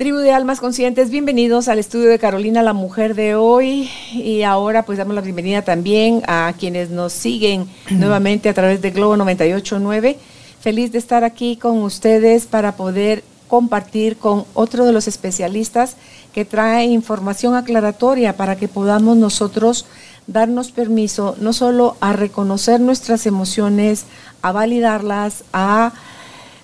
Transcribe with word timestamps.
Tribu 0.00 0.16
de 0.16 0.32
Almas 0.32 0.60
Conscientes, 0.60 1.10
bienvenidos 1.10 1.68
al 1.68 1.78
estudio 1.78 2.08
de 2.08 2.18
Carolina 2.18 2.62
la 2.62 2.72
Mujer 2.72 3.14
de 3.14 3.34
hoy 3.34 3.90
y 4.14 4.44
ahora 4.44 4.86
pues 4.86 4.96
damos 4.96 5.14
la 5.14 5.20
bienvenida 5.20 5.60
también 5.60 6.22
a 6.26 6.54
quienes 6.58 6.88
nos 6.88 7.12
siguen 7.12 7.68
nuevamente 7.90 8.48
a 8.48 8.54
través 8.54 8.80
de 8.80 8.92
Globo 8.92 9.18
989. 9.18 10.16
Feliz 10.58 10.90
de 10.90 10.96
estar 10.96 11.22
aquí 11.22 11.56
con 11.56 11.82
ustedes 11.82 12.46
para 12.46 12.76
poder 12.76 13.22
compartir 13.46 14.16
con 14.16 14.46
otro 14.54 14.86
de 14.86 14.92
los 14.94 15.06
especialistas 15.06 15.96
que 16.32 16.46
trae 16.46 16.86
información 16.86 17.54
aclaratoria 17.54 18.38
para 18.38 18.56
que 18.56 18.68
podamos 18.68 19.18
nosotros 19.18 19.84
darnos 20.26 20.72
permiso 20.72 21.36
no 21.40 21.52
solo 21.52 21.98
a 22.00 22.14
reconocer 22.14 22.80
nuestras 22.80 23.26
emociones, 23.26 24.06
a 24.40 24.50
validarlas, 24.50 25.44
a 25.52 25.92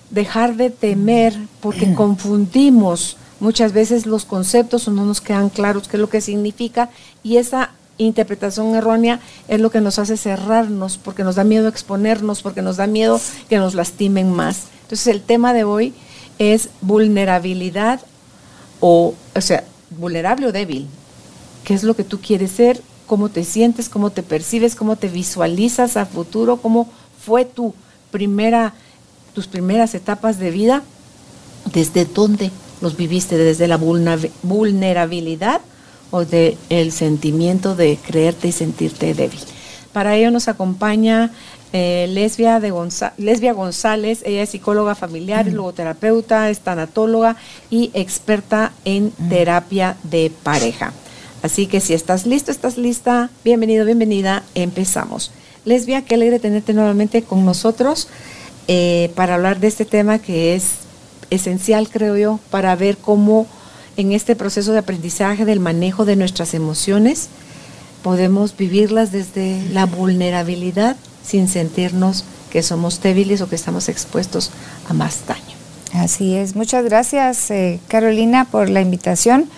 dejar 0.09 0.55
de 0.55 0.71
temer, 0.71 1.37
porque 1.61 1.93
confundimos 1.95 3.15
muchas 3.39 3.73
veces 3.73 4.05
los 4.05 4.25
conceptos 4.25 4.87
no 4.87 5.05
nos 5.05 5.21
quedan 5.21 5.49
claros 5.49 5.87
qué 5.87 5.97
es 5.97 6.01
lo 6.01 6.09
que 6.09 6.21
significa 6.21 6.89
y 7.23 7.37
esa 7.37 7.71
interpretación 7.97 8.75
errónea 8.75 9.19
es 9.47 9.59
lo 9.59 9.71
que 9.71 9.81
nos 9.81 9.99
hace 9.99 10.17
cerrarnos, 10.17 10.97
porque 10.97 11.23
nos 11.23 11.35
da 11.35 11.43
miedo 11.43 11.67
exponernos, 11.67 12.41
porque 12.41 12.61
nos 12.61 12.77
da 12.77 12.87
miedo 12.87 13.19
que 13.49 13.57
nos 13.57 13.73
lastimen 13.73 14.31
más. 14.31 14.63
Entonces 14.83 15.07
el 15.07 15.21
tema 15.21 15.53
de 15.53 15.63
hoy 15.63 15.93
es 16.39 16.69
vulnerabilidad 16.81 18.01
o, 18.79 19.15
o 19.35 19.41
sea, 19.41 19.63
vulnerable 19.89 20.47
o 20.47 20.51
débil. 20.51 20.87
¿Qué 21.63 21.73
es 21.73 21.83
lo 21.83 21.95
que 21.95 22.03
tú 22.03 22.19
quieres 22.21 22.51
ser? 22.51 22.81
¿Cómo 23.07 23.29
te 23.29 23.43
sientes? 23.43 23.89
¿Cómo 23.89 24.11
te 24.11 24.23
percibes? 24.23 24.75
¿Cómo 24.75 24.95
te 24.95 25.07
visualizas 25.07 25.97
a 25.97 26.05
futuro? 26.05 26.57
¿Cómo 26.57 26.87
fue 27.25 27.45
tu 27.45 27.73
primera, 28.11 28.73
tus 29.33 29.47
primeras 29.47 29.95
etapas 29.95 30.39
de 30.39 30.51
vida? 30.51 30.83
¿Desde 31.73 32.05
dónde 32.05 32.51
los 32.81 32.97
viviste? 32.97 33.37
¿Desde 33.37 33.67
la 33.67 33.77
vulnerabilidad 33.77 35.61
o 36.11 36.25
de 36.25 36.57
el 36.69 36.91
sentimiento 36.91 37.75
de 37.75 37.97
creerte 38.05 38.49
y 38.49 38.51
sentirte 38.51 39.13
débil? 39.13 39.39
Para 39.93 40.15
ello 40.15 40.31
nos 40.31 40.47
acompaña 40.47 41.31
eh, 41.73 42.07
Lesbia, 42.09 42.59
de 42.59 42.71
Lesbia 43.17 43.53
González, 43.53 44.21
ella 44.25 44.43
es 44.43 44.49
psicóloga 44.49 44.95
familiar, 44.95 45.47
logoterapeuta, 45.47 46.49
es 46.49 46.59
tanatóloga 46.59 47.35
y 47.69 47.91
experta 47.93 48.71
en 48.85 49.11
terapia 49.29 49.97
de 50.03 50.31
pareja. 50.43 50.93
Así 51.41 51.67
que 51.67 51.81
si 51.81 51.93
estás 51.93 52.25
listo, 52.25 52.51
estás 52.51 52.77
lista, 52.77 53.29
bienvenido, 53.43 53.85
bienvenida, 53.85 54.43
empezamos. 54.55 55.31
Lesbia, 55.65 56.03
qué 56.03 56.15
alegre 56.15 56.39
tenerte 56.39 56.73
nuevamente 56.73 57.23
con 57.23 57.43
nosotros 57.43 58.07
eh, 58.67 59.11
para 59.15 59.35
hablar 59.35 59.59
de 59.59 59.67
este 59.67 59.85
tema 59.85 60.19
que 60.19 60.55
es 60.55 60.86
esencial, 61.29 61.89
creo 61.89 62.17
yo, 62.17 62.39
para 62.49 62.75
ver 62.75 62.97
cómo 62.97 63.47
en 63.97 64.11
este 64.11 64.35
proceso 64.35 64.71
de 64.71 64.79
aprendizaje 64.79 65.45
del 65.45 65.59
manejo 65.59 66.05
de 66.05 66.15
nuestras 66.15 66.53
emociones 66.53 67.29
podemos 68.03 68.55
vivirlas 68.55 69.11
desde 69.11 69.61
la 69.71 69.85
vulnerabilidad 69.85 70.95
sin 71.23 71.47
sentirnos 71.47 72.23
que 72.51 72.63
somos 72.63 73.01
débiles 73.01 73.41
o 73.41 73.49
que 73.49 73.55
estamos 73.55 73.89
expuestos 73.89 74.51
a 74.87 74.93
más 74.93 75.25
daño. 75.27 75.57
Así 75.93 76.35
es. 76.35 76.55
Muchas 76.55 76.85
gracias, 76.85 77.49
eh, 77.51 77.79
Carolina, 77.87 78.45
por 78.45 78.69
la 78.69 78.81
invitación. 78.81 79.49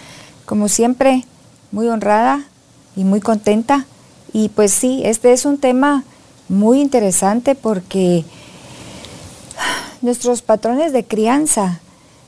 Como 0.46 0.68
siempre, 0.68 1.26
muy 1.72 1.88
honrada 1.88 2.44
y 2.96 3.04
muy 3.04 3.20
contenta. 3.20 3.86
Y 4.34 4.50
pues 4.50 4.72
sí, 4.72 5.02
este 5.06 5.34
es 5.34 5.46
un 5.46 5.58
tema 5.58 6.04
muy 6.48 6.82
interesante 6.82 7.56
porque 7.56 8.26
nuestros 10.02 10.42
patrones 10.42 10.94
de 10.94 11.04
crianza 11.04 11.80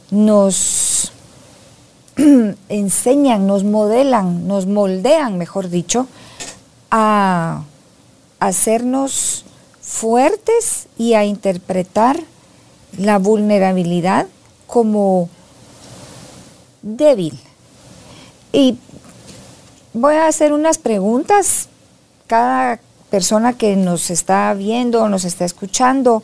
nos 0.09 1.11
enseñan, 2.69 3.47
nos 3.47 3.63
modelan, 3.63 4.47
nos 4.47 4.65
moldean, 4.65 5.37
mejor 5.37 5.69
dicho, 5.69 6.07
a 6.89 7.63
hacernos 8.39 9.45
fuertes 9.81 10.87
y 10.97 11.13
a 11.13 11.25
interpretar 11.25 12.19
la 12.97 13.17
vulnerabilidad 13.17 14.27
como 14.67 15.29
débil. 16.81 17.39
Y 18.51 18.77
voy 19.93 20.15
a 20.15 20.27
hacer 20.27 20.53
unas 20.53 20.77
preguntas. 20.77 21.69
Cada 22.27 22.79
persona 23.09 23.53
que 23.53 23.75
nos 23.75 24.09
está 24.09 24.53
viendo 24.53 25.07
nos 25.09 25.25
está 25.25 25.45
escuchando, 25.45 26.23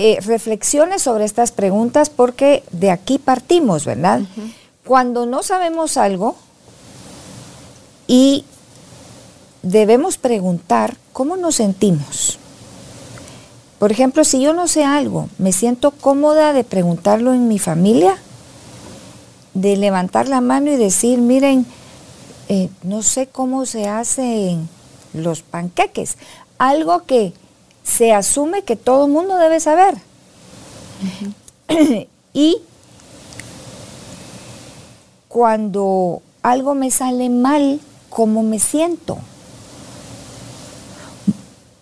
eh, 0.00 0.20
reflexiones 0.20 1.02
sobre 1.02 1.24
estas 1.24 1.50
preguntas 1.50 2.08
porque 2.08 2.62
de 2.70 2.92
aquí 2.92 3.18
partimos, 3.18 3.84
¿verdad? 3.84 4.20
Cuando 4.84 5.26
no 5.26 5.42
sabemos 5.42 5.96
algo 5.96 6.36
y 8.06 8.44
debemos 9.62 10.16
preguntar 10.16 10.96
cómo 11.12 11.36
nos 11.36 11.56
sentimos. 11.56 12.38
Por 13.80 13.90
ejemplo, 13.90 14.22
si 14.22 14.40
yo 14.40 14.52
no 14.52 14.68
sé 14.68 14.84
algo, 14.84 15.28
me 15.36 15.50
siento 15.50 15.90
cómoda 15.90 16.52
de 16.52 16.62
preguntarlo 16.62 17.34
en 17.34 17.48
mi 17.48 17.58
familia, 17.58 18.16
de 19.54 19.76
levantar 19.76 20.28
la 20.28 20.40
mano 20.40 20.70
y 20.70 20.76
decir, 20.76 21.18
miren, 21.18 21.66
eh, 22.48 22.68
no 22.84 23.02
sé 23.02 23.26
cómo 23.26 23.66
se 23.66 23.88
hacen 23.88 24.68
los 25.12 25.42
panqueques. 25.42 26.18
Algo 26.56 27.02
que 27.02 27.32
se 27.88 28.12
asume 28.12 28.62
que 28.62 28.76
todo 28.76 29.06
el 29.06 29.12
mundo 29.12 29.36
debe 29.36 29.60
saber. 29.60 29.94
y 32.32 32.58
cuando 35.28 36.22
algo 36.42 36.74
me 36.74 36.90
sale 36.90 37.30
mal, 37.30 37.80
¿cómo 38.10 38.42
me 38.42 38.58
siento? 38.58 39.18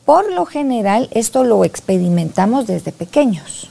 Por 0.04 0.32
lo 0.32 0.46
general, 0.46 1.08
esto 1.12 1.42
lo 1.42 1.64
experimentamos 1.64 2.66
desde 2.66 2.92
pequeños. 2.92 3.68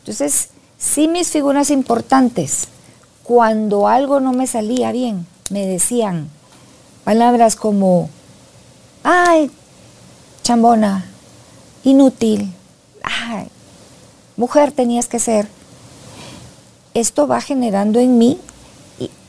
Entonces, 0.00 0.48
sí 0.78 1.06
mis 1.06 1.30
figuras 1.30 1.70
importantes, 1.70 2.68
cuando 3.22 3.86
algo 3.86 4.18
no 4.18 4.32
me 4.32 4.46
salía 4.46 4.90
bien, 4.90 5.26
me 5.50 5.64
decían 5.64 6.28
palabras 7.04 7.54
como, 7.54 8.10
ay, 9.04 9.50
chambona, 10.42 11.04
inútil, 11.88 12.52
mujer 14.36 14.72
tenías 14.72 15.08
que 15.08 15.18
ser. 15.18 15.48
Esto 16.92 17.26
va 17.26 17.40
generando 17.40 17.98
en 17.98 18.18
mí 18.18 18.38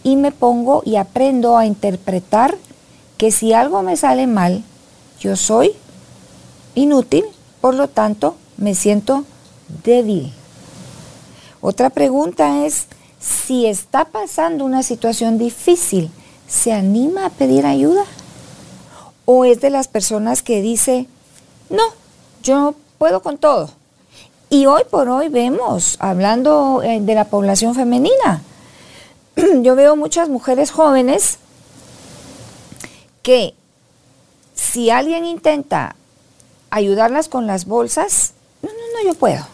y 0.03 0.16
me 0.16 0.31
pongo 0.31 0.81
y 0.86 0.97
aprendo 0.97 1.58
a 1.58 1.66
interpretar 1.66 2.58
que 3.18 3.31
si 3.31 3.53
algo 3.53 3.81
me 3.81 3.96
sale 3.96 4.28
mal, 4.28 4.64
yo 5.20 5.36
soy 5.36 5.74
inútil, 6.75 7.24
por 7.62 7.75
lo 7.75 7.88
tanto 7.88 8.36
me 8.58 8.76
siento 8.76 9.24
débil. 9.84 10.34
Otra 11.62 11.90
pregunta 11.90 12.66
es, 12.66 12.88
si 13.20 13.68
está 13.68 14.06
pasando 14.06 14.66
una 14.66 14.84
situación 14.84 15.38
difícil, 15.38 16.12
¿se 16.47 16.74
anima 16.74 17.26
a 17.26 17.30
pedir 17.30 17.66
ayuda? 17.66 18.03
¿O 19.26 19.46
es 19.46 19.62
de 19.62 19.70
las 19.70 19.88
personas 19.88 20.41
que 20.41 20.62
dice, 20.62 21.08
no, 21.70 21.84
yo 22.44 22.76
puedo 22.97 23.22
con 23.22 23.38
todo? 23.38 23.70
Y 24.50 24.66
hoy 24.66 24.84
por 24.90 25.08
hoy 25.09 25.30
vemos, 25.30 25.97
hablando 26.00 26.82
eh, 26.84 27.00
de 27.02 27.16
la 27.16 27.26
población 27.26 27.76
femenina, 27.76 28.41
yo 29.62 29.76
veo 29.76 29.96
muchas 29.96 30.28
mujeres 30.28 30.72
jóvenes 30.72 31.38
que 33.22 33.53
si 34.56 34.90
alguien 34.90 35.24
intenta 35.26 35.96
ayudarlas 36.72 37.30
con 37.30 37.47
las 37.47 37.66
bolsas, 37.66 38.34
no, 38.62 38.70
no, 38.70 38.76
no, 38.76 39.08
yo 39.08 39.14
puedo. 39.14 39.46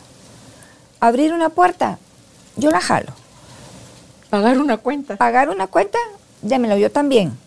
Abrir 1.00 1.34
una 1.34 1.50
puerta, 1.50 2.00
yo 2.56 2.72
la 2.72 2.80
jalo. 2.80 3.12
Pagar 4.30 4.60
una 4.60 4.78
cuenta. 4.78 5.18
Pagar 5.18 5.50
una 5.50 5.68
cuenta, 5.68 6.00
démelo 6.42 6.78
yo 6.78 6.92
también. 6.92 7.38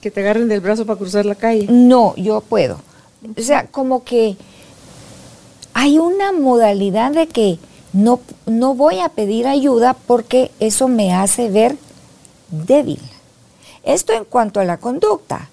Que 0.00 0.10
te 0.10 0.20
agarren 0.20 0.48
del 0.48 0.60
brazo 0.60 0.86
para 0.86 0.98
cruzar 0.98 1.26
la 1.26 1.34
calle. 1.34 1.66
No, 1.68 2.14
yo 2.16 2.40
puedo. 2.40 2.80
O 3.36 3.42
sea, 3.42 3.66
como 3.66 4.04
que 4.04 4.36
hay 5.74 5.98
una 5.98 6.32
modalidad 6.32 7.10
de 7.10 7.26
que 7.26 7.58
no, 7.92 8.20
no 8.46 8.74
voy 8.74 9.00
a 9.00 9.08
pedir 9.08 9.46
ayuda 9.46 9.94
porque 9.94 10.50
eso 10.60 10.88
me 10.88 11.12
hace 11.12 11.50
ver 11.50 11.76
débil. 12.50 13.00
Esto 13.82 14.12
en 14.12 14.24
cuanto 14.24 14.60
a 14.60 14.64
la 14.64 14.78
conducta. 14.78 15.50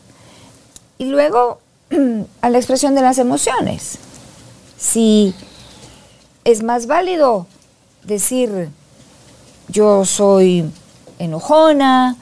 Y 0.97 1.05
luego 1.05 1.59
a 2.41 2.49
la 2.49 2.57
expresión 2.57 2.95
de 2.95 3.01
las 3.01 3.17
emociones. 3.17 3.97
Si 4.77 5.33
es 6.43 6.63
más 6.63 6.87
válido 6.87 7.47
decir, 8.03 8.69
yo 9.67 10.05
soy 10.05 10.71
enojona 11.19 12.15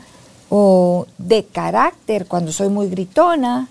o 0.49 1.05
de 1.17 1.45
carácter 1.45 2.25
cuando 2.25 2.51
soy 2.51 2.69
muy 2.69 2.89
gritona, 2.89 3.69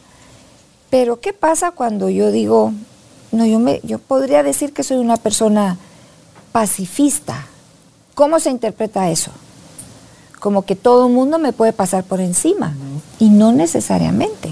pero 0.90 1.20
¿qué 1.20 1.32
pasa 1.32 1.72
cuando 1.72 2.08
yo 2.08 2.30
digo, 2.30 2.72
no, 3.32 3.46
yo, 3.46 3.58
me, 3.58 3.80
yo 3.82 3.98
podría 3.98 4.42
decir 4.42 4.72
que 4.72 4.82
soy 4.82 4.98
una 4.98 5.16
persona 5.16 5.76
pacifista? 6.52 7.46
¿Cómo 8.14 8.40
se 8.40 8.50
interpreta 8.50 9.10
eso? 9.10 9.30
Como 10.40 10.62
que 10.62 10.76
todo 10.76 11.06
el 11.06 11.12
mundo 11.12 11.38
me 11.38 11.52
puede 11.52 11.72
pasar 11.72 12.04
por 12.04 12.20
encima 12.20 12.74
y 13.18 13.28
no 13.28 13.52
necesariamente. 13.52 14.50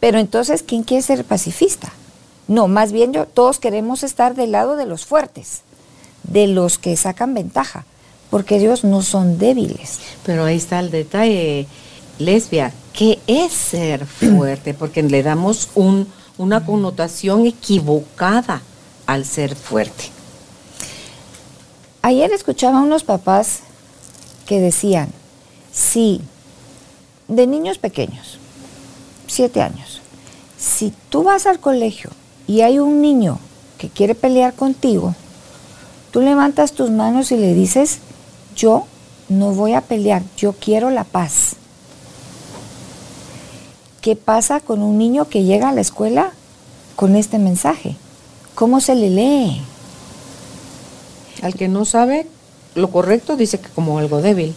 Pero 0.00 0.18
entonces, 0.18 0.62
¿quién 0.62 0.82
quiere 0.82 1.02
ser 1.02 1.24
pacifista? 1.24 1.92
No, 2.46 2.68
más 2.68 2.92
bien 2.92 3.12
yo, 3.12 3.26
todos 3.26 3.58
queremos 3.58 4.02
estar 4.02 4.34
del 4.34 4.52
lado 4.52 4.76
de 4.76 4.86
los 4.86 5.06
fuertes, 5.06 5.62
de 6.24 6.46
los 6.46 6.78
que 6.78 6.96
sacan 6.96 7.32
ventaja, 7.32 7.86
porque 8.28 8.56
ellos 8.56 8.84
no 8.84 9.02
son 9.02 9.38
débiles. 9.38 10.00
Pero 10.26 10.44
ahí 10.44 10.56
está 10.56 10.80
el 10.80 10.90
detalle, 10.90 11.66
lesbia, 12.18 12.72
¿qué 12.92 13.18
es 13.26 13.52
ser 13.52 14.04
fuerte? 14.04 14.74
Porque 14.74 15.02
le 15.02 15.22
damos 15.22 15.70
un, 15.74 16.06
una 16.38 16.64
connotación 16.64 17.46
equivocada 17.46 18.62
al 19.06 19.24
ser 19.24 19.54
fuerte. 19.54 20.10
Ayer 22.02 22.32
escuchaba 22.32 22.78
a 22.78 22.82
unos 22.82 23.04
papás 23.04 23.60
que 24.46 24.60
decían, 24.60 25.08
sí, 25.72 26.20
de 27.28 27.46
niños 27.46 27.78
pequeños, 27.78 28.38
siete 29.26 29.62
años, 29.62 30.00
si 30.58 30.92
tú 31.08 31.22
vas 31.22 31.46
al 31.46 31.60
colegio 31.60 32.10
y 32.46 32.60
hay 32.60 32.78
un 32.78 33.00
niño 33.00 33.38
que 33.78 33.88
quiere 33.88 34.14
pelear 34.14 34.54
contigo, 34.54 35.14
tú 36.10 36.20
levantas 36.20 36.72
tus 36.72 36.90
manos 36.90 37.32
y 37.32 37.36
le 37.36 37.54
dices, 37.54 37.98
yo 38.54 38.86
no 39.28 39.52
voy 39.52 39.72
a 39.72 39.80
pelear, 39.80 40.22
yo 40.36 40.52
quiero 40.52 40.90
la 40.90 41.04
paz. 41.04 41.56
¿Qué 44.04 44.16
pasa 44.16 44.60
con 44.60 44.82
un 44.82 44.98
niño 44.98 45.30
que 45.30 45.44
llega 45.44 45.70
a 45.70 45.72
la 45.72 45.80
escuela 45.80 46.32
con 46.94 47.16
este 47.16 47.38
mensaje? 47.38 47.96
¿Cómo 48.54 48.82
se 48.82 48.94
le 48.94 49.08
lee? 49.08 49.62
Al 51.40 51.54
que 51.54 51.68
no 51.68 51.86
sabe 51.86 52.26
lo 52.74 52.90
correcto 52.90 53.38
dice 53.38 53.58
que 53.60 53.70
como 53.70 53.98
algo 53.98 54.20
débil. 54.20 54.54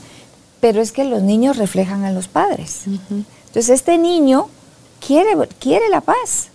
Pero 0.60 0.82
es 0.82 0.92
que 0.92 1.06
los 1.06 1.22
niños 1.22 1.56
reflejan 1.56 2.04
a 2.04 2.12
los 2.12 2.28
padres. 2.28 2.82
Entonces 2.86 3.70
este 3.70 3.98
niño 3.98 4.50
quiere, 5.00 5.38
quiere 5.60 5.88
la 5.88 6.02
paz 6.02 6.50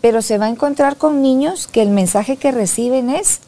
pero 0.00 0.22
se 0.22 0.38
va 0.38 0.46
a 0.46 0.50
encontrar 0.50 0.96
con 0.96 1.20
niños 1.20 1.66
que 1.66 1.82
el 1.82 1.90
mensaje 1.90 2.36
que 2.36 2.52
reciben 2.52 3.10
es, 3.10 3.40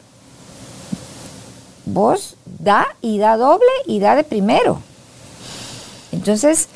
vos 1.85 2.35
da 2.59 2.85
y 3.01 3.17
da 3.17 3.37
doble 3.37 3.65
y 3.87 3.99
da 3.99 4.15
de 4.15 4.23
primero. 4.23 4.79
Entonces, 6.11 6.67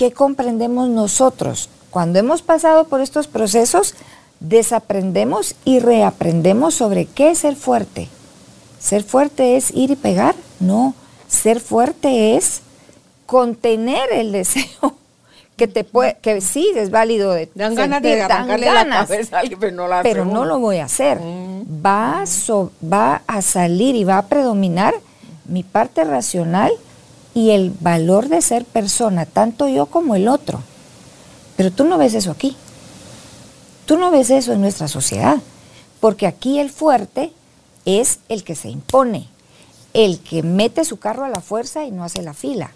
¿qué 0.00 0.12
comprendemos 0.12 0.88
nosotros? 0.88 1.68
Cuando 1.90 2.18
hemos 2.18 2.40
pasado 2.40 2.84
por 2.84 3.02
estos 3.02 3.26
procesos, 3.26 3.94
desaprendemos 4.40 5.56
y 5.66 5.78
reaprendemos 5.78 6.72
sobre 6.74 7.04
qué 7.04 7.32
es 7.32 7.40
ser 7.40 7.54
fuerte. 7.54 8.08
¿Ser 8.78 9.02
fuerte 9.02 9.58
es 9.58 9.70
ir 9.72 9.90
y 9.90 9.96
pegar? 9.96 10.34
No, 10.58 10.94
ser 11.28 11.60
fuerte 11.60 12.34
es 12.34 12.62
contener 13.26 14.10
el 14.10 14.32
deseo 14.32 14.96
que 15.58 15.68
te 15.68 15.84
puede, 15.84 16.16
que 16.22 16.40
sí 16.40 16.66
es 16.74 16.90
válido 16.90 17.34
de 17.34 17.50
dan 17.54 17.74
ganas 17.74 18.00
de 18.00 18.22
arrancarle 18.22 18.72
la 18.72 18.88
cabeza 18.88 19.42
pero 19.60 19.76
no 19.76 19.86
la 19.86 20.02
pero 20.02 20.24
no 20.24 20.46
lo 20.46 20.58
voy 20.58 20.78
a 20.78 20.86
hacer 20.86 21.20
mm. 21.20 21.84
va 21.84 22.24
va 22.82 23.20
a 23.26 23.42
salir 23.42 23.94
y 23.96 24.04
va 24.04 24.16
a 24.16 24.26
predominar 24.26 24.94
mi 25.44 25.62
parte 25.62 26.04
racional 26.04 26.72
y 27.34 27.50
el 27.50 27.72
valor 27.80 28.28
de 28.28 28.42
ser 28.42 28.64
persona 28.64 29.26
tanto 29.26 29.68
yo 29.68 29.86
como 29.86 30.14
el 30.14 30.28
otro 30.28 30.62
pero 31.56 31.70
tú 31.70 31.84
no 31.84 31.98
ves 31.98 32.14
eso 32.14 32.30
aquí 32.30 32.56
tú 33.86 33.98
no 33.98 34.10
ves 34.10 34.30
eso 34.30 34.52
en 34.52 34.60
nuestra 34.60 34.88
sociedad 34.88 35.38
porque 36.00 36.26
aquí 36.26 36.58
el 36.58 36.70
fuerte 36.70 37.32
es 37.84 38.20
el 38.28 38.44
que 38.44 38.54
se 38.54 38.68
impone 38.68 39.28
el 39.94 40.20
que 40.20 40.42
mete 40.42 40.84
su 40.84 40.98
carro 40.98 41.24
a 41.24 41.28
la 41.28 41.40
fuerza 41.40 41.84
y 41.84 41.90
no 41.90 42.04
hace 42.04 42.22
la 42.22 42.34
fila 42.34 42.72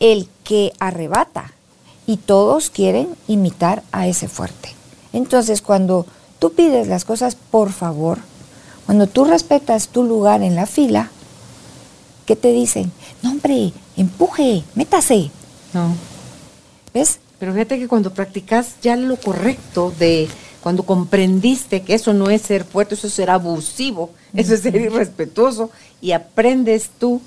el 0.00 0.28
que 0.44 0.72
arrebata 0.78 1.52
y 2.06 2.18
todos 2.18 2.70
quieren 2.70 3.08
imitar 3.26 3.82
a 3.92 4.06
ese 4.06 4.28
fuerte. 4.28 4.70
Entonces, 5.12 5.62
cuando 5.62 6.06
tú 6.38 6.52
pides 6.52 6.86
las 6.86 7.04
cosas 7.04 7.34
por 7.34 7.72
favor, 7.72 8.18
cuando 8.84 9.06
tú 9.06 9.24
respetas 9.24 9.88
tu 9.88 10.04
lugar 10.04 10.42
en 10.42 10.54
la 10.54 10.66
fila, 10.66 11.10
¿qué 12.26 12.36
te 12.36 12.52
dicen? 12.52 12.92
No, 13.22 13.30
hombre, 13.30 13.72
empuje, 13.96 14.62
métase. 14.74 15.30
No. 15.72 15.94
¿Ves? 16.94 17.18
Pero 17.38 17.52
fíjate 17.52 17.78
que 17.78 17.88
cuando 17.88 18.14
practicas 18.14 18.76
ya 18.82 18.96
lo 18.96 19.16
correcto 19.16 19.92
de 19.98 20.28
cuando 20.62 20.84
comprendiste 20.84 21.82
que 21.82 21.94
eso 21.94 22.12
no 22.12 22.30
es 22.30 22.42
ser 22.42 22.64
fuerte, 22.64 22.94
eso 22.94 23.06
es 23.06 23.12
ser 23.12 23.30
abusivo, 23.30 24.10
eso 24.34 24.54
es 24.54 24.62
ser 24.62 24.74
irrespetuoso 24.76 25.70
y 26.00 26.12
aprendes 26.12 26.90
tú 26.98 27.20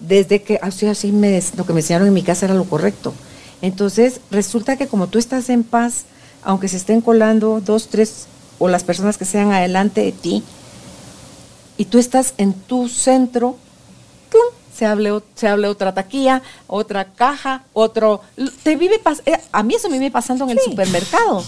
desde 0.00 0.42
que 0.42 0.58
así 0.62 0.86
así 0.86 1.12
me 1.12 1.42
lo 1.56 1.66
que 1.66 1.72
me 1.74 1.80
enseñaron 1.80 2.08
en 2.08 2.14
mi 2.14 2.22
casa 2.22 2.46
era 2.46 2.54
lo 2.54 2.64
correcto 2.64 3.12
entonces, 3.64 4.20
resulta 4.30 4.76
que 4.76 4.88
como 4.88 5.06
tú 5.06 5.18
estás 5.18 5.48
en 5.48 5.64
paz, 5.64 6.04
aunque 6.42 6.68
se 6.68 6.76
estén 6.76 7.00
colando 7.00 7.62
dos, 7.64 7.88
tres 7.88 8.26
o 8.58 8.68
las 8.68 8.84
personas 8.84 9.16
que 9.16 9.24
sean 9.24 9.52
adelante 9.52 10.02
de 10.02 10.12
ti, 10.12 10.42
y 11.78 11.86
tú 11.86 11.98
estás 11.98 12.34
en 12.36 12.52
tu 12.52 12.88
centro, 12.88 13.56
se 14.74 14.86
hable, 14.86 15.20
se 15.34 15.48
hable 15.48 15.68
otra 15.68 15.94
taquilla, 15.94 16.42
otra 16.66 17.12
caja, 17.12 17.64
otro... 17.72 18.20
Te 18.62 18.76
vive 18.76 19.00
eh, 19.26 19.38
a 19.52 19.62
mí 19.62 19.74
eso 19.74 19.88
me 19.88 19.98
vive 19.98 20.10
pasando 20.10 20.44
en 20.44 20.50
el 20.50 20.60
supermercado, 20.60 21.44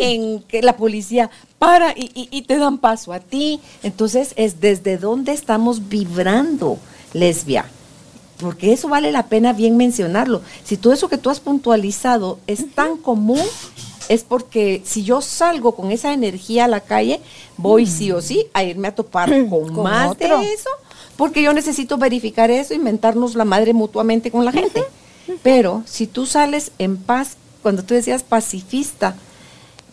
en 0.00 0.42
que 0.42 0.62
la 0.62 0.76
policía 0.76 1.30
para 1.58 1.92
y, 1.92 2.10
y, 2.14 2.42
te 2.42 2.58
dan 2.58 2.78
paso 2.78 3.12
a 3.12 3.20
ti. 3.20 3.60
Entonces 3.82 4.32
es 4.36 4.60
desde 4.60 4.98
dónde 4.98 5.32
estamos 5.32 5.88
vibrando, 5.88 6.78
lesbia 7.12 7.66
porque 8.38 8.74
eso 8.74 8.88
vale 8.88 9.12
la 9.12 9.28
pena 9.28 9.54
bien 9.54 9.78
mencionarlo. 9.78 10.42
Si 10.62 10.76
todo 10.76 10.92
eso 10.92 11.08
que 11.08 11.16
tú 11.16 11.30
has 11.30 11.40
puntualizado 11.40 12.38
es 12.46 12.70
tan 12.74 12.98
común, 12.98 13.40
es 14.08 14.24
porque 14.24 14.82
si 14.84 15.02
yo 15.02 15.20
salgo 15.20 15.74
con 15.74 15.90
esa 15.90 16.12
energía 16.12 16.66
a 16.66 16.68
la 16.68 16.80
calle, 16.80 17.20
voy 17.56 17.84
mm. 17.84 17.88
sí 17.88 18.12
o 18.12 18.20
sí 18.20 18.46
a 18.52 18.62
irme 18.62 18.88
a 18.88 18.94
topar 18.94 19.30
con, 19.48 19.82
más 19.82 20.16
de 20.18 20.26
eso, 20.52 20.70
porque 21.16 21.42
yo 21.42 21.52
necesito 21.52 21.98
verificar 21.98 22.50
eso, 22.50 22.74
inventarnos 22.74 23.34
la 23.34 23.44
madre 23.44 23.72
mutuamente 23.72 24.30
con 24.30 24.44
la 24.44 24.52
gente. 24.52 24.84
Pero 25.42 25.82
si 25.86 26.06
tú 26.06 26.26
sales 26.26 26.72
en 26.78 26.96
paz, 26.96 27.36
cuando 27.62 27.82
tú 27.82 27.94
decías 27.94 28.22
pacifista, 28.22 29.16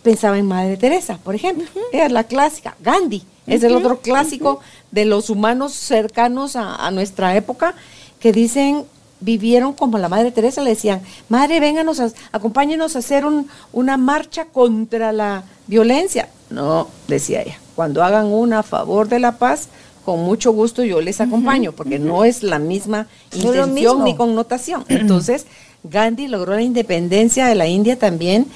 pensaba 0.03 0.38
en 0.38 0.46
Madre 0.48 0.77
Teresa, 0.77 1.18
por 1.24 1.34
ejemplo, 1.34 1.65
era 1.92 2.10
la 2.10 2.25
clásica, 2.25 2.75
Gandhi, 2.82 3.24
es 3.48 3.63
el 3.63 3.74
otro 3.74 4.00
clásico 4.00 4.60
de 4.92 5.06
los 5.06 5.30
humanos 5.30 5.74
cercanos 5.74 6.56
a 6.56 6.92
nuestra 6.92 7.36
época 7.36 7.74
que 8.20 8.32
dicen 8.32 8.86
vivieron 9.24 9.74
como 9.74 9.98
la 9.98 10.10
Madre 10.10 10.32
Teresa, 10.32 10.62
le 10.62 10.72
decían, 10.72 11.01
Madre, 11.30 11.60
vénganos, 11.60 12.01
acompáñenos 12.32 12.96
a 12.96 13.00
hacer 13.00 13.25
una 13.72 13.98
marcha 13.98 14.46
contra 14.46 15.12
la 15.12 15.44
violencia. 15.68 16.30
No, 16.50 16.88
decía 17.08 17.42
ella, 17.42 17.58
cuando 17.75 18.03
hagan 18.03 18.25
una 18.27 18.60
a 18.60 18.63
favor 18.63 19.08
de 19.08 19.20
la 19.20 19.38
paz, 19.38 19.70
con 20.05 20.19
mucho 20.24 20.51
gusto 20.51 20.83
yo 20.83 21.01
les 21.01 21.22
acompaño, 21.22 21.72
porque 21.72 22.00
no 22.00 22.25
es 22.25 22.43
la 22.43 22.60
misma 22.60 23.07
intención 23.33 24.03
ni 24.03 24.15
connotación. 24.15 24.86
Entonces, 24.89 25.45
Gandhi 25.83 26.27
logró 26.27 26.53
la 26.53 26.62
independencia 26.62 27.48
de 27.48 27.55
la 27.55 27.67
India 27.67 27.98
también 27.98 28.48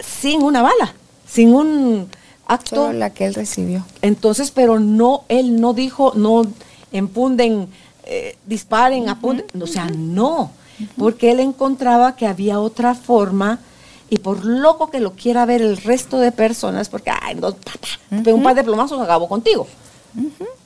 sin 0.00 0.42
una 0.42 0.62
bala, 0.62 0.94
sin 1.26 1.54
un 1.54 2.08
acto. 2.46 2.92
la 2.92 3.10
que 3.10 3.26
él 3.26 3.34
recibió. 3.34 3.84
Entonces, 4.02 4.50
pero 4.50 4.78
no, 4.80 5.24
él 5.28 5.60
no 5.60 5.74
dijo, 5.74 6.12
no 6.14 6.46
empunden 6.92 7.68
eh, 8.04 8.36
disparen, 8.46 9.08
apunten. 9.08 9.62
O 9.62 9.66
sea, 9.66 9.86
no, 9.86 10.50
porque 10.96 11.30
él 11.30 11.40
encontraba 11.40 12.16
que 12.16 12.26
había 12.26 12.60
otra 12.60 12.94
forma 12.94 13.58
y 14.10 14.18
por 14.18 14.44
loco 14.44 14.90
que 14.90 15.00
lo 15.00 15.12
quiera 15.12 15.44
ver 15.44 15.60
el 15.60 15.76
resto 15.76 16.18
de 16.18 16.32
personas, 16.32 16.88
porque, 16.88 17.10
ay, 17.10 17.34
no, 17.34 17.54
un 18.10 18.42
par 18.42 18.54
de 18.54 18.64
plomazos 18.64 19.00
acabo 19.00 19.28
contigo. 19.28 19.66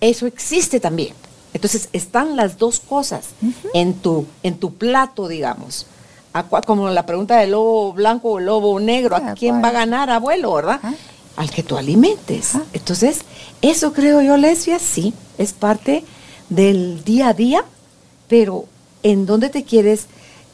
Eso 0.00 0.26
existe 0.26 0.80
también. 0.80 1.14
Entonces 1.54 1.88
están 1.92 2.36
las 2.36 2.58
dos 2.58 2.80
cosas 2.80 3.26
en, 3.74 3.94
tu, 3.94 4.26
en 4.42 4.56
tu 4.58 4.74
plato, 4.74 5.28
digamos. 5.28 5.86
como 6.66 6.88
la 6.88 7.04
pregunta 7.04 7.36
del 7.38 7.50
lobo 7.52 7.92
blanco 7.92 8.32
o 8.32 8.40
lobo 8.40 8.80
negro, 8.80 9.16
¿a 9.16 9.34
quién 9.34 9.62
va 9.62 9.68
a 9.68 9.72
ganar, 9.72 10.10
abuelo, 10.10 10.54
verdad? 10.54 10.80
Al 11.36 11.50
que 11.50 11.62
tú 11.62 11.76
alimentes. 11.76 12.52
Entonces, 12.72 13.20
eso 13.60 13.92
creo 13.92 14.22
yo, 14.22 14.36
lesbia, 14.36 14.78
sí, 14.78 15.12
es 15.38 15.52
parte 15.52 16.04
del 16.48 17.04
día 17.04 17.28
a 17.28 17.34
día, 17.34 17.64
pero 18.28 18.66
en 19.02 19.26
dónde 19.26 19.48
te 19.50 19.64
quieres 19.64 20.06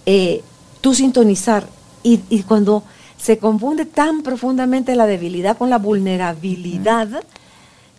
eh, 0.07 0.43
tú 0.81 0.95
sintonizar. 0.95 1.67
Y, 2.03 2.43
cuando 2.45 2.85
se 3.19 3.37
confunde 3.39 3.85
tan 3.85 4.23
profundamente 4.23 4.97
la 4.97 5.07
debilidad 5.07 5.59
con 5.59 5.69
la 5.69 5.79
vulnerabilidad, 5.79 7.23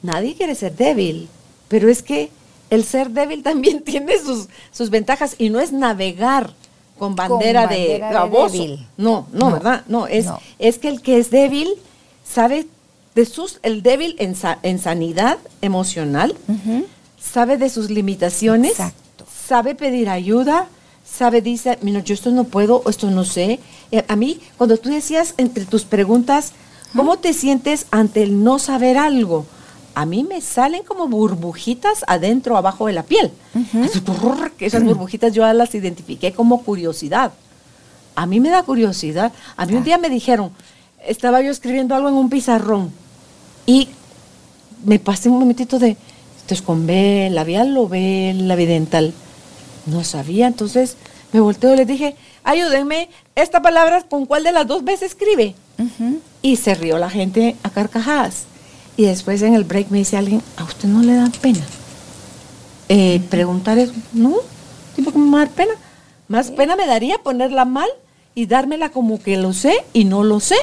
nadie 0.01 0.35
quiere 0.35 0.55
ser 0.55 0.75
débil, 0.75 1.27
pero 1.67 1.89
es 1.89 2.01
que 2.03 2.31
el 2.69 2.83
ser 2.83 3.09
débil 3.09 3.43
también 3.49 3.81
tiene 3.81 4.19
sus, 4.19 4.47
sus 4.71 4.89
ventajas 4.89 5.35
y 5.37 5.49
no 5.49 5.59
es 5.59 5.71
navegar 5.71 6.53
con 6.97 7.15
bandera, 7.15 7.65
de, 7.67 8.03
débil. 8.31 8.85
No, 8.97 9.27
no, 9.31 9.51
¿verdad? 9.51 9.83
No 9.87 10.05
es, 10.05 10.27
es 10.59 10.77
que 10.77 10.89
el 10.89 11.01
que 11.01 11.17
es 11.17 11.31
débil 11.31 11.69
sabe 12.25 12.67
de 13.15 13.25
sus, 13.25 13.59
el 13.63 13.81
débil 13.81 14.15
en, 14.19 14.35
en 14.63 14.79
sanidad 14.79 15.37
emocional, 15.61 16.35
sabe 17.17 17.57
de 17.57 17.69
sus 17.69 17.89
limitaciones, 17.89 18.73
sabe 19.47 19.75
pedir 19.75 20.09
ayuda, 20.09 20.67
sabe, 21.05 21.41
dice, 21.41 21.77
mira, 21.81 22.01
yo 22.01 22.13
esto 22.13 22.31
no 22.31 22.43
puedo, 22.43 22.83
esto 22.87 23.09
no 23.09 23.25
sé. 23.25 23.59
Eh, 23.91 24.05
a 24.07 24.15
mí, 24.15 24.39
cuando 24.57 24.77
tú 24.77 24.89
decías 24.89 25.33
entre 25.37 25.65
tus 25.65 25.83
preguntas, 25.83 26.53
¿cómo 26.95 27.17
te 27.17 27.33
sientes 27.33 27.87
ante 27.91 28.23
el 28.23 28.43
no 28.43 28.59
saber 28.59 28.97
algo? 28.97 29.45
A 29.95 30.05
mí 30.05 30.23
me 30.23 30.41
salen 30.41 30.83
como 30.83 31.07
burbujitas 31.07 32.03
adentro, 32.07 32.57
abajo 32.57 32.87
de 32.87 32.93
la 32.93 33.03
piel. 33.03 33.31
Esas 34.59 34.83
burbujitas 34.83 35.33
yo 35.33 35.51
las 35.53 35.73
identifiqué 35.75 36.31
como 36.31 36.63
curiosidad. 36.63 37.31
A 38.15 38.25
mí 38.25 38.39
me 38.39 38.49
da 38.49 38.63
curiosidad. 38.63 39.31
A 39.57 39.65
mí 39.65 39.75
un 39.75 39.83
día 39.83 39.97
me 39.97 40.09
dijeron, 40.09 40.51
estaba 41.05 41.41
yo 41.41 41.51
escribiendo 41.51 41.95
algo 41.95 42.09
en 42.09 42.15
un 42.15 42.29
pizarrón 42.29 42.91
y 43.65 43.89
me 44.83 44.99
pasé 44.99 45.29
un 45.29 45.39
momentito 45.39 45.79
de, 45.79 45.97
esto 46.37 46.53
es 46.53 46.61
con 46.61 46.87
B, 46.87 47.29
labial 47.31 47.77
o 47.77 47.87
B, 47.87 48.33
la 48.35 48.55
dental. 48.55 49.13
No 49.85 50.03
sabía, 50.03 50.47
entonces 50.47 50.97
me 51.31 51.39
volteo 51.39 51.73
y 51.73 51.77
le 51.77 51.85
dije, 51.85 52.15
ayúdenme, 52.43 53.09
esta 53.35 53.61
palabra 53.61 54.01
con 54.03 54.25
cuál 54.25 54.43
de 54.43 54.51
las 54.51 54.67
dos 54.67 54.83
veces 54.83 55.11
escribe. 55.11 55.55
Y 56.41 56.57
se 56.57 56.75
rió 56.75 56.97
la 56.97 57.09
gente 57.09 57.55
a 57.63 57.69
carcajadas. 57.69 58.43
Y 58.99 59.05
después 59.05 59.41
en 59.43 59.53
el 59.53 59.63
break 59.63 59.91
me 59.91 59.99
dice 59.99 60.17
alguien, 60.17 60.43
¿a 60.57 60.65
usted 60.65 60.89
no 60.89 61.01
le 61.01 61.13
da 61.13 61.31
pena? 61.41 61.65
Eh, 62.89 63.21
preguntar 63.29 63.77
eso, 63.77 63.93
no, 64.11 64.35
tipo 64.93 65.13
como 65.13 65.37
dar 65.37 65.49
pena. 65.51 65.71
Más 66.27 66.51
pena 66.51 66.75
me 66.75 66.85
daría 66.85 67.17
ponerla 67.19 67.63
mal 67.63 67.87
y 68.35 68.45
dármela 68.45 68.89
como 68.89 69.23
que 69.23 69.37
lo 69.37 69.53
sé 69.53 69.85
y 69.93 70.03
no 70.03 70.25
lo 70.25 70.41
sé. 70.41 70.57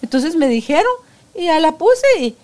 Entonces 0.00 0.36
me 0.36 0.48
dijeron 0.48 0.90
y 1.34 1.44
ya 1.44 1.60
la 1.60 1.72
puse 1.72 2.34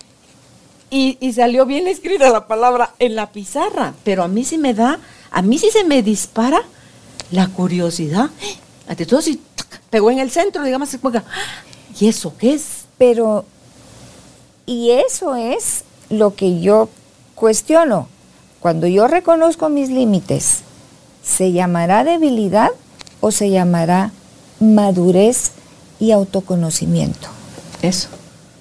y, 0.91 1.17
y, 1.19 1.33
salió 1.33 1.65
bien 1.65 1.87
escrita 1.87 2.29
la 2.29 2.45
palabra 2.45 2.93
en 2.99 3.15
la 3.15 3.31
pizarra. 3.31 3.95
Pero 4.03 4.21
a 4.21 4.27
mí 4.27 4.43
sí 4.43 4.59
me 4.59 4.75
da, 4.75 4.99
a 5.31 5.41
mí 5.41 5.57
sí 5.57 5.71
se 5.71 5.83
me 5.83 6.03
dispara 6.03 6.61
la 7.31 7.47
curiosidad. 7.47 8.29
Ante 8.87 9.07
todo, 9.07 9.23
si 9.23 9.41
pegó 9.89 10.11
en 10.11 10.19
el 10.19 10.29
centro, 10.29 10.63
digamos, 10.63 10.95
¿y 11.99 12.07
eso 12.07 12.37
qué 12.37 12.53
es? 12.53 12.85
Pero 12.99 13.45
y 14.69 14.91
eso 14.91 15.35
es 15.35 15.83
lo 16.11 16.35
que 16.35 16.59
yo 16.59 16.89
cuestiono. 17.33 18.07
Cuando 18.59 18.85
yo 18.85 19.07
reconozco 19.07 19.67
mis 19.67 19.89
límites, 19.89 20.59
¿se 21.23 21.51
llamará 21.51 22.03
debilidad 22.03 22.69
o 23.19 23.31
se 23.31 23.49
llamará 23.49 24.11
madurez 24.59 25.53
y 25.99 26.11
autoconocimiento? 26.11 27.29
Eso. 27.81 28.09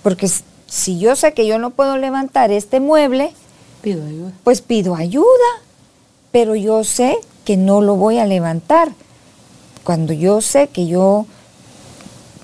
Porque 0.03 0.31
si 0.67 0.99
yo 0.99 1.15
sé 1.15 1.35
que 1.35 1.47
yo 1.47 1.59
no 1.59 1.73
puedo 1.73 1.99
levantar 1.99 2.53
este 2.53 2.81
mueble, 2.81 3.35
pido 3.83 4.03
ayuda. 4.07 4.33
Pues 4.45 4.63
pido 4.63 4.95
ayuda, 4.95 5.27
pero 6.33 6.55
yo 6.55 6.85
sé 6.85 7.19
que 7.45 7.59
no 7.59 7.83
lo 7.83 7.97
voy 7.97 8.19
a 8.19 8.25
levantar. 8.25 8.93
Cuando 9.85 10.15
yo 10.15 10.41
sé 10.41 10.69
que 10.69 10.87
yo 10.87 11.27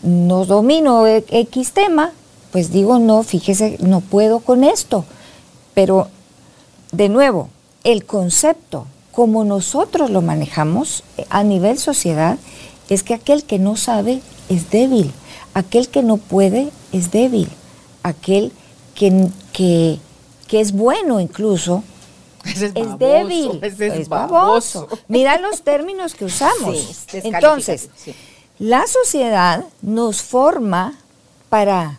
no 0.03 0.45
domino 0.45 1.07
e-, 1.07 1.25
X 1.31 1.73
tema, 1.73 2.13
pues 2.55 2.71
digo, 2.71 3.01
no, 3.01 3.25
fíjese, 3.25 3.79
no 3.81 4.01
puedo 4.01 4.39
con 4.39 4.63
esto. 4.63 5.05
Pero, 5.75 6.07
de 6.93 7.09
nuevo, 7.09 7.49
el 7.83 8.05
concepto, 8.05 8.87
como 9.11 9.45
nosotros 9.45 10.09
lo 10.09 10.23
manejamos 10.23 11.03
eh, 11.19 11.27
a 11.31 11.43
nivel 11.43 11.81
sociedad, 11.81 12.39
es 12.89 13.03
que 13.03 13.13
aquel 13.13 13.43
que 13.43 13.59
no 13.59 13.75
sabe 13.75 14.21
es 14.49 14.71
débil, 14.71 15.11
aquel 15.53 15.89
que 15.89 16.05
no 16.05 16.17
puede 16.17 16.71
es 16.93 17.11
débil, 17.11 17.49
aquel 18.05 18.53
que, 18.95 19.31
que, 19.53 19.99
es 20.53 20.71
bueno 20.71 21.19
incluso 21.19 21.83
es, 22.45 22.61
débil, 23.01 23.59
es, 23.65 24.09
baboso. 24.09 24.87
Mira 25.09 25.41
los 25.41 25.63
términos 25.63 26.15
que 26.15 26.27
usamos. 26.27 27.05
Entonces, 27.13 27.91
la 28.61 28.87
sociedad 28.87 29.65
nos 29.83 30.23
forma 30.23 30.97
para 31.49 31.99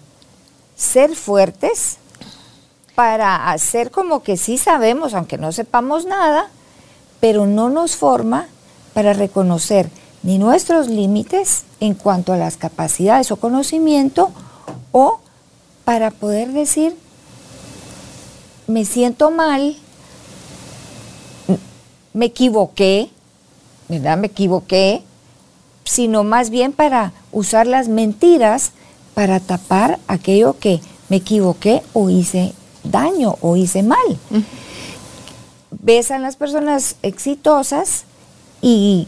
ser 0.75 1.15
fuertes, 1.15 1.97
para 2.95 3.51
hacer 3.51 3.91
como 3.91 4.23
que 4.23 4.37
sí 4.37 4.57
sabemos, 4.57 5.13
aunque 5.13 5.37
no 5.37 5.51
sepamos 5.51 6.05
nada, 6.05 6.49
pero 7.19 7.45
no 7.45 7.69
nos 7.69 7.97
forma 7.97 8.47
para 8.93 9.13
reconocer 9.13 9.89
ni 10.23 10.37
nuestros 10.37 10.87
límites 10.87 11.65
en 11.81 11.93
cuanto 11.93 12.31
a 12.31 12.37
las 12.37 12.57
capacidades 12.57 13.31
o 13.31 13.35
conocimiento, 13.35 14.31
o 14.91 15.19
para 15.83 16.09
poder 16.09 16.51
decir, 16.53 16.97
me 18.65 18.85
siento 18.85 19.29
mal, 19.29 19.75
me 22.13 22.27
equivoqué, 22.27 23.11
¿verdad? 23.89 24.17
Me 24.17 24.27
equivoqué, 24.27 25.03
sino 25.83 26.23
más 26.23 26.49
bien 26.49 26.71
para 26.71 27.11
usar 27.31 27.67
las 27.67 27.89
mentiras 27.89 28.71
para 29.15 29.39
tapar 29.39 29.97
aquello 30.07 30.59
que 30.59 30.79
me 31.09 31.17
equivoqué 31.17 31.81
o 31.93 32.11
hice 32.11 32.53
daño 32.83 33.37
o 33.41 33.55
hice 33.55 33.81
mal. 33.81 34.19
Ves 35.71 36.11
a 36.11 36.19
las 36.19 36.35
personas 36.35 36.97
exitosas 37.01 38.03
y 38.61 39.07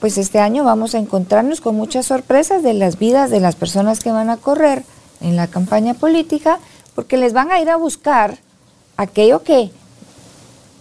pues 0.00 0.16
este 0.16 0.38
año 0.38 0.64
vamos 0.64 0.94
a 0.94 0.98
encontrarnos 0.98 1.60
con 1.60 1.74
muchas 1.74 2.06
sorpresas 2.06 2.62
de 2.62 2.72
las 2.72 2.98
vidas 2.98 3.30
de 3.30 3.40
las 3.40 3.56
personas 3.56 3.98
que 3.98 4.12
van 4.12 4.30
a 4.30 4.36
correr 4.36 4.84
en 5.20 5.34
la 5.34 5.48
campaña 5.48 5.94
política, 5.94 6.60
porque 6.94 7.16
les 7.16 7.32
van 7.32 7.50
a 7.50 7.60
ir 7.60 7.68
a 7.68 7.76
buscar 7.76 8.38
aquello 8.96 9.42
que 9.42 9.72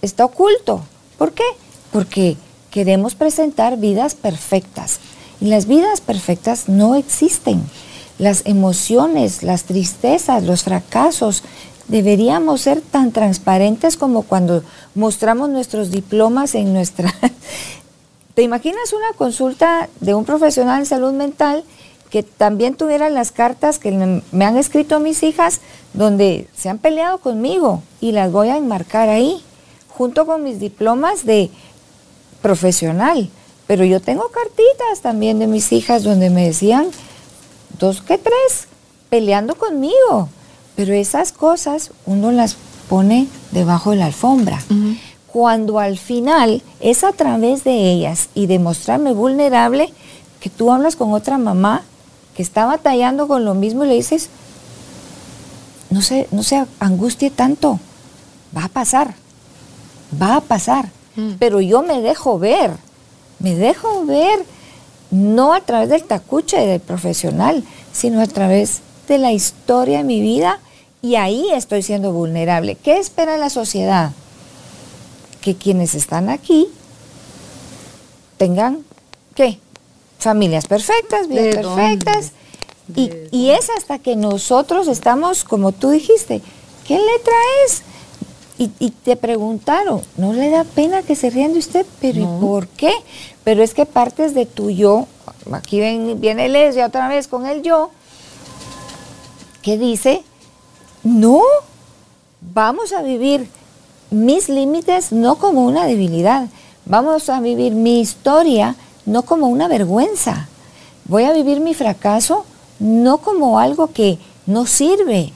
está 0.03 0.25
oculto. 0.25 0.83
¿Por 1.17 1.33
qué? 1.33 1.43
Porque 1.91 2.37
queremos 2.69 3.15
presentar 3.15 3.77
vidas 3.77 4.13
perfectas. 4.13 4.99
Y 5.41 5.45
las 5.45 5.65
vidas 5.65 6.01
perfectas 6.01 6.69
no 6.69 6.95
existen 6.95 7.63
las 8.19 8.45
emociones, 8.45 9.43
las 9.43 9.63
tristezas, 9.63 10.43
los 10.43 10.63
fracasos. 10.63 11.43
Deberíamos 11.87 12.61
ser 12.61 12.81
tan 12.81 13.11
transparentes 13.11 13.97
como 13.97 14.23
cuando 14.23 14.63
mostramos 14.95 15.49
nuestros 15.49 15.91
diplomas 15.91 16.55
en 16.55 16.73
nuestra... 16.73 17.13
¿Te 18.33 18.43
imaginas 18.43 18.93
una 18.93 19.17
consulta 19.17 19.89
de 19.99 20.13
un 20.13 20.23
profesional 20.23 20.81
en 20.81 20.85
salud 20.85 21.11
mental 21.11 21.63
que 22.11 22.21
también 22.21 22.75
tuviera 22.75 23.09
las 23.09 23.31
cartas 23.31 23.79
que 23.79 24.21
me 24.31 24.45
han 24.45 24.57
escrito 24.57 24.99
mis 24.99 25.23
hijas 25.23 25.59
donde 25.93 26.47
se 26.55 26.69
han 26.69 26.77
peleado 26.77 27.17
conmigo 27.17 27.81
y 27.99 28.11
las 28.11 28.31
voy 28.31 28.49
a 28.49 28.57
enmarcar 28.57 29.09
ahí, 29.09 29.43
junto 29.89 30.27
con 30.27 30.43
mis 30.43 30.59
diplomas 30.59 31.25
de 31.25 31.49
profesional? 32.43 33.29
Pero 33.65 33.83
yo 33.85 34.01
tengo 34.01 34.29
cartitas 34.29 35.01
también 35.01 35.39
de 35.39 35.47
mis 35.47 35.71
hijas 35.71 36.03
donde 36.03 36.29
me 36.29 36.45
decían 36.45 36.87
dos 37.79 38.01
que 38.01 38.17
tres 38.17 38.67
peleando 39.09 39.55
conmigo. 39.55 40.29
Pero 40.75 40.93
esas 40.93 41.31
cosas 41.31 41.91
uno 42.05 42.31
las 42.31 42.55
pone 42.87 43.27
debajo 43.51 43.91
de 43.91 43.97
la 43.97 44.05
alfombra. 44.05 44.61
Cuando 45.27 45.79
al 45.79 45.97
final 45.97 46.61
es 46.79 47.03
a 47.03 47.11
través 47.13 47.63
de 47.63 47.91
ellas 47.91 48.29
y 48.33 48.47
de 48.47 48.59
mostrarme 48.59 49.13
vulnerable 49.13 49.93
que 50.39 50.49
tú 50.49 50.71
hablas 50.71 50.95
con 50.95 51.13
otra 51.13 51.37
mamá 51.37 51.83
que 52.35 52.43
está 52.43 52.65
batallando 52.65 53.27
con 53.27 53.45
lo 53.45 53.55
mismo 53.55 53.83
y 53.83 53.87
le 53.87 53.95
dices, 53.95 54.29
no 55.89 56.01
se, 56.01 56.27
no 56.31 56.43
se 56.43 56.65
angustie 56.79 57.31
tanto, 57.31 57.79
va 58.55 58.65
a 58.65 58.69
pasar, 58.69 59.15
va 60.21 60.35
a 60.35 60.41
pasar. 60.41 60.89
Mm. 61.15 61.31
Pero 61.39 61.61
yo 61.61 61.81
me 61.81 62.01
dejo 62.01 62.37
ver, 62.37 62.71
me 63.39 63.55
dejo 63.55 64.05
ver 64.05 64.45
no 65.11 65.53
a 65.53 65.61
través 65.61 65.89
del 65.89 66.03
tacuche 66.03 66.57
del 66.57 66.79
profesional, 66.79 67.63
sino 67.93 68.21
a 68.21 68.27
través 68.27 68.81
de 69.07 69.17
la 69.17 69.31
historia 69.31 69.99
de 69.99 70.03
mi 70.03 70.21
vida 70.21 70.59
y 71.01 71.15
ahí 71.15 71.47
estoy 71.53 71.83
siendo 71.83 72.11
vulnerable. 72.11 72.75
¿Qué 72.75 72.97
espera 72.97 73.37
la 73.37 73.49
sociedad? 73.49 74.11
Que 75.41 75.55
quienes 75.55 75.95
están 75.95 76.29
aquí 76.29 76.67
tengan, 78.37 78.83
¿qué? 79.35 79.59
Familias 80.19 80.67
perfectas, 80.67 81.27
vidas 81.27 81.55
perfectas. 81.55 82.31
Y, 82.95 83.11
y, 83.31 83.49
es 83.49 83.69
hasta 83.69 83.99
que 83.99 84.15
nosotros 84.15 84.87
estamos, 84.87 85.43
como 85.43 85.73
tú 85.73 85.89
dijiste, 85.89 86.41
¿qué 86.85 86.95
letra 86.95 87.33
es? 87.65 87.83
Y, 88.59 88.89
te 88.89 89.15
preguntaron, 89.15 90.01
¿no 90.15 90.33
le 90.33 90.49
da 90.49 90.63
pena 90.63 91.03
que 91.03 91.15
se 91.15 91.29
rían 91.29 91.53
de 91.53 91.59
usted? 91.59 91.85
¿Pero 92.01 92.21
¿y 92.21 92.41
por 92.41 92.67
qué? 92.67 92.91
Pero 93.47 93.63
es 93.63 93.73
que 93.73 93.85
partes 93.85 94.33
de 94.33 94.45
tu 94.45 94.69
yo, 94.69 95.07
aquí 95.53 95.79
viene 96.15 96.49
Lesia 96.49 96.85
otra 96.85 97.07
vez 97.07 97.29
con 97.29 97.45
el 97.45 97.61
yo, 97.61 97.91
que 99.61 99.77
dice, 99.77 100.21
no, 101.01 101.39
vamos 102.41 102.91
a 102.91 103.01
vivir 103.01 103.47
mis 104.11 104.49
límites 104.49 105.13
no 105.13 105.37
como 105.37 105.63
una 105.63 105.85
debilidad, 105.85 106.49
vamos 106.83 107.29
a 107.29 107.39
vivir 107.39 107.71
mi 107.71 108.01
historia 108.01 108.75
no 109.05 109.21
como 109.21 109.47
una 109.47 109.69
vergüenza, 109.69 110.49
voy 111.05 111.23
a 111.23 111.31
vivir 111.31 111.61
mi 111.61 111.73
fracaso 111.73 112.43
no 112.79 113.19
como 113.19 113.59
algo 113.59 113.93
que 113.93 114.19
no 114.45 114.65
sirve, 114.65 115.31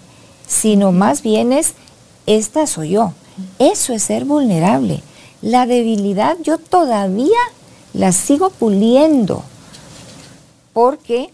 sino 0.46 0.91
más 0.91 1.22
bien 1.22 1.53
es, 1.53 1.75
esta 2.25 2.68
soy 2.68 2.89
yo. 2.89 3.13
Eso 3.58 3.94
es 3.94 4.03
ser 4.03 4.25
vulnerable. 4.25 5.01
La 5.41 5.65
debilidad 5.65 6.36
yo 6.44 6.58
todavía 6.58 7.39
la 7.93 8.12
sigo 8.12 8.50
puliendo, 8.50 9.43
porque 10.74 11.29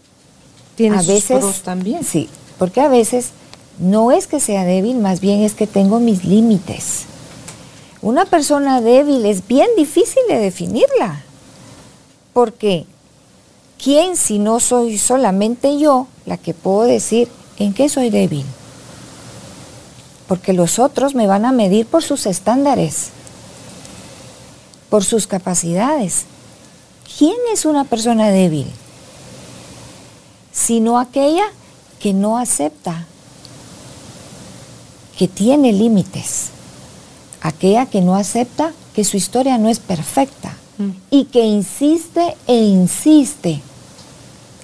a 0.90 1.02
veces 1.02 1.62
también. 1.62 2.04
Sí, 2.04 2.28
porque 2.58 2.80
a 2.80 2.88
veces 2.88 3.30
no 3.78 4.12
es 4.12 4.26
que 4.26 4.40
sea 4.40 4.64
débil, 4.64 4.98
más 4.98 5.20
bien 5.20 5.42
es 5.42 5.54
que 5.54 5.66
tengo 5.66 6.00
mis 6.00 6.24
límites. 6.24 7.04
Una 8.02 8.24
persona 8.24 8.80
débil 8.80 9.24
es 9.26 9.46
bien 9.46 9.68
difícil 9.76 10.22
de 10.28 10.38
definirla, 10.38 11.22
porque 12.32 12.86
¿quién 13.82 14.16
si 14.16 14.38
no 14.38 14.60
soy 14.60 14.98
solamente 14.98 15.78
yo 15.78 16.06
la 16.26 16.36
que 16.36 16.54
puedo 16.54 16.82
decir 16.82 17.28
en 17.58 17.74
qué 17.74 17.88
soy 17.88 18.10
débil? 18.10 18.44
Porque 20.28 20.52
los 20.52 20.78
otros 20.78 21.14
me 21.14 21.26
van 21.26 21.44
a 21.44 21.52
medir 21.52 21.86
por 21.86 22.02
sus 22.02 22.26
estándares, 22.26 23.08
por 24.90 25.04
sus 25.04 25.26
capacidades. 25.26 26.26
¿Quién 27.18 27.36
es 27.52 27.64
una 27.64 27.84
persona 27.84 28.28
débil? 28.28 28.70
Sino 30.52 30.98
aquella 30.98 31.44
que 31.98 32.12
no 32.12 32.38
acepta, 32.38 33.06
que 35.18 35.26
tiene 35.26 35.72
límites, 35.72 36.50
aquella 37.42 37.86
que 37.86 38.00
no 38.00 38.14
acepta 38.14 38.72
que 38.94 39.02
su 39.02 39.16
historia 39.16 39.58
no 39.58 39.68
es 39.68 39.80
perfecta 39.80 40.56
Mm. 40.78 40.90
y 41.10 41.24
que 41.24 41.44
insiste 41.44 42.36
e 42.46 42.56
insiste 42.56 43.60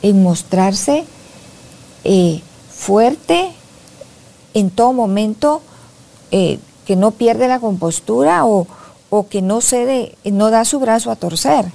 en 0.03 0.23
mostrarse 0.23 1.05
eh, 2.05 2.41
fuerte 2.71 3.51
en 4.55 4.71
todo 4.71 4.93
momento, 4.93 5.61
eh, 6.31 6.61
que 6.87 6.95
no 6.95 7.11
pierde 7.11 7.49
la 7.49 7.59
compostura 7.59 8.45
o, 8.47 8.69
o 9.11 9.27
que 9.27 9.43
no 9.43 9.61
cede, 9.61 10.15
no 10.25 10.51
da 10.51 10.65
su 10.65 10.79
brazo 10.79 11.11
a 11.11 11.17
torcer. 11.17 11.67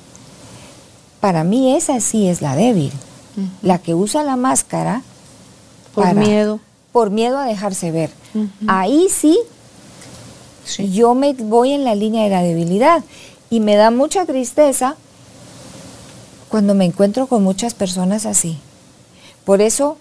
Para 1.20 1.44
mí 1.44 1.76
esa 1.76 2.00
sí 2.00 2.28
es 2.28 2.42
la 2.42 2.56
débil, 2.56 2.92
la 3.62 3.78
que 3.80 3.94
usa 3.94 4.24
la 4.24 4.36
máscara 4.36 5.02
Por 5.94 6.04
para- 6.06 6.20
miedo. 6.22 6.60
por 6.92 7.10
miedo 7.10 7.38
a 7.38 7.46
dejarse 7.46 7.92
ver. 7.92 8.10
Ahí 8.68 9.08
sí, 9.10 9.38
Sí. 10.66 10.92
yo 10.92 11.16
me 11.16 11.34
voy 11.34 11.72
en 11.74 11.84
la 11.84 11.96
línea 11.96 12.24
de 12.24 12.30
la 12.30 12.42
debilidad 12.44 13.04
y 13.50 13.60
me 13.60 13.76
da 13.76 13.92
mucha 13.92 14.26
tristeza 14.26 14.96
cuando 16.50 16.74
me 16.76 16.86
encuentro 16.86 17.28
con 17.28 17.44
muchas 17.44 17.74
personas 17.74 18.26
así. 18.26 18.58
Por 19.46 19.62
eso, 19.62 19.98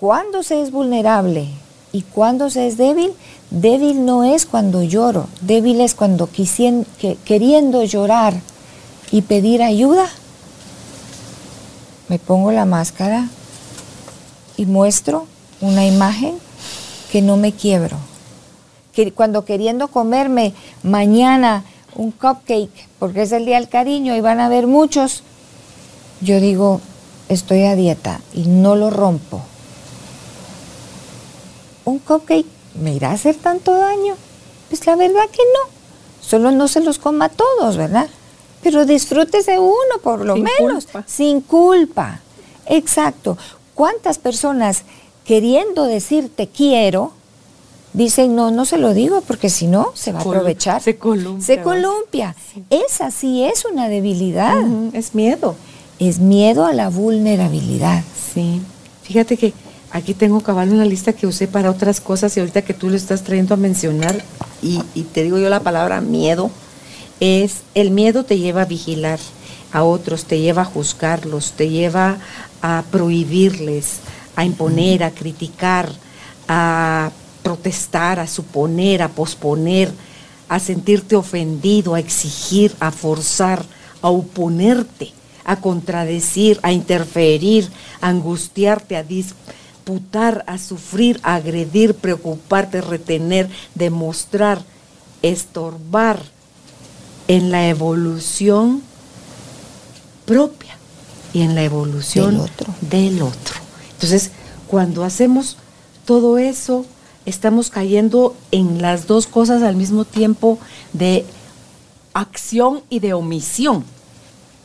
cuando 0.00 0.42
se 0.42 0.60
es 0.62 0.70
vulnerable 0.70 1.48
y 1.92 2.02
cuando 2.02 2.50
se 2.50 2.66
es 2.66 2.76
débil, 2.76 3.12
débil 3.50 4.04
no 4.04 4.24
es 4.24 4.44
cuando 4.46 4.82
lloro, 4.82 5.26
débil 5.40 5.80
es 5.80 5.94
cuando 5.94 6.26
quisien- 6.28 6.84
que- 7.00 7.16
queriendo 7.24 7.82
llorar 7.84 8.34
y 9.10 9.22
pedir 9.22 9.62
ayuda, 9.62 10.06
me 12.08 12.18
pongo 12.18 12.52
la 12.52 12.64
máscara 12.64 13.28
y 14.56 14.66
muestro 14.66 15.26
una 15.60 15.86
imagen 15.86 16.38
que 17.12 17.22
no 17.22 17.36
me 17.36 17.52
quiebro. 17.52 17.96
Que 18.92 19.12
cuando 19.12 19.44
queriendo 19.44 19.88
comerme 19.88 20.54
mañana 20.82 21.64
un 21.94 22.10
cupcake, 22.10 22.88
porque 22.98 23.22
es 23.22 23.32
el 23.32 23.44
día 23.44 23.56
del 23.56 23.68
cariño 23.68 24.16
y 24.16 24.20
van 24.20 24.40
a 24.40 24.46
haber 24.46 24.66
muchos, 24.66 25.22
yo 26.20 26.40
digo, 26.40 26.80
estoy 27.28 27.64
a 27.64 27.76
dieta 27.76 28.20
y 28.34 28.46
no 28.46 28.76
lo 28.76 28.90
rompo. 28.90 29.42
¿Un 31.84 31.98
cupcake 31.98 32.46
me 32.80 32.94
irá 32.94 33.10
a 33.10 33.14
hacer 33.14 33.36
tanto 33.36 33.72
daño? 33.72 34.14
Pues 34.68 34.86
la 34.86 34.96
verdad 34.96 35.28
que 35.30 35.42
no. 35.42 35.70
Solo 36.20 36.50
no 36.50 36.68
se 36.68 36.80
los 36.80 36.98
coma 36.98 37.26
a 37.26 37.28
todos, 37.30 37.76
¿verdad? 37.76 38.08
Pero 38.62 38.84
disfrútese 38.86 39.58
uno 39.58 39.74
por 40.02 40.24
lo 40.24 40.34
Sin 40.34 40.44
menos, 40.44 40.84
culpa. 40.86 41.04
sin 41.06 41.40
culpa. 41.40 42.20
Exacto. 42.66 43.38
¿Cuántas 43.74 44.18
personas 44.18 44.82
queriendo 45.24 45.84
decir 45.84 46.30
te 46.34 46.48
quiero 46.48 47.12
dicen 47.92 48.34
no, 48.36 48.50
no 48.50 48.64
se 48.64 48.78
lo 48.78 48.92
digo 48.94 49.22
porque 49.22 49.48
si 49.48 49.66
no 49.66 49.92
se 49.94 50.12
va 50.12 50.18
a 50.18 50.22
aprovechar? 50.22 50.82
se 50.82 50.96
columpia, 50.96 51.46
Se 51.46 51.62
columpia. 51.62 52.34
Esa 52.70 53.10
sí 53.10 53.44
es 53.44 53.64
una 53.64 53.88
debilidad. 53.88 54.56
Es 54.92 55.14
miedo. 55.14 55.54
Es 55.98 56.18
miedo 56.18 56.66
a 56.66 56.72
la 56.72 56.88
vulnerabilidad. 56.90 58.02
Sí. 58.34 58.60
Fíjate 59.02 59.36
que 59.36 59.52
aquí 59.90 60.14
tengo 60.14 60.40
cabal 60.40 60.70
una 60.72 60.84
lista 60.84 61.12
que 61.12 61.26
usé 61.26 61.46
para 61.48 61.70
otras 61.70 62.00
cosas 62.00 62.36
y 62.36 62.40
ahorita 62.40 62.62
que 62.62 62.74
tú 62.74 62.90
lo 62.90 62.96
estás 62.96 63.22
trayendo 63.22 63.54
a 63.54 63.56
mencionar 63.56 64.22
y, 64.62 64.82
y 64.94 65.02
te 65.04 65.22
digo 65.22 65.38
yo 65.38 65.48
la 65.48 65.60
palabra 65.60 66.00
miedo, 66.00 66.50
es 67.20 67.62
el 67.74 67.90
miedo 67.90 68.24
te 68.24 68.38
lleva 68.38 68.62
a 68.62 68.66
vigilar 68.66 69.18
a 69.72 69.82
otros, 69.82 70.24
te 70.24 70.40
lleva 70.40 70.62
a 70.62 70.66
juzgarlos, 70.66 71.52
te 71.52 71.68
lleva 71.68 72.18
a 72.62 72.84
prohibirles, 72.90 74.00
a 74.34 74.44
imponer, 74.44 75.02
a 75.02 75.10
criticar, 75.10 75.90
a 76.46 77.10
protestar, 77.42 78.18
a 78.18 78.26
suponer, 78.26 79.02
a 79.02 79.08
posponer, 79.08 79.92
a 80.48 80.58
sentirte 80.58 81.16
ofendido, 81.16 81.94
a 81.94 82.00
exigir, 82.00 82.74
a 82.80 82.90
forzar, 82.90 83.64
a 84.00 84.08
oponerte, 84.08 85.12
a 85.44 85.56
contradecir, 85.56 86.58
a 86.62 86.72
interferir, 86.72 87.68
a 88.00 88.08
angustiarte, 88.08 88.96
a 88.96 89.02
disputar, 89.02 90.44
a 90.46 90.56
sufrir, 90.56 91.20
a 91.22 91.34
agredir, 91.34 91.94
preocuparte, 91.94 92.80
retener, 92.80 93.50
demostrar, 93.74 94.62
estorbar 95.20 96.37
en 97.28 97.50
la 97.50 97.68
evolución 97.68 98.82
propia 100.26 100.76
y 101.32 101.42
en 101.42 101.54
la 101.54 101.62
evolución 101.62 102.32
Del 102.32 102.40
otro. 102.40 102.74
del 102.80 103.22
otro. 103.22 103.54
Entonces, 103.92 104.30
cuando 104.66 105.04
hacemos 105.04 105.56
todo 106.04 106.38
eso, 106.38 106.86
estamos 107.26 107.70
cayendo 107.70 108.34
en 108.50 108.80
las 108.82 109.06
dos 109.06 109.26
cosas 109.26 109.62
al 109.62 109.76
mismo 109.76 110.04
tiempo 110.04 110.58
de 110.92 111.24
acción 112.14 112.82
y 112.88 113.00
de 113.00 113.12
omisión. 113.12 113.84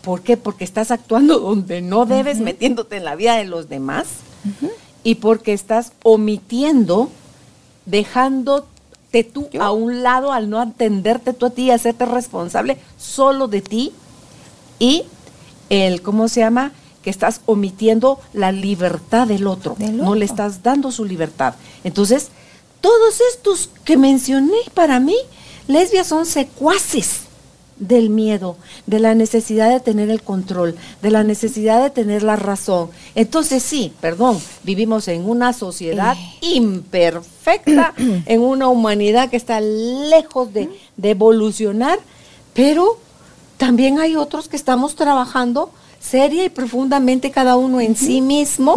¿Por 0.02 0.22
qué? 0.22 0.38
Porque 0.38 0.64
estás 0.64 0.92
actuando 0.92 1.40
donde 1.40 1.82
no 1.82 2.06
debes, 2.06 2.40
metiéndote 2.40 2.98
en 2.98 3.06
la 3.06 3.16
vida 3.16 3.36
de 3.36 3.46
los 3.46 3.70
demás, 3.70 4.06
y 5.04 5.16
porque 5.16 5.54
estás 5.54 5.94
omitiendo, 6.04 7.10
tú 9.22 9.50
a 9.60 9.72
un 9.72 10.02
lado 10.02 10.32
al 10.32 10.50
no 10.50 10.60
atenderte 10.60 11.34
tú 11.34 11.46
a 11.46 11.50
ti 11.52 11.70
hacerte 11.70 12.06
responsable 12.06 12.80
solo 12.98 13.48
de 13.48 13.62
ti, 13.62 13.92
y 14.80 15.04
el, 15.70 16.02
¿cómo 16.02 16.28
se 16.28 16.40
llama? 16.40 16.72
Que 17.04 17.10
estás 17.10 17.42
omitiendo 17.46 18.20
la 18.34 18.52
libertad 18.52 19.28
del 19.28 19.46
otro. 19.46 19.76
Del 19.78 19.98
No 19.98 20.16
le 20.16 20.26
otro. 20.26 20.34
estás 20.34 20.64
dando 20.64 20.92
su 20.92 21.06
libertad. 21.06 21.56
Entonces, 21.84 22.30
todos 22.82 23.20
estos 23.34 23.70
que 23.84 23.98
mencioné 23.98 24.58
para 24.74 25.00
mí, 25.00 25.16
lesbias 25.68 26.08
son 26.08 26.26
secuaces 26.26 27.23
del 27.88 28.10
miedo, 28.10 28.58
de 28.86 29.00
la 29.00 29.16
necesidad 29.16 29.70
de 29.70 29.80
tener 29.80 30.10
el 30.10 30.22
control, 30.22 30.76
de 31.02 31.12
la 31.12 31.24
necesidad 31.24 31.82
de 31.84 31.90
tener 31.90 32.24
la 32.24 32.36
razón. 32.36 32.90
Entonces 33.16 33.64
sí, 33.64 33.94
perdón, 34.02 34.40
vivimos 34.64 35.08
en 35.08 35.30
una 35.30 35.54
sociedad 35.54 36.16
imperfecta, 36.42 37.94
en 38.26 38.42
una 38.42 38.68
humanidad 38.68 39.30
que 39.30 39.38
está 39.38 39.62
lejos 39.62 40.54
de, 40.54 40.70
de 40.98 41.10
evolucionar, 41.10 42.00
pero 42.54 42.98
también 43.58 44.00
hay 44.00 44.16
otros 44.16 44.48
que 44.48 44.56
estamos 44.56 44.96
trabajando 44.96 45.72
seria 46.00 46.44
y 46.44 46.50
profundamente 46.50 47.32
cada 47.32 47.56
uno 47.56 47.80
en 47.80 47.96
sí 47.96 48.22
mismo 48.22 48.76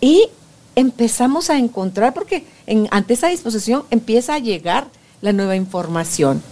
y 0.00 0.28
empezamos 0.74 1.50
a 1.50 1.58
encontrar, 1.58 2.14
porque 2.14 2.44
en, 2.66 2.88
ante 2.90 3.14
esa 3.14 3.28
disposición 3.28 3.84
empieza 3.90 4.34
a 4.34 4.38
llegar 4.38 4.88
la 5.20 5.32
nueva 5.32 5.56
información. 5.56 6.42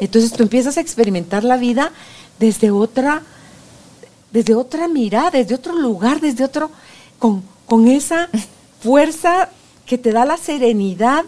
Entonces 0.00 0.32
tú 0.32 0.42
empiezas 0.42 0.76
a 0.76 0.80
experimentar 0.80 1.44
la 1.44 1.56
vida 1.56 1.92
desde 2.38 2.70
otra, 2.70 3.22
desde 4.32 4.54
otra 4.54 4.88
mirada, 4.88 5.30
desde 5.30 5.54
otro 5.54 5.74
lugar, 5.78 6.20
desde 6.20 6.44
otro, 6.44 6.70
con, 7.18 7.42
con 7.66 7.88
esa 7.88 8.28
fuerza 8.82 9.48
que 9.86 9.98
te 9.98 10.12
da 10.12 10.24
la 10.24 10.36
serenidad, 10.36 11.24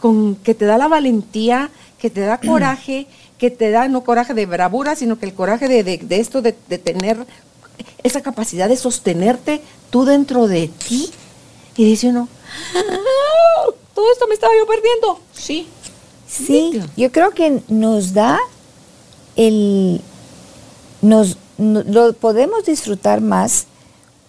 con, 0.00 0.34
que 0.36 0.54
te 0.54 0.64
da 0.66 0.78
la 0.78 0.88
valentía, 0.88 1.70
que 1.98 2.10
te 2.10 2.20
da 2.22 2.38
coraje, 2.46 3.06
que 3.38 3.50
te 3.50 3.70
da 3.70 3.88
no 3.88 4.02
coraje 4.04 4.34
de 4.34 4.46
bravura, 4.46 4.94
sino 4.96 5.18
que 5.18 5.26
el 5.26 5.34
coraje 5.34 5.68
de, 5.68 5.82
de- 5.84 5.98
de 5.98 6.20
esto, 6.20 6.42
de, 6.42 6.54
de 6.68 6.78
tener 6.78 7.24
esa 8.02 8.20
capacidad 8.20 8.68
de 8.68 8.76
sostenerte 8.76 9.60
tú 9.90 10.04
dentro 10.04 10.46
de 10.48 10.68
ti. 10.68 11.10
Y 11.76 11.84
dice 11.84 12.08
uno, 12.08 12.28
"Ah, 12.76 13.66
todo 13.94 14.12
esto 14.12 14.26
me 14.28 14.34
estaba 14.34 14.52
yo 14.58 14.66
perdiendo. 14.66 15.20
Sí. 15.32 15.66
Sí, 16.32 16.82
yo 16.96 17.12
creo 17.12 17.32
que 17.32 17.62
nos 17.68 18.14
da 18.14 18.38
el, 19.36 20.00
nos, 21.02 21.36
lo 21.58 22.14
podemos 22.14 22.64
disfrutar 22.64 23.20
más 23.20 23.66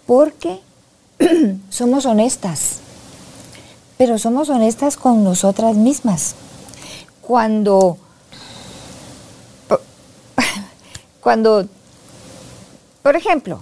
porque 0.06 0.60
somos 1.70 2.06
honestas, 2.06 2.80
pero 3.98 4.18
somos 4.18 4.50
honestas 4.50 4.98
con 4.98 5.24
nosotras 5.24 5.78
mismas. 5.78 6.36
Cuando, 7.22 7.98
cuando, 11.22 11.70
por 13.02 13.16
ejemplo, 13.16 13.62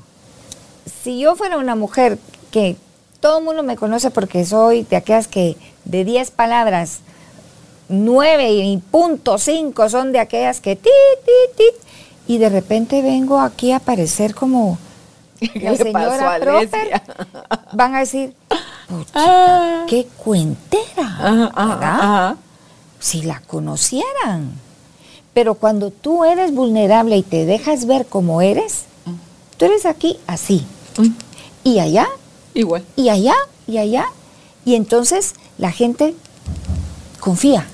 si 1.04 1.19
yo 1.19 1.36
fuera 1.36 1.58
una 1.58 1.75
mujer 1.75 2.17
que 2.49 2.75
todo 3.19 3.38
el 3.38 3.43
mundo 3.43 3.62
me 3.62 3.77
conoce 3.77 4.10
porque 4.10 4.45
soy 4.45 4.82
de 4.82 4.95
aquellas 4.95 5.27
que 5.27 5.58
de 5.86 6.04
10 6.04 6.32
palabras, 6.32 7.01
9 7.91 8.51
y 8.51 8.77
punto 8.77 9.38
5 9.38 9.89
son 9.89 10.12
de 10.12 10.19
aquellas 10.19 10.62
que 10.62 10.75
ti, 10.75 10.89
ti, 11.25 11.32
ti, 11.58 12.34
y 12.34 12.38
de 12.38 12.49
repente 12.49 13.01
vengo 13.01 13.39
aquí 13.39 13.71
a 13.71 13.77
aparecer 13.77 14.34
como 14.34 14.77
la 15.56 15.75
señora 15.75 16.39
Proper, 16.39 17.01
van 17.73 17.95
a 17.95 17.99
decir, 17.99 18.34
ah. 19.13 19.86
qué 19.88 20.08
cuentera, 20.23 22.36
Si 22.99 23.23
la 23.23 23.39
conocieran. 23.41 24.51
Pero 25.34 25.56
cuando 25.56 25.91
tú 25.91 26.25
eres 26.25 26.54
vulnerable 26.54 27.17
y 27.17 27.23
te 27.23 27.45
dejas 27.45 27.86
ver 27.86 28.06
como 28.06 28.41
eres, 28.41 28.84
tú 29.58 29.65
eres 29.65 29.86
aquí 29.86 30.19
así. 30.27 30.65
Y 31.63 31.80
allá. 31.80 32.08
Igual. 32.54 32.86
Y 32.95 33.10
allá, 33.10 33.36
y 33.65 33.77
allá. 33.77 34.06
Y 34.65 34.75
entonces 34.75 35.36
la 35.58 35.71
gente 35.71 36.13
confía, 37.19 37.65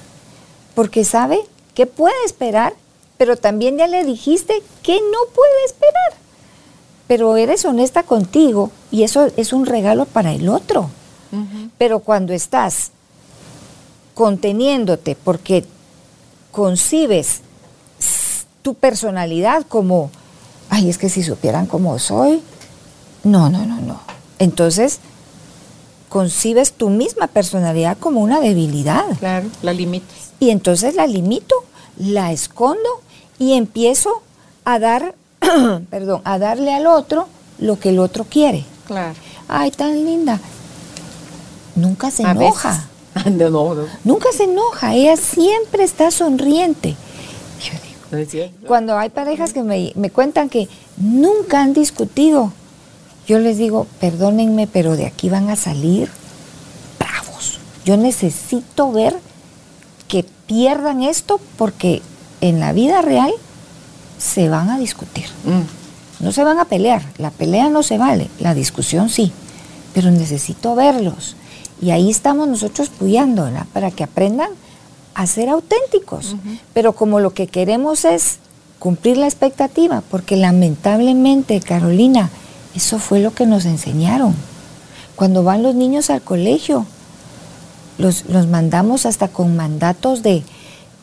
porque 0.78 1.04
sabe 1.04 1.40
que 1.74 1.88
puede 1.88 2.16
esperar 2.24 2.74
pero 3.18 3.36
también 3.36 3.78
ya 3.78 3.88
le 3.88 4.04
dijiste 4.04 4.62
que 4.84 4.94
no 4.96 5.34
puede 5.34 5.66
esperar. 5.66 6.14
Pero 7.08 7.36
eres 7.38 7.66
honesta 7.66 8.04
contigo 8.04 8.72
y 8.92 9.04
eso 9.04 9.32
es 9.38 9.54
un 9.54 9.66
regalo 9.66 10.06
para 10.06 10.34
el 10.34 10.50
otro. 10.50 10.90
Pero 11.78 12.00
cuando 12.00 12.34
estás 12.34 12.92
conteniéndote 14.14 15.16
porque 15.16 15.66
concibes 16.52 17.42
tu 18.62 18.76
personalidad 18.76 19.66
como, 19.68 20.10
ay, 20.70 20.90
es 20.90 20.98
que 20.98 21.10
si 21.10 21.24
supieran 21.24 21.66
cómo 21.66 21.98
soy, 22.00 22.42
no, 23.24 23.50
no, 23.50 23.66
no, 23.66 23.82
no. 23.82 24.00
Entonces, 24.40 25.00
concibes 26.10 26.74
tu 26.74 26.90
misma 26.90 27.28
personalidad 27.28 27.98
como 27.98 28.22
una 28.22 28.40
debilidad. 28.40 29.06
Claro, 29.20 29.48
la 29.62 29.74
limitas. 29.74 30.27
Y 30.40 30.50
entonces 30.52 30.96
la 30.96 31.08
limito, 31.08 31.56
la 31.98 32.32
escondo 32.32 33.02
y 33.40 33.54
empiezo 33.54 34.22
a 34.66 34.80
dar, 34.80 35.16
perdón, 35.90 36.22
a 36.24 36.38
darle 36.38 36.74
al 36.74 36.88
otro 36.88 37.28
lo 37.60 37.80
que 37.80 37.90
el 37.90 38.00
otro 38.00 38.26
quiere. 38.26 38.66
Claro. 38.86 39.16
Ay, 39.48 39.72
tan 39.72 40.06
linda. 40.06 40.40
Nunca 41.76 42.12
se 42.12 42.24
enoja. 42.24 42.88
No, 43.26 43.50
no, 43.50 43.88
Nunca 44.04 44.30
se 44.32 44.44
enoja, 44.44 44.94
ella 44.94 45.18
siempre 45.18 45.84
está 45.84 46.12
sonriente. 46.12 46.96
Yo 48.12 48.18
digo, 48.18 48.52
cuando 48.68 48.96
hay 48.96 49.10
parejas 49.10 49.54
que 49.54 49.64
me, 49.64 49.92
me 49.96 50.12
cuentan 50.12 50.50
que 50.50 50.70
nunca 50.98 51.64
han 51.64 51.74
discutido, 51.74 52.54
yo 53.28 53.40
les 53.40 53.58
digo, 53.58 53.88
perdónenme, 54.00 54.68
pero 54.68 54.96
de 54.96 55.08
aquí 55.08 55.30
van 55.30 55.50
a 55.50 55.56
salir 55.56 56.10
bravos. 57.00 57.60
Yo 57.86 57.98
necesito 57.98 58.92
ver 58.92 59.18
que 60.08 60.26
pierdan 60.46 61.04
esto 61.04 61.40
porque 61.58 62.02
en 62.42 62.60
la 62.60 62.74
vida 62.74 63.02
real 63.02 63.32
se 64.18 64.50
van 64.50 64.70
a 64.70 64.78
discutir. 64.78 65.26
Mm. 65.46 66.24
No 66.24 66.32
se 66.32 66.44
van 66.44 66.60
a 66.60 66.66
pelear, 66.66 67.04
la 67.18 67.30
pelea 67.30 67.70
no 67.70 67.84
se 67.84 67.98
vale, 67.98 68.30
la 68.40 68.56
discusión 68.56 69.10
sí, 69.10 69.32
pero 69.94 70.10
necesito 70.10 70.74
verlos. 70.76 71.36
Y 71.80 71.92
ahí 71.92 72.10
estamos 72.10 72.48
nosotros 72.48 72.90
puyando, 72.90 73.48
Para 73.72 73.92
que 73.92 74.04
aprendan 74.04 74.50
a 75.14 75.28
ser 75.28 75.50
auténticos. 75.50 76.36
Pero 76.74 76.94
como 76.94 77.20
lo 77.20 77.32
que 77.34 77.48
queremos 77.48 78.04
es 78.04 78.40
cumplir 78.80 79.18
la 79.18 79.28
expectativa, 79.28 80.02
porque 80.10 80.38
lamentablemente, 80.38 81.60
Carolina, 81.62 82.30
eso 82.76 83.00
fue 83.00 83.20
lo 83.20 83.34
que 83.34 83.46
nos 83.46 83.66
enseñaron. 83.66 84.36
Cuando 85.16 85.44
van 85.44 85.64
los 85.64 85.76
niños 85.76 86.10
al 86.10 86.22
colegio, 86.22 86.86
los, 87.98 88.26
los 88.26 88.48
mandamos 88.48 89.06
hasta 89.06 89.28
con 89.28 89.56
mandatos 89.56 90.24
de 90.24 90.44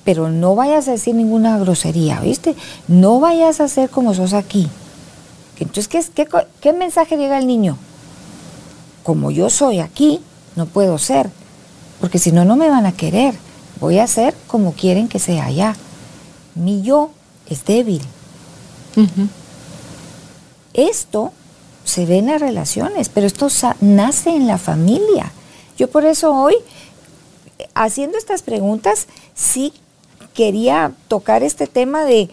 pero 0.05 0.29
no 0.29 0.55
vayas 0.55 0.87
a 0.87 0.93
decir 0.93 1.15
ninguna 1.15 1.59
grosería, 1.59 2.21
¿viste? 2.21 2.55
No 2.89 3.21
vayas 3.21 3.61
a 3.61 3.65
hacer 3.65 3.89
como 3.89 4.15
sos 4.15 4.35
aquí. 4.35 4.69
Entonces, 5.59 6.11
¿qué, 6.15 6.29
qué, 6.61 6.73
mensaje 6.73 7.17
llega 7.17 7.39
al 7.39 7.47
niño? 7.47 7.79
Como 9.03 9.31
yo 9.31 9.49
soy 9.49 9.81
aquí, 9.81 10.21
no 10.57 10.67
puedo 10.67 10.99
ser, 10.99 11.31
porque 12.01 12.19
si 12.19 12.33
no, 12.33 12.45
no 12.45 12.57
me 12.57 12.69
van 12.69 12.87
a 12.87 12.93
querer. 12.93 13.35
Voy 13.81 13.99
a 13.99 14.07
ser 14.07 14.35
como 14.47 14.73
quieren 14.73 15.09
que 15.09 15.19
sea 15.19 15.47
allá. 15.47 15.75
Mi 16.55 16.83
yo 16.83 17.11
es 17.49 17.65
débil. 17.65 18.03
Esto 20.75 21.33
se 21.85 22.07
ve 22.07 22.19
en 22.19 22.27
las 22.27 22.41
relaciones, 22.41 23.09
pero 23.09 23.27
esto 23.27 23.49
nace 23.81 24.31
en 24.31 24.47
la 24.47 24.59
familia. 24.59 25.33
Yo 25.77 25.89
por 25.89 26.05
eso 26.05 26.35
hoy, 26.35 26.55
haciendo 27.75 28.19
estas 28.19 28.43
preguntas, 28.43 29.07
sí 29.35 29.73
quería 30.35 30.93
tocar 31.09 31.43
este 31.43 31.67
tema 31.67 32.05
de 32.05 32.29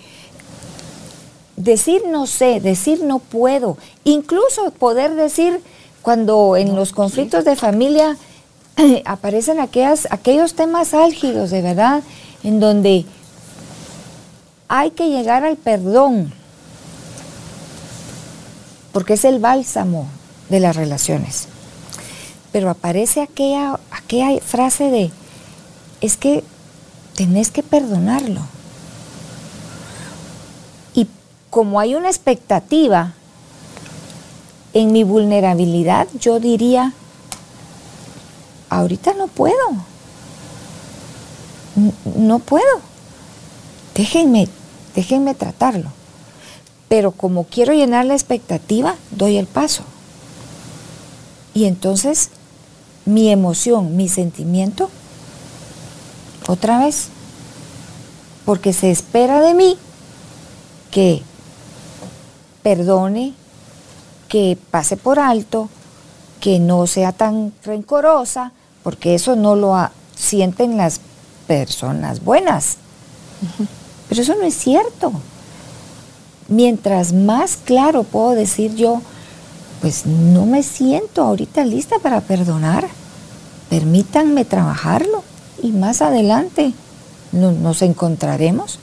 decir 1.56 2.02
no 2.08 2.28
sé, 2.28 2.60
decir 2.60 3.04
no 3.04 3.20
puedo, 3.20 3.78
incluso 4.04 4.72
poder 4.72 5.16
decir 5.16 5.62
cuando 6.02 6.58
en 6.58 6.76
los 6.76 6.92
conflictos 6.92 7.46
de 7.46 7.56
familia 7.56 8.18
aparecen 9.06 9.60
aquellas, 9.60 10.08
aquellos 10.10 10.56
temas 10.56 10.94
álgidos, 10.94 11.52
de 11.52 11.62
verdad, 11.62 12.02
en 12.44 12.60
donde 12.60 13.06
hay 14.68 14.92
que 14.92 15.10
llegar 15.10 15.44
al 15.44 15.58
perdón, 15.58 16.34
porque 18.92 19.14
es 19.14 19.26
el 19.26 19.40
bálsamo 19.40 20.08
de 20.50 20.60
las 20.60 20.76
relaciones. 20.76 21.48
Pero 22.52 22.70
aparece 22.70 23.22
aquella, 23.22 23.80
aquella 23.92 24.42
frase 24.42 24.90
de, 24.90 25.12
es 26.02 26.18
que 26.18 26.44
tenés 27.16 27.52
que 27.52 27.64
perdonarlo. 27.64 28.42
Y 30.94 31.08
como 31.50 31.80
hay 31.80 31.96
una 31.96 32.10
expectativa 32.10 33.14
en 34.74 34.92
mi 34.92 35.04
vulnerabilidad, 35.04 36.08
yo 36.20 36.40
diría, 36.40 36.94
ahorita 38.70 39.14
no 39.14 39.28
puedo. 39.28 39.56
No 42.18 42.40
puedo. 42.40 42.82
Déjenme, 43.96 44.48
déjenme 44.96 45.36
tratarlo. 45.36 45.92
Pero 46.90 47.12
como 47.12 47.46
quiero 47.46 47.74
llenar 47.74 48.06
la 48.06 48.14
expectativa, 48.14 48.96
doy 49.12 49.38
el 49.38 49.48
paso. 49.48 49.84
Y 51.54 51.66
entonces 51.66 52.30
mi 53.06 53.30
emoción, 53.30 53.96
mi 53.96 54.08
sentimiento 54.10 54.90
otra 56.48 56.80
vez, 56.80 57.08
porque 58.46 58.74
se 58.74 58.92
espera 58.92 59.42
de 59.42 59.54
mí 59.54 59.78
que 60.90 61.22
perdone, 62.64 63.34
que 64.28 64.58
pase 64.72 64.98
por 64.98 65.20
alto, 65.20 65.70
que 66.40 66.60
no 66.60 66.88
sea 66.88 67.12
tan 67.12 67.54
rencorosa, 67.64 68.52
porque 68.84 69.16
eso 69.16 69.36
no 69.36 69.56
lo 69.56 69.76
sienten 70.16 70.78
las 70.78 71.00
personas 71.48 72.24
buenas. 72.24 72.78
Pero 74.10 74.22
eso 74.22 74.36
no 74.36 74.44
es 74.44 74.56
cierto. 74.56 75.12
Mientras 76.48 77.14
más 77.14 77.58
claro 77.58 78.04
puedo 78.04 78.32
decir 78.32 78.76
yo, 78.76 79.02
pues 79.82 80.06
no 80.06 80.46
me 80.46 80.62
siento 80.64 81.24
ahorita 81.24 81.66
lista 81.66 81.98
para 82.00 82.22
perdonar, 82.22 82.88
permítanme 83.70 84.46
trabajarlo 84.46 85.24
y 85.62 85.72
más 85.72 86.02
adelante 86.02 86.74
nos 87.32 87.82
encontraremos, 87.82 88.80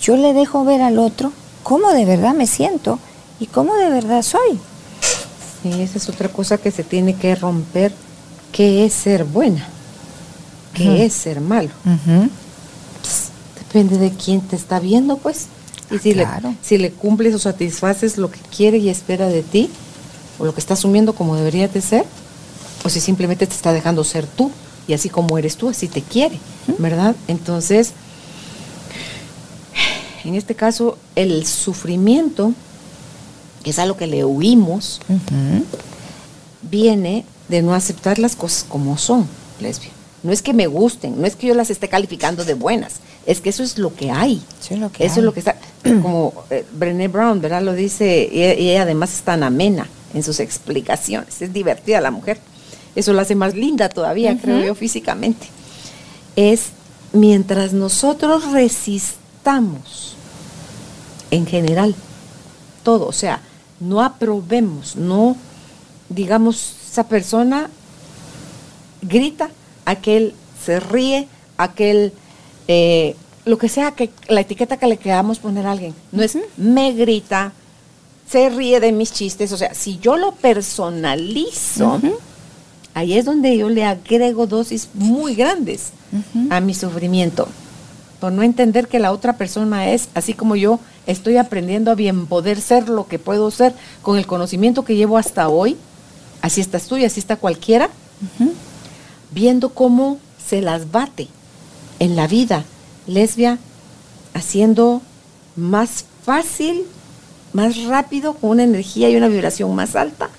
yo 0.00 0.16
le 0.16 0.32
dejo 0.32 0.64
ver 0.64 0.80
al 0.80 0.98
otro 0.98 1.32
cómo 1.62 1.92
de 1.92 2.04
verdad 2.06 2.34
me 2.34 2.46
siento 2.46 2.98
y 3.38 3.46
cómo 3.46 3.74
de 3.74 3.90
verdad 3.90 4.22
soy. 4.22 4.58
Y 5.64 5.80
esa 5.82 5.98
es 5.98 6.08
otra 6.08 6.28
cosa 6.28 6.56
que 6.56 6.70
se 6.70 6.84
tiene 6.84 7.14
que 7.14 7.34
romper, 7.34 7.92
qué 8.52 8.84
es 8.84 8.94
ser 8.94 9.24
buena, 9.24 9.68
qué 10.72 11.04
es 11.04 11.12
ser 11.12 11.40
malo. 11.40 11.70
Pues, 13.02 13.28
depende 13.58 13.98
de 13.98 14.12
quién 14.12 14.40
te 14.40 14.56
está 14.56 14.78
viendo, 14.78 15.18
pues. 15.18 15.46
Y 15.90 15.96
ah, 15.96 15.98
si, 16.00 16.14
le, 16.14 16.26
si 16.62 16.78
le 16.78 16.92
cumples 16.92 17.34
o 17.34 17.38
satisfaces 17.38 18.18
lo 18.18 18.30
que 18.30 18.38
quiere 18.54 18.78
y 18.78 18.88
espera 18.88 19.26
de 19.26 19.42
ti, 19.42 19.70
o 20.38 20.44
lo 20.44 20.54
que 20.54 20.60
está 20.60 20.74
asumiendo 20.74 21.14
como 21.14 21.36
debería 21.36 21.68
de 21.68 21.80
ser, 21.80 22.04
o 22.84 22.88
si 22.88 23.00
simplemente 23.00 23.46
te 23.46 23.54
está 23.54 23.72
dejando 23.72 24.04
ser 24.04 24.26
tú 24.26 24.50
y 24.86 24.94
así 24.94 25.08
como 25.08 25.36
eres 25.36 25.56
tú, 25.56 25.68
así 25.68 25.88
te 25.88 26.00
quiere, 26.02 26.38
¿verdad? 26.78 27.14
Entonces, 27.26 27.92
en 30.24 30.34
este 30.34 30.54
caso, 30.54 30.96
el 31.14 31.46
sufrimiento, 31.46 32.52
que 33.62 33.70
es 33.70 33.78
a 33.78 33.86
lo 33.86 33.96
que 33.96 34.06
le 34.06 34.24
huimos, 34.24 35.00
viene 36.62 37.24
de 37.48 37.62
no 37.62 37.74
aceptar 37.74 38.18
las 38.18 38.36
cosas 38.36 38.64
como 38.68 38.96
son, 38.98 39.26
lesbia. 39.60 39.90
No 40.22 40.32
es 40.32 40.42
que 40.42 40.52
me 40.52 40.66
gusten, 40.66 41.20
no 41.20 41.26
es 41.26 41.36
que 41.36 41.46
yo 41.46 41.54
las 41.54 41.70
esté 41.70 41.88
calificando 41.88 42.44
de 42.44 42.54
buenas, 42.54 42.94
es 43.26 43.40
que 43.40 43.50
eso 43.50 43.62
es 43.62 43.78
lo 43.78 43.94
que 43.94 44.10
hay. 44.10 44.42
Eso 44.60 44.74
es 44.74 44.80
lo 44.80 44.90
que 44.90 45.04
Eso 45.04 45.14
hay. 45.14 45.18
es 45.18 45.24
lo 45.24 45.32
que 45.32 45.40
está, 45.40 45.56
como 46.02 46.32
eh, 46.50 46.64
Brené 46.72 47.08
Brown, 47.08 47.40
¿verdad? 47.40 47.62
Lo 47.62 47.74
dice, 47.74 48.28
y, 48.32 48.38
y 48.38 48.70
ella 48.70 48.82
además 48.82 49.12
es 49.12 49.20
tan 49.20 49.42
amena 49.42 49.86
en 50.14 50.22
sus 50.22 50.40
explicaciones, 50.40 51.40
es 51.42 51.52
divertida 51.52 52.00
la 52.00 52.10
mujer. 52.10 52.38
Eso 52.94 53.12
la 53.12 53.22
hace 53.22 53.34
más 53.34 53.54
linda 53.54 53.88
todavía, 53.88 54.36
creo 54.40 54.64
yo, 54.64 54.74
físicamente. 54.74 55.46
Es 56.36 56.70
mientras 57.12 57.72
nosotros 57.72 58.52
resistamos, 58.52 60.16
en 61.30 61.46
general, 61.46 61.94
todo, 62.82 63.06
o 63.06 63.12
sea, 63.12 63.40
no 63.80 64.02
aprobemos, 64.02 64.96
no, 64.96 65.36
digamos, 66.08 66.74
esa 66.90 67.06
persona 67.06 67.70
grita, 69.02 69.50
aquel 69.84 70.34
se 70.64 70.80
ríe, 70.80 71.28
aquel, 71.56 72.12
eh, 72.66 73.14
lo 73.44 73.58
que 73.58 73.68
sea, 73.68 73.92
que 73.92 74.10
la 74.28 74.40
etiqueta 74.40 74.76
que 74.76 74.86
le 74.86 74.96
queramos 74.96 75.38
poner 75.38 75.66
a 75.66 75.72
alguien, 75.72 75.94
no 76.12 76.22
es 76.22 76.36
me 76.56 76.92
grita, 76.92 77.52
se 78.30 78.50
ríe 78.50 78.80
de 78.80 78.92
mis 78.92 79.12
chistes, 79.12 79.52
o 79.52 79.56
sea, 79.56 79.74
si 79.74 79.98
yo 79.98 80.16
lo 80.16 80.32
personalizo, 80.32 82.00
ahí 82.94 83.14
es 83.14 83.24
donde 83.24 83.56
yo 83.56 83.68
le 83.68 83.84
agrego 83.84 84.46
dosis 84.46 84.88
muy 84.94 85.34
grandes 85.34 85.92
a 86.50 86.60
mi 86.60 86.74
sufrimiento, 86.74 87.48
por 88.20 88.32
no 88.32 88.42
entender 88.42 88.88
que 88.88 88.98
la 88.98 89.12
otra 89.12 89.36
persona 89.36 89.90
es, 89.90 90.08
así 90.14 90.34
como 90.34 90.56
yo 90.56 90.80
estoy 91.06 91.36
aprendiendo 91.36 91.90
a 91.90 91.94
bien 91.94 92.26
poder 92.26 92.60
ser 92.60 92.88
lo 92.88 93.06
que 93.06 93.18
puedo 93.18 93.50
ser 93.50 93.74
con 94.02 94.18
el 94.18 94.26
conocimiento 94.26 94.84
que 94.84 94.96
llevo 94.96 95.16
hasta 95.16 95.48
hoy, 95.48 95.76
así 96.42 96.60
estás 96.60 96.86
tú 96.86 96.96
y 96.96 97.04
así 97.04 97.20
está 97.20 97.36
cualquiera, 97.36 97.88
viendo 99.30 99.70
cómo 99.70 100.18
se 100.44 100.60
las 100.60 100.90
bate 100.90 101.28
en 101.98 102.16
la 102.16 102.26
vida 102.26 102.64
lesbia, 103.06 103.58
haciendo 104.34 105.02
más 105.56 106.04
fácil, 106.24 106.84
más 107.58 107.82
rápido, 107.86 108.34
con 108.34 108.50
una 108.50 108.62
energía 108.62 109.10
y 109.10 109.16
una 109.16 109.26
vibración 109.26 109.74
más 109.74 109.96
alta, 109.96 110.30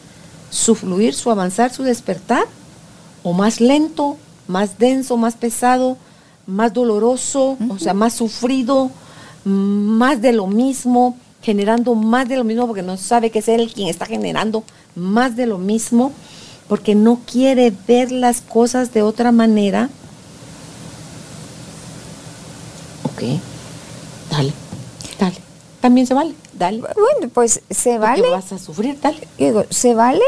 su 0.50 0.74
fluir, 0.74 1.14
su 1.14 1.30
avanzar, 1.30 1.74
su 1.74 1.84
despertar, 1.84 2.46
o 3.24 3.34
más 3.34 3.60
lento, 3.60 4.16
más 4.48 4.78
denso, 4.78 5.18
más 5.18 5.36
pesado, 5.36 5.98
más 6.48 6.74
doloroso, 6.74 7.58
o 7.68 7.78
sea, 7.78 7.94
más 7.94 8.14
sufrido, 8.14 8.90
más 9.44 10.22
de 10.22 10.32
lo 10.32 10.48
mismo, 10.48 11.18
generando 11.42 11.94
más 11.94 12.30
de 12.30 12.38
lo 12.38 12.46
mismo 12.46 12.68
porque 12.68 12.84
no 12.84 12.96
sabe 12.96 13.32
que 13.32 13.40
es 13.40 13.50
él 13.50 13.70
quien 13.74 13.90
está 13.90 14.06
generando 14.06 14.64
más 14.96 15.36
de 15.36 15.46
lo 15.46 15.58
mismo, 15.58 16.14
porque 16.70 16.96
no 16.96 17.20
quiere 17.30 17.74
ver 17.86 18.14
las 18.14 18.40
cosas 18.40 18.94
de 18.94 19.02
otra 19.02 19.34
manera. 19.34 19.90
Ok, 23.04 23.24
dale, 24.32 24.54
dale, 25.20 25.38
también 25.82 26.08
se 26.08 26.14
vale, 26.14 26.34
dale. 26.60 26.80
Bueno, 26.82 27.32
pues 27.34 27.62
se 27.70 27.92
Porque 27.92 27.98
vale. 28.00 28.30
vas 28.30 28.52
a 28.52 28.60
sufrir, 28.60 29.00
dale. 29.02 29.28
Yo 29.38 29.46
digo, 29.48 29.64
se 29.70 29.96
vale 29.96 30.22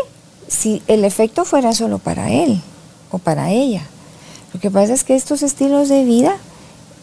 si 0.47 0.81
el 0.87 1.05
efecto 1.05 1.45
fuera 1.45 1.73
solo 1.73 1.99
para 1.99 2.31
él 2.31 2.59
o 3.11 3.19
para 3.19 3.51
ella. 3.51 3.83
Lo 4.53 4.59
que 4.59 4.71
pasa 4.71 4.93
es 4.93 5.03
que 5.03 5.15
estos 5.15 5.43
estilos 5.43 5.87
de 5.89 6.03
vida, 6.03 6.35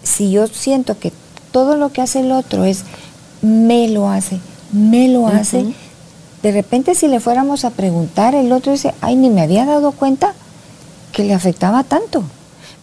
si 0.02 0.30
yo 0.30 0.46
siento 0.48 0.98
que 0.98 1.12
todo 1.52 1.76
lo 1.76 1.90
que 1.92 2.02
hace 2.02 2.20
el 2.20 2.32
otro 2.32 2.64
es 2.64 2.82
me 3.40 3.88
lo 3.88 4.08
hace, 4.08 4.40
me 4.72 5.08
lo 5.08 5.28
hace, 5.28 5.64
de 6.42 6.52
repente 6.52 6.94
si 6.94 7.08
le 7.08 7.20
fuéramos 7.20 7.64
a 7.64 7.70
preguntar, 7.70 8.34
el 8.34 8.52
otro 8.52 8.72
dice, 8.72 8.94
ay, 9.00 9.16
ni 9.16 9.30
me 9.30 9.42
había 9.42 9.64
dado 9.64 9.92
cuenta 9.92 10.34
que 11.12 11.24
le 11.24 11.34
afectaba 11.34 11.84
tanto. 11.84 12.22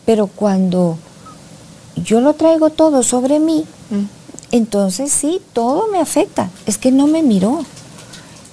Pero 0.06 0.28
cuando 0.28 0.98
yo 1.96 2.22
lo 2.22 2.34
traigo 2.34 2.70
todo 2.70 3.04
sobre 3.04 3.40
mí, 3.40 3.66
entonces 4.58 5.12
sí, 5.12 5.42
todo 5.54 5.88
me 5.92 6.00
afecta. 6.00 6.50
Es 6.66 6.78
que 6.78 6.92
no 6.92 7.08
me 7.08 7.24
miró, 7.24 7.66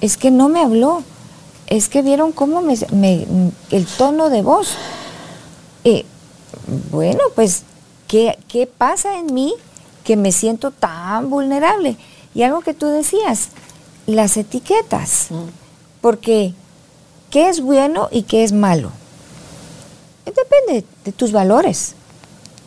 es 0.01 0.17
que 0.17 0.31
no 0.31 0.49
me 0.49 0.61
habló, 0.61 1.03
es 1.67 1.89
que 1.89 2.01
vieron 2.01 2.31
cómo 2.31 2.61
me, 2.61 2.77
me- 2.91 3.25
el 3.71 3.85
tono 3.85 4.29
de 4.29 4.41
voz. 4.41 4.69
Eh, 5.83 6.05
bueno, 6.91 7.19
pues, 7.35 7.63
¿qué, 8.07 8.37
¿qué 8.47 8.67
pasa 8.67 9.17
en 9.17 9.33
mí 9.33 9.53
que 10.03 10.15
me 10.15 10.31
siento 10.31 10.71
tan 10.71 11.29
vulnerable? 11.29 11.97
Y 12.35 12.43
algo 12.43 12.61
que 12.61 12.73
tú 12.73 12.87
decías, 12.87 13.49
las 14.07 14.37
etiquetas, 14.37 15.27
porque 16.01 16.53
¿qué 17.29 17.49
es 17.49 17.61
bueno 17.61 18.09
y 18.11 18.23
qué 18.23 18.43
es 18.43 18.51
malo? 18.51 18.91
Depende 20.25 20.85
de 21.05 21.11
tus 21.11 21.31
valores, 21.31 21.93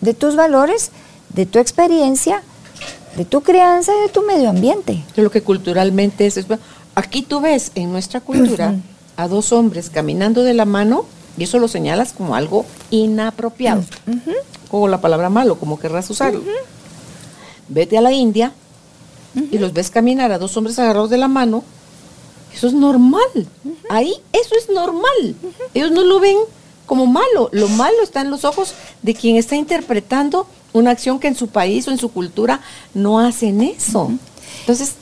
de 0.01 0.15
tus 0.15 0.37
valores, 0.37 0.91
de 1.31 1.47
tu 1.47 1.59
experiencia, 1.59 2.43
de 3.17 3.25
tu 3.25 3.43
crianza 3.43 3.93
y 3.97 4.03
de 4.03 4.09
tu 4.09 4.23
medio 4.23 4.51
ambiente. 4.51 5.03
de 5.15 5.23
lo 5.23 5.31
que 5.31 5.43
culturalmente 5.43 6.27
es. 6.27 6.45
Aquí 6.95 7.23
tú 7.23 7.41
ves 7.41 7.73
en 7.75 7.93
nuestra 7.93 8.21
cultura 8.21 8.75
a 9.17 9.29
dos 9.29 9.53
hombres 9.53 9.91
caminando 9.91 10.43
de 10.43 10.55
la 10.55 10.65
mano 10.65 11.07
y 11.39 11.45
eso 11.45 11.59
lo 11.59 11.69
señalas 11.69 12.13
como 12.13 12.35
algo 12.35 12.65
inapropiado. 12.91 13.85
Como 14.71 14.89
la 14.89 15.01
palabra 15.01 15.31
malo, 15.31 15.59
como 15.59 15.79
querrás 15.79 16.09
usarlo. 16.11 16.43
Vete 17.69 17.99
a 17.99 18.01
la 18.01 18.13
India 18.13 18.53
y 19.35 19.59
los 19.59 19.73
ves 19.73 19.91
caminar 19.91 20.33
a 20.33 20.39
dos 20.39 20.57
hombres 20.57 20.79
agarrados 20.79 21.11
de 21.11 21.19
la 21.19 21.29
mano. 21.29 21.65
Eso 22.55 22.67
es 22.69 22.73
normal. 22.73 23.47
Ahí 23.91 24.15
eso 24.33 24.55
es 24.59 24.71
normal. 24.71 25.37
Ellos 25.75 25.91
no 25.91 26.03
lo 26.03 26.21
ven 26.21 26.37
como 26.87 27.07
malo. 27.07 27.51
Lo 27.53 27.69
malo 27.69 28.03
está 28.03 28.23
en 28.23 28.31
los 28.31 28.45
ojos 28.45 28.73
de 29.03 29.15
quien 29.15 29.37
está 29.37 29.57
interpretando 29.57 30.47
una 30.77 30.91
acción 30.91 31.19
que 31.19 31.29
en 31.29 31.35
su 31.35 31.49
país 31.49 31.87
o 31.89 31.91
en 31.91 31.99
su 31.99 32.11
cultura 32.11 32.61
no 32.95 33.19
hacen 33.19 33.63
eso. 33.63 34.11
Entonces, 34.61 34.93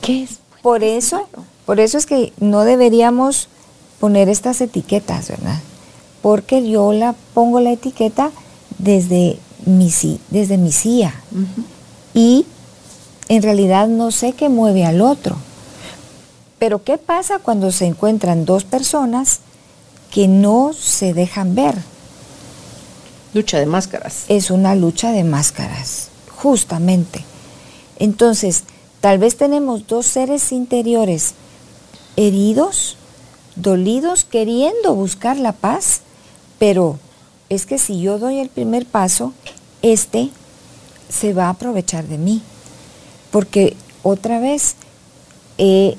¿qué 0.00 0.24
es? 0.24 0.38
Por 0.62 0.84
eso, 0.84 1.28
por 1.66 1.80
eso 1.80 1.96
es 1.96 2.06
que 2.06 2.32
no 2.38 2.64
deberíamos 2.64 3.48
poner 3.98 4.28
estas 4.28 4.60
etiquetas, 4.60 5.28
¿verdad? 5.28 5.58
Porque 6.22 6.68
yo 6.68 6.92
la 6.92 7.14
pongo 7.34 7.60
la 7.60 7.72
etiqueta 7.72 8.30
desde 8.78 9.38
mi 9.64 9.90
desde 10.30 10.58
mi 10.58 10.72
CIA. 10.72 11.14
Y 12.14 12.44
en 13.28 13.42
realidad 13.42 13.88
no 13.88 14.10
sé 14.10 14.32
qué 14.32 14.48
mueve 14.48 14.84
al 14.84 15.00
otro. 15.00 15.36
Pero 16.58 16.84
¿qué 16.84 16.98
pasa 16.98 17.38
cuando 17.38 17.72
se 17.72 17.86
encuentran 17.86 18.44
dos 18.44 18.64
personas 18.64 19.40
que 20.10 20.28
no 20.28 20.72
se 20.74 21.14
dejan 21.14 21.54
ver? 21.54 21.76
Lucha 23.32 23.58
de 23.58 23.66
máscaras. 23.66 24.24
es 24.28 24.50
una 24.50 24.74
lucha 24.74 25.12
de 25.12 25.24
máscaras, 25.24 26.08
justamente. 26.36 27.24
Entonces, 27.98 28.64
tal 29.00 29.18
vez 29.18 29.36
tenemos 29.36 29.86
dos 29.86 30.06
seres 30.06 30.52
interiores 30.52 31.34
heridos, 32.16 32.96
dolidos, 33.56 34.24
queriendo 34.24 34.94
buscar 34.94 35.36
la 35.36 35.52
paz, 35.52 36.00
pero 36.58 36.98
es 37.48 37.66
que 37.66 37.78
si 37.78 38.00
yo 38.00 38.18
doy 38.18 38.38
el 38.38 38.48
primer 38.48 38.86
paso, 38.86 39.32
este 39.82 40.30
se 41.08 41.32
va 41.32 41.46
a 41.46 41.50
aprovechar 41.50 42.06
de 42.06 42.18
mí. 42.18 42.42
Porque 43.30 43.76
otra 44.02 44.40
vez 44.40 44.74
he 45.58 45.96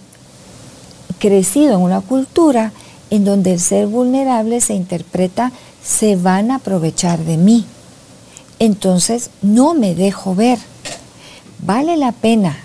crecido 1.19 1.75
en 1.75 1.81
una 1.81 2.01
cultura 2.01 2.73
en 3.09 3.25
donde 3.25 3.53
el 3.53 3.59
ser 3.59 3.87
vulnerable 3.87 4.61
se 4.61 4.73
interpreta 4.73 5.51
se 5.83 6.15
van 6.15 6.51
a 6.51 6.55
aprovechar 6.55 7.19
de 7.19 7.37
mí. 7.37 7.65
Entonces 8.59 9.29
no 9.41 9.73
me 9.73 9.95
dejo 9.95 10.35
ver. 10.35 10.59
Vale 11.59 11.97
la 11.97 12.11
pena, 12.11 12.57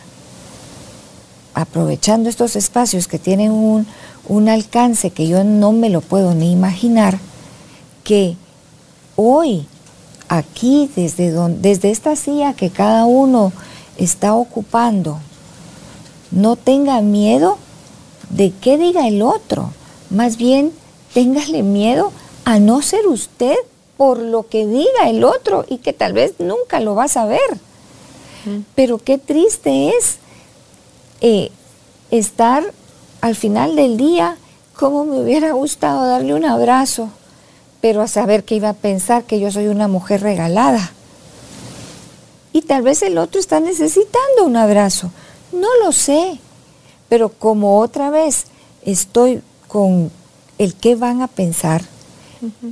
aprovechando 1.55 2.29
estos 2.29 2.57
espacios 2.57 3.09
que 3.09 3.19
tienen 3.19 3.51
un, 3.51 3.87
un 4.29 4.49
alcance 4.49 5.11
que 5.11 5.27
yo 5.27 5.45
no 5.45 5.73
me 5.73 5.91
lo 5.91 6.01
puedo 6.01 6.35
ni 6.35 6.53
imaginar, 6.53 7.19
que 8.05 8.37
hoy, 9.17 9.67
aquí, 10.29 10.91
desde, 10.97 11.31
don- 11.31 11.63
desde 11.63 11.91
esta 11.91 12.17
silla 12.17 12.55
que 12.55 12.71
cada 12.71 13.05
uno 13.05 13.53
está 13.97 14.35
ocupando, 14.35 15.19
no 16.31 16.57
tenga 16.57 17.01
miedo 17.01 17.59
de 18.31 18.53
qué 18.53 18.77
diga 18.77 19.07
el 19.09 19.23
otro. 19.23 19.71
Más 20.11 20.37
bien, 20.37 20.73
téngale 21.15 21.63
miedo 21.63 22.13
a 22.47 22.61
no 22.61 22.81
ser 22.81 23.09
usted 23.09 23.57
por 23.97 24.19
lo 24.19 24.49
que 24.49 24.67
diga 24.67 25.11
el 25.11 25.25
otro 25.25 25.65
y 25.69 25.79
que 25.79 25.93
tal 25.93 26.13
vez 26.13 26.35
nunca 26.39 26.79
lo 26.79 26.95
vas 26.95 27.17
a 27.17 27.27
ver. 27.27 27.59
Pero 28.77 28.99
qué 28.99 29.19
triste 29.19 29.89
es 29.89 30.19
eh, 31.21 31.51
estar 32.13 32.73
al 33.21 33.35
final 33.35 33.75
del 33.75 33.97
día, 33.97 34.37
como 34.77 35.05
me 35.05 35.21
hubiera 35.21 35.51
gustado 35.53 36.07
darle 36.07 36.35
un 36.35 36.45
abrazo, 36.45 37.11
pero 37.81 38.01
a 38.01 38.07
saber 38.07 38.45
que 38.45 38.55
iba 38.55 38.69
a 38.69 38.75
pensar 38.75 39.25
que 39.25 39.41
yo 39.41 39.51
soy 39.51 39.67
una 39.67 39.89
mujer 39.89 40.23
regalada. 40.23 40.93
Y 42.53 42.63
tal 42.63 42.83
vez 42.83 43.03
el 43.03 43.19
otro 43.19 43.41
está 43.41 43.59
necesitando 43.59 44.45
un 44.45 44.57
abrazo. 44.57 45.11
No 45.51 45.69
lo 45.85 45.91
sé. 45.91 46.39
Pero 47.09 47.31
como 47.31 47.81
otra 47.81 48.11
vez 48.11 48.45
estoy 48.83 49.43
con 49.67 50.13
el 50.59 50.75
qué 50.75 50.95
van 50.95 51.23
a 51.23 51.27
pensar 51.27 51.83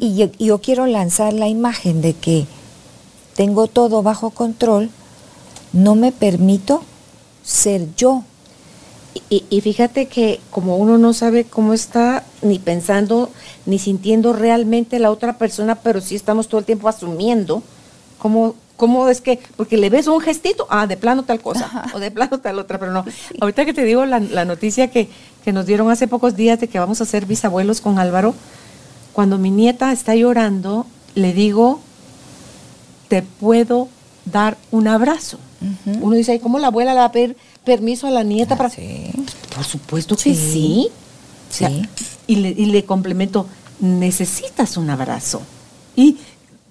y 0.00 0.16
yo, 0.16 0.31
yo 0.38 0.61
quiero 0.61 0.87
lanzar 0.87 1.33
la 1.33 1.48
imagen 1.48 2.03
de 2.03 2.14
que 2.14 2.46
tengo 3.35 3.66
todo 3.66 4.03
bajo 4.03 4.31
control, 4.31 4.90
no 5.72 5.94
me 5.94 6.12
permito 6.12 6.83
ser 7.42 7.94
yo. 7.96 8.24
Y, 9.31 9.44
y, 9.48 9.61
fíjate 9.61 10.07
que 10.07 10.40
como 10.50 10.77
uno 10.77 10.98
no 10.98 11.12
sabe 11.12 11.44
cómo 11.44 11.72
está 11.72 12.24
ni 12.42 12.59
pensando 12.59 13.31
ni 13.64 13.79
sintiendo 13.79 14.33
realmente 14.33 14.98
la 14.98 15.11
otra 15.12 15.38
persona, 15.38 15.77
pero 15.77 16.00
sí 16.00 16.16
estamos 16.16 16.48
todo 16.48 16.59
el 16.59 16.64
tiempo 16.64 16.88
asumiendo 16.88 17.62
cómo, 18.18 18.57
cómo 18.77 19.09
es 19.09 19.20
que, 19.20 19.38
porque 19.57 19.77
le 19.77 19.88
ves 19.88 20.09
un 20.09 20.20
gestito, 20.20 20.66
ah, 20.68 20.88
de 20.88 20.96
plano 20.96 21.22
tal 21.22 21.40
cosa, 21.40 21.85
o 21.94 22.00
de 22.00 22.11
plano 22.11 22.40
tal 22.40 22.59
otra, 22.59 22.79
pero 22.79 22.90
no. 22.90 23.05
Ahorita 23.40 23.64
que 23.64 23.72
te 23.72 23.85
digo 23.85 24.05
la, 24.05 24.18
la 24.18 24.44
noticia 24.44 24.90
que, 24.90 25.09
que 25.44 25.53
nos 25.53 25.66
dieron 25.66 25.90
hace 25.90 26.09
pocos 26.09 26.35
días 26.35 26.59
de 26.59 26.68
que 26.68 26.79
vamos 26.79 27.00
a 27.00 27.05
ser 27.05 27.27
bisabuelos 27.27 27.81
con 27.81 27.98
Álvaro, 28.00 28.35
cuando 29.14 29.38
mi 29.38 29.50
nieta 29.50 29.90
está 29.92 30.14
llorando, 30.14 30.85
le 31.14 31.33
digo, 31.33 31.81
te 33.09 33.22
puedo 33.22 33.88
dar 34.27 34.59
un 34.70 34.88
abrazo. 34.88 35.38
Uno 35.87 36.14
dice, 36.14 36.40
¿cómo 36.40 36.59
la 36.59 36.66
abuela 36.66 36.92
le 36.92 36.98
va 37.00 37.07
a 37.07 37.12
pedir 37.12 37.37
permiso 37.64 38.07
a 38.07 38.11
la 38.11 38.22
nieta 38.22 38.55
para...? 38.57 38.68
Sí. 38.68 39.11
Por 39.55 39.64
supuesto 39.64 40.14
que 40.16 40.35
sí. 40.35 40.88
O 41.50 41.53
sea, 41.55 41.70
Sí. 41.70 41.83
y, 42.27 42.37
le, 42.37 42.50
y 42.50 42.66
le 42.66 42.85
complemento, 42.85 43.46
necesitas 43.81 44.77
un 44.77 44.90
abrazo. 44.90 45.40
Y 45.96 46.18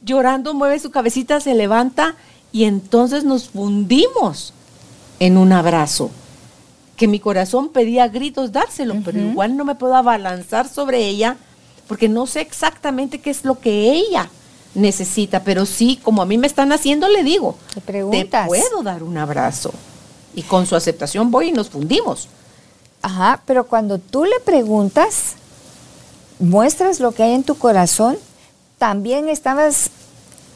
llorando 0.06 0.54
mueve 0.54 0.78
su 0.80 0.92
cabecita, 0.92 1.40
se 1.40 1.56
levanta 1.56 2.16
y 2.52 2.66
entonces 2.66 3.24
nos 3.24 3.50
fundimos 3.50 4.54
en 5.20 5.38
un 5.38 5.54
abrazo. 5.54 6.12
Que 6.98 7.08
mi 7.08 7.20
corazón 7.20 7.70
pedía 7.70 8.10
gritos 8.10 8.52
dárselo, 8.52 8.96
pero 9.04 9.20
igual 9.20 9.58
no 9.58 9.66
me 9.66 9.74
puedo 9.76 9.96
abalanzar 9.96 10.68
sobre 10.70 11.08
ella 11.08 11.38
porque 11.88 12.10
no 12.10 12.26
sé 12.28 12.42
exactamente 12.42 13.20
qué 13.20 13.30
es 13.30 13.44
lo 13.46 13.60
que 13.60 13.92
ella 13.92 14.30
necesita, 14.76 15.44
pero 15.44 15.66
sí, 15.66 16.00
como 16.02 16.22
a 16.22 16.26
mí 16.26 16.38
me 16.38 16.48
están 16.48 16.72
haciendo, 16.72 17.08
le 17.08 17.24
digo, 17.24 17.56
Le 17.76 17.82
preguntas. 17.82 18.44
te 18.44 18.48
puedo 18.48 18.82
dar 18.84 19.04
un 19.04 19.18
abrazo. 19.18 19.72
Y 20.36 20.42
con 20.44 20.66
su 20.66 20.76
aceptación 20.76 21.30
voy 21.30 21.50
y 21.50 21.52
nos 21.52 21.70
fundimos. 21.70 22.28
Ajá, 23.04 23.42
pero 23.46 23.68
cuando 23.68 24.00
tú 24.00 24.24
le 24.26 24.40
preguntas, 24.44 25.34
muestras 26.40 27.00
lo 27.00 27.12
que 27.12 27.24
hay 27.24 27.34
en 27.34 27.44
tu 27.44 27.56
corazón, 27.56 28.18
también 28.80 29.30
estabas 29.30 29.90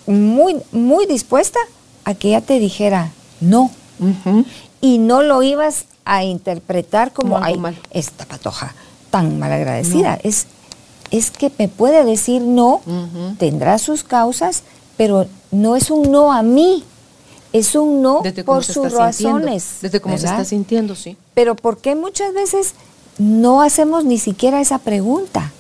muy, 0.08 0.58
muy 0.72 1.06
dispuesta 1.06 1.60
a 2.06 2.14
que 2.16 2.30
ella 2.30 2.42
te 2.42 2.60
dijera 2.60 3.12
no. 3.40 3.70
Y 4.82 4.98
no 4.98 5.22
lo 5.24 5.44
ibas 5.44 5.86
a 6.06 6.24
interpretar 6.24 7.12
como, 7.14 7.34
Como 7.36 7.46
algo 7.46 7.56
ay, 7.56 7.60
malo". 7.62 7.78
esta 7.92 8.26
patoja 8.26 8.74
tan 9.12 9.38
malagradecida. 9.40 10.18
Es, 10.24 10.48
es 11.12 11.32
que 11.32 11.52
me 11.58 11.68
puede 11.68 12.04
decir 12.04 12.42
no, 12.42 12.82
tendrá 13.38 13.78
sus 13.78 14.04
causas, 14.04 14.64
pero 14.98 15.28
no 15.52 15.76
es 15.76 15.90
un 15.90 16.12
no 16.12 16.32
a 16.34 16.42
mí, 16.44 16.84
es 17.54 17.76
un 17.76 18.02
no 18.02 18.22
Desde 18.24 18.44
por 18.44 18.64
sus 18.64 18.74
sintiendo. 18.74 19.00
razones. 19.00 19.66
Desde 19.82 20.00
cómo 20.02 20.18
se 20.18 20.26
está 20.26 20.44
sintiendo, 20.46 20.96
sí. 20.96 21.18
Pero 21.34 21.56
¿por 21.56 21.78
qué 21.78 21.96
muchas 21.96 22.34
veces 22.34 22.74
no 23.18 23.62
hacemos 23.62 24.06
ni 24.06 24.18
siquiera 24.18 24.60
esa 24.62 24.80
pregunta? 24.80 25.52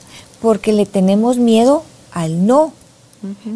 Porque 0.41 0.73
le 0.73 0.85
tenemos 0.85 1.37
miedo 1.37 1.83
al 2.11 2.45
no. 2.45 2.73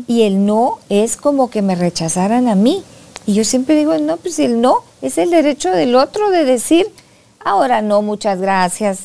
Y 0.07 0.23
el 0.23 0.45
no 0.45 0.79
es 0.89 1.15
como 1.15 1.49
que 1.49 1.61
me 1.61 1.75
rechazaran 1.75 2.47
a 2.47 2.55
mí. 2.55 2.83
Y 3.27 3.33
yo 3.33 3.43
siempre 3.45 3.75
digo, 3.75 3.95
no, 3.99 4.17
pues 4.17 4.39
el 4.39 4.59
no 4.59 4.83
es 5.01 5.17
el 5.17 5.29
derecho 5.29 5.69
del 5.69 5.95
otro 5.95 6.31
de 6.31 6.43
decir, 6.45 6.91
ahora 7.43 7.81
no, 7.81 8.01
muchas 8.01 8.39
gracias. 8.39 9.01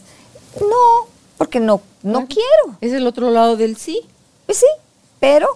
No, 0.60 1.08
porque 1.36 1.60
no, 1.60 1.82
no 2.06 2.26
quiero. 2.26 2.78
Es 2.80 2.92
el 2.92 3.06
otro 3.06 3.30
lado 3.30 3.56
del 3.56 3.76
sí. 3.76 4.00
Pues 4.46 4.58
sí, 4.58 4.66
pero 5.20 5.48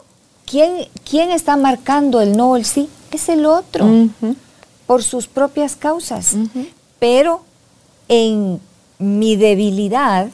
¿quién, 0.46 0.88
¿quién 1.08 1.30
está 1.30 1.56
marcando 1.56 2.20
el 2.20 2.36
no 2.36 2.52
o 2.52 2.56
el 2.56 2.64
sí? 2.64 2.88
Es 3.12 3.28
el 3.28 3.46
otro 3.46 3.86
por 4.86 5.02
sus 5.02 5.26
propias 5.26 5.76
causas. 5.76 6.34
Pero 6.98 7.42
en 8.08 8.60
mi 8.98 9.36
debilidad, 9.36 10.28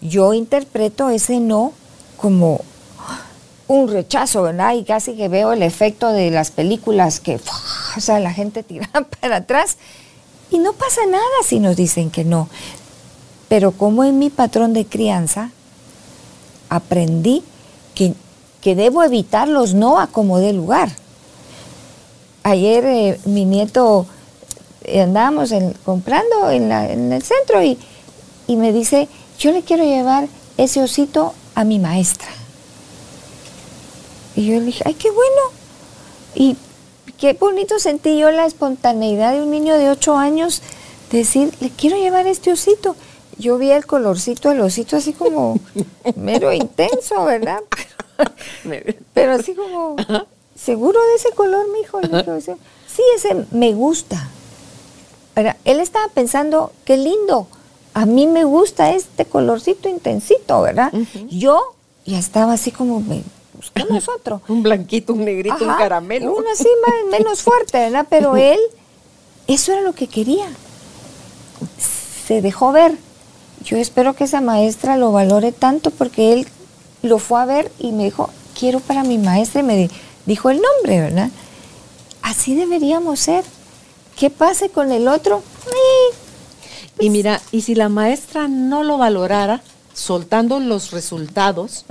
yo 0.00 0.34
interpreto 0.34 1.08
ese 1.08 1.40
no 1.40 1.72
como 2.16 2.60
un 3.66 3.88
rechazo, 3.88 4.42
¿verdad? 4.42 4.74
Y 4.74 4.84
casi 4.84 5.14
que 5.14 5.28
veo 5.28 5.52
el 5.52 5.62
efecto 5.62 6.12
de 6.12 6.30
las 6.30 6.50
películas 6.50 7.20
que, 7.20 7.38
o 7.96 8.00
sea, 8.00 8.18
la 8.18 8.32
gente 8.32 8.62
tira 8.62 8.88
para 9.20 9.36
atrás. 9.36 9.76
Y 10.50 10.58
no 10.58 10.72
pasa 10.72 11.02
nada 11.06 11.24
si 11.44 11.60
nos 11.60 11.76
dicen 11.76 12.10
que 12.10 12.24
no. 12.24 12.48
Pero 13.48 13.72
como 13.72 14.04
en 14.04 14.18
mi 14.18 14.30
patrón 14.30 14.72
de 14.72 14.84
crianza, 14.86 15.50
aprendí 16.68 17.42
que, 17.94 18.14
debo 18.74 19.02
evitar 19.02 19.48
los 19.48 19.72
no 19.72 19.98
a 19.98 20.08
como 20.08 20.38
dé 20.38 20.52
lugar. 20.52 20.90
Ayer 22.42 22.84
eh, 22.84 23.20
mi 23.24 23.46
nieto 23.46 24.04
eh, 24.84 25.00
andábamos 25.00 25.52
en- 25.52 25.72
comprando 25.86 26.50
en, 26.50 26.70
el 26.70 27.22
centro 27.22 27.62
y, 27.62 27.78
y 28.46 28.56
me 28.56 28.74
dice, 28.74 29.08
yo 29.38 29.52
le 29.52 29.62
quiero 29.62 29.84
llevar 29.84 30.28
ese 30.58 30.82
osito 30.82 31.32
a 31.54 31.64
mi 31.64 31.78
maestra. 31.78 32.28
Y 34.36 34.46
yo 34.46 34.58
le 34.58 34.66
dije, 34.66 34.82
ay, 34.86 34.94
qué 34.94 35.10
bueno. 35.10 35.42
Y 36.34 36.56
qué 37.16 37.32
bonito 37.32 37.78
sentí 37.78 38.18
yo 38.18 38.30
la 38.30 38.44
espontaneidad 38.44 39.32
de 39.32 39.42
un 39.42 39.50
niño 39.50 39.78
de 39.78 39.88
ocho 39.88 40.16
años 40.16 40.60
decir, 41.10 41.54
le 41.60 41.70
quiero 41.70 41.96
llevar 41.96 42.26
este 42.26 42.52
osito. 42.52 42.94
Yo 43.38 43.56
vi 43.58 43.70
el 43.70 43.86
colorcito 43.86 44.48
del 44.50 44.60
osito 44.60 44.96
así 44.96 45.12
como 45.12 45.58
mero 46.16 46.52
intenso, 46.52 47.24
¿verdad? 47.24 47.60
Pero 49.14 49.32
así 49.34 49.54
como, 49.54 49.96
¿seguro 50.56 50.98
de 51.06 51.14
ese 51.14 51.30
color, 51.30 51.66
mijo? 51.72 52.00
"Sí". 52.86 53.02
ese 53.16 53.46
me 53.52 53.72
gusta. 53.74 54.28
Él 55.64 55.78
estaba 55.78 56.08
pensando, 56.08 56.72
qué 56.84 56.96
lindo, 56.96 57.46
a 57.94 58.06
mí 58.06 58.26
me 58.26 58.42
gusta 58.42 58.90
este 58.92 59.24
colorcito 59.24 59.88
intensito, 59.88 60.60
¿verdad? 60.62 60.92
Yo 61.30 61.74
ya 62.06 62.18
estaba 62.18 62.54
así 62.54 62.72
como, 62.72 62.98
"Me- 63.00 63.22
busquemos 63.54 64.08
otro. 64.16 64.40
Un 64.48 64.64
blanquito, 64.64 65.12
un 65.12 65.24
negrito, 65.24 65.56
un 65.64 65.74
caramelo. 65.76 66.32
Uno 66.34 66.46
así 66.52 66.66
más- 66.84 67.10
menos 67.20 67.42
fuerte, 67.42 67.78
¿verdad? 67.78 68.06
Pero 68.10 68.36
él, 68.36 68.58
eso 69.46 69.72
era 69.72 69.82
lo 69.82 69.92
que 69.92 70.08
quería. 70.08 70.46
Se 72.26 72.42
dejó 72.42 72.72
ver. 72.72 72.96
Yo 73.68 73.76
espero 73.76 74.14
que 74.14 74.24
esa 74.24 74.40
maestra 74.40 74.96
lo 74.96 75.12
valore 75.12 75.52
tanto 75.52 75.90
porque 75.90 76.32
él 76.32 76.48
lo 77.02 77.18
fue 77.18 77.40
a 77.40 77.44
ver 77.44 77.70
y 77.78 77.92
me 77.92 78.04
dijo, 78.04 78.30
quiero 78.58 78.80
para 78.80 79.02
mi 79.04 79.18
maestra 79.18 79.60
y 79.60 79.64
me 79.64 79.76
di- 79.76 79.90
dijo 80.26 80.48
el 80.50 80.60
nombre, 80.60 81.00
¿verdad? 81.00 81.28
Así 82.22 82.54
deberíamos 82.54 83.20
ser. 83.20 83.44
¿Qué 84.18 84.30
pase 84.30 84.70
con 84.70 84.90
el 84.90 85.06
otro? 85.06 85.42
Eh, 85.66 86.14
Y 87.00 87.10
mira, 87.10 87.40
y 87.52 87.60
si 87.62 87.74
la 87.74 87.88
maestra 87.88 88.48
no 88.48 88.82
lo 88.82 88.98
valorara, 88.98 89.62
soltando 89.94 90.58
los 90.60 90.90
resultados, 90.90 91.84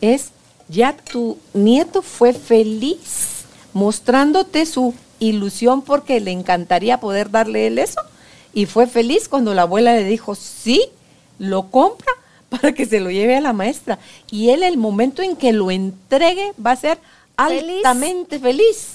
es 0.00 0.30
ya 0.68 0.96
tu 0.96 1.38
nieto 1.54 2.02
fue 2.02 2.32
feliz 2.32 3.44
mostrándote 3.72 4.66
su 4.66 4.94
ilusión 5.20 5.82
porque 5.82 6.20
le 6.20 6.32
encantaría 6.32 6.98
poder 7.00 7.30
darle 7.30 7.66
él 7.68 7.78
eso. 7.78 8.00
Y 8.54 8.66
fue 8.66 8.86
feliz 8.86 9.28
cuando 9.28 9.54
la 9.54 9.62
abuela 9.62 9.94
le 9.94 10.04
dijo, 10.04 10.34
sí, 10.34 10.84
lo 11.38 11.70
compra 11.70 12.12
para 12.48 12.72
que 12.72 12.86
se 12.86 13.00
lo 13.00 13.10
lleve 13.10 13.36
a 13.36 13.40
la 13.40 13.52
maestra. 13.52 13.98
Y 14.30 14.50
él 14.50 14.62
el 14.62 14.76
momento 14.76 15.22
en 15.22 15.36
que 15.36 15.52
lo 15.52 15.70
entregue 15.70 16.52
va 16.64 16.72
a 16.72 16.76
ser 16.76 16.98
Feliz. 17.36 17.76
altamente 17.84 18.38
feliz. 18.38 18.94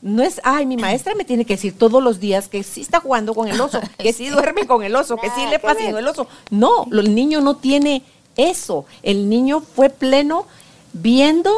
No 0.00 0.22
es, 0.22 0.38
ay, 0.44 0.66
mi 0.66 0.76
maestra 0.76 1.14
me 1.14 1.24
tiene 1.24 1.46
que 1.46 1.54
decir 1.54 1.78
todos 1.78 2.02
los 2.02 2.20
días 2.20 2.48
que 2.48 2.62
sí 2.62 2.82
está 2.82 3.00
jugando 3.00 3.34
con 3.34 3.48
el 3.48 3.58
oso, 3.58 3.80
que 3.98 4.12
sí 4.12 4.28
duerme 4.28 4.66
con 4.66 4.82
el 4.82 4.94
oso, 4.96 5.16
que 5.16 5.30
sí 5.30 5.46
le 5.48 5.58
fascinó 5.58 5.98
el 5.98 6.06
oso. 6.06 6.26
No, 6.50 6.86
el 6.92 7.14
niño 7.14 7.40
no 7.40 7.56
tiene 7.56 8.02
eso. 8.36 8.84
El 9.02 9.30
niño 9.30 9.62
fue 9.62 9.88
pleno 9.88 10.46
viendo, 10.92 11.50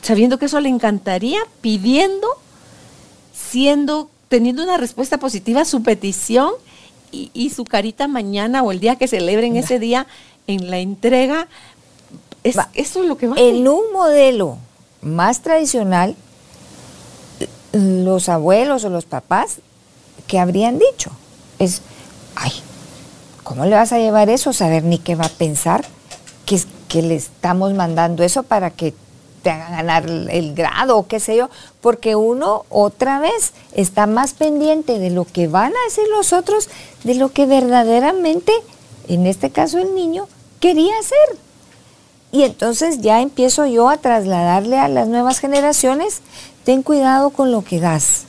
sabiendo 0.00 0.38
que 0.38 0.46
eso 0.46 0.60
le 0.60 0.70
encantaría, 0.70 1.40
pidiendo, 1.60 2.26
siendo, 3.34 4.08
teniendo 4.28 4.62
una 4.62 4.76
respuesta 4.78 5.18
positiva 5.18 5.60
a 5.60 5.64
su 5.66 5.82
petición 5.82 6.52
y, 7.14 7.30
y 7.32 7.50
su 7.50 7.64
carita 7.64 8.08
mañana 8.08 8.62
o 8.62 8.72
el 8.72 8.80
día 8.80 8.96
que 8.96 9.08
celebren 9.08 9.56
ese 9.56 9.78
día 9.78 10.06
en 10.46 10.70
la 10.70 10.78
entrega. 10.78 11.48
Es, 12.42 12.58
Va. 12.58 12.68
eso 12.74 13.02
es 13.02 13.08
lo 13.08 13.16
que 13.16 13.28
vale. 13.28 13.48
En 13.48 13.66
un 13.68 13.92
modelo 13.92 14.58
más 15.00 15.40
tradicional, 15.40 16.16
los 17.72 18.28
abuelos 18.28 18.84
o 18.84 18.90
los 18.90 19.04
papás, 19.04 19.58
¿qué 20.26 20.38
habrían 20.38 20.78
dicho? 20.78 21.10
Es, 21.58 21.82
ay, 22.34 22.52
¿cómo 23.42 23.64
le 23.64 23.74
vas 23.74 23.92
a 23.92 23.98
llevar 23.98 24.28
eso? 24.28 24.52
Saber 24.52 24.84
ni 24.84 24.98
qué 24.98 25.14
va 25.14 25.26
a 25.26 25.30
pensar, 25.30 25.84
que, 26.46 26.60
que 26.88 27.02
le 27.02 27.14
estamos 27.14 27.72
mandando 27.74 28.22
eso 28.22 28.42
para 28.42 28.70
que 28.70 28.94
te 29.44 29.50
hagan 29.50 29.72
ganar 29.72 30.06
el 30.08 30.54
grado 30.54 31.06
qué 31.06 31.20
sé 31.20 31.36
yo, 31.36 31.50
porque 31.80 32.16
uno 32.16 32.64
otra 32.70 33.20
vez 33.20 33.52
está 33.74 34.06
más 34.06 34.32
pendiente 34.32 34.98
de 34.98 35.10
lo 35.10 35.26
que 35.26 35.46
van 35.46 35.70
a 35.70 35.84
decir 35.88 36.04
los 36.16 36.32
otros, 36.32 36.68
de 37.04 37.14
lo 37.14 37.30
que 37.30 37.46
verdaderamente, 37.46 38.52
en 39.06 39.26
este 39.26 39.50
caso 39.50 39.78
el 39.78 39.94
niño, 39.94 40.26
quería 40.58 40.98
hacer. 40.98 41.38
Y 42.32 42.42
entonces 42.42 43.00
ya 43.02 43.20
empiezo 43.20 43.66
yo 43.66 43.88
a 43.88 43.98
trasladarle 43.98 44.78
a 44.78 44.88
las 44.88 45.06
nuevas 45.06 45.38
generaciones, 45.38 46.22
ten 46.64 46.82
cuidado 46.82 47.30
con 47.30 47.52
lo 47.52 47.62
que 47.62 47.78
das, 47.78 48.22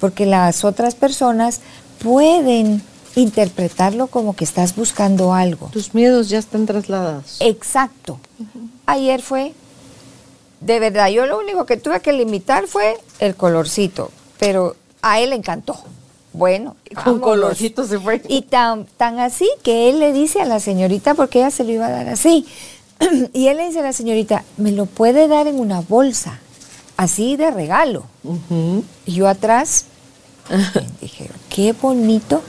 porque 0.00 0.26
las 0.26 0.64
otras 0.64 0.96
personas 0.96 1.60
pueden 2.02 2.82
interpretarlo 3.14 4.08
como 4.08 4.34
que 4.34 4.44
estás 4.44 4.74
buscando 4.74 5.32
algo. 5.32 5.68
Tus 5.72 5.94
miedos 5.94 6.28
ya 6.28 6.38
están 6.38 6.66
trasladados. 6.66 7.36
Exacto. 7.40 8.18
Ayer 8.86 9.22
fue 9.22 9.54
de 10.60 10.80
verdad, 10.80 11.08
yo 11.08 11.26
lo 11.26 11.38
único 11.38 11.66
que 11.66 11.76
tuve 11.76 12.00
que 12.00 12.12
limitar 12.12 12.66
fue 12.66 12.98
el 13.20 13.36
colorcito, 13.36 14.10
pero 14.38 14.76
a 15.02 15.20
él 15.20 15.30
le 15.30 15.36
encantó. 15.36 15.78
Bueno, 16.32 16.76
con 17.04 17.20
colorcito 17.20 17.86
se 17.86 17.98
fue. 17.98 18.22
Y 18.28 18.42
tan, 18.42 18.84
tan 18.96 19.18
así 19.18 19.48
que 19.62 19.88
él 19.88 19.98
le 19.98 20.12
dice 20.12 20.40
a 20.40 20.44
la 20.44 20.60
señorita, 20.60 21.14
porque 21.14 21.40
ella 21.40 21.50
se 21.50 21.64
lo 21.64 21.72
iba 21.72 21.86
a 21.86 21.90
dar 21.90 22.08
así, 22.08 22.46
y 23.32 23.48
él 23.48 23.56
le 23.56 23.66
dice 23.66 23.80
a 23.80 23.82
la 23.82 23.92
señorita, 23.92 24.44
me 24.56 24.72
lo 24.72 24.86
puede 24.86 25.28
dar 25.28 25.46
en 25.46 25.58
una 25.58 25.80
bolsa, 25.80 26.38
así 26.96 27.36
de 27.36 27.50
regalo. 27.50 28.04
Y 29.06 29.12
yo 29.12 29.28
atrás 29.28 29.86
dije, 31.00 31.30
qué 31.48 31.72
bonito. 31.72 32.42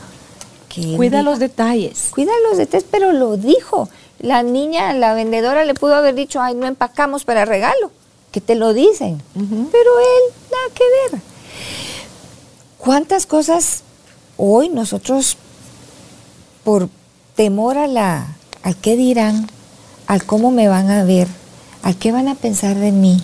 Que 0.67 0.95
Cuida 0.95 1.23
los 1.23 1.39
detalles. 1.39 2.09
Cuida 2.11 2.31
los 2.47 2.57
detalles, 2.57 2.85
pero 2.89 3.11
lo 3.11 3.37
dijo. 3.37 3.89
La 4.19 4.43
niña, 4.43 4.93
la 4.93 5.13
vendedora 5.13 5.63
le 5.63 5.73
pudo 5.73 5.95
haber 5.95 6.13
dicho, 6.13 6.41
ay, 6.41 6.53
no 6.53 6.67
empacamos 6.67 7.23
para 7.23 7.45
regalo 7.45 7.91
que 8.31 8.41
te 8.41 8.55
lo 8.55 8.73
dicen, 8.73 9.21
pero 9.33 9.99
él 9.99 10.33
nada 10.51 10.75
que 10.75 10.83
ver. 11.11 11.21
¿Cuántas 12.77 13.25
cosas 13.25 13.83
hoy 14.37 14.69
nosotros, 14.69 15.37
por 16.63 16.89
temor 17.35 17.77
a 17.77 17.87
la, 17.87 18.37
al 18.63 18.75
qué 18.75 18.95
dirán, 18.95 19.47
al 20.07 20.23
cómo 20.23 20.51
me 20.51 20.67
van 20.67 20.89
a 20.89 21.03
ver, 21.03 21.27
al 21.83 21.95
qué 21.97 22.11
van 22.11 22.27
a 22.27 22.35
pensar 22.35 22.77
de 22.77 22.91
mí, 22.91 23.21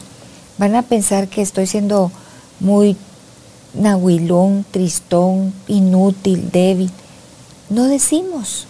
van 0.57 0.75
a 0.75 0.81
pensar 0.81 1.27
que 1.27 1.41
estoy 1.41 1.67
siendo 1.67 2.11
muy 2.59 2.97
nahuilón, 3.73 4.65
tristón, 4.71 5.53
inútil, 5.67 6.51
débil. 6.51 6.91
No 7.69 7.85
decimos. 7.85 8.67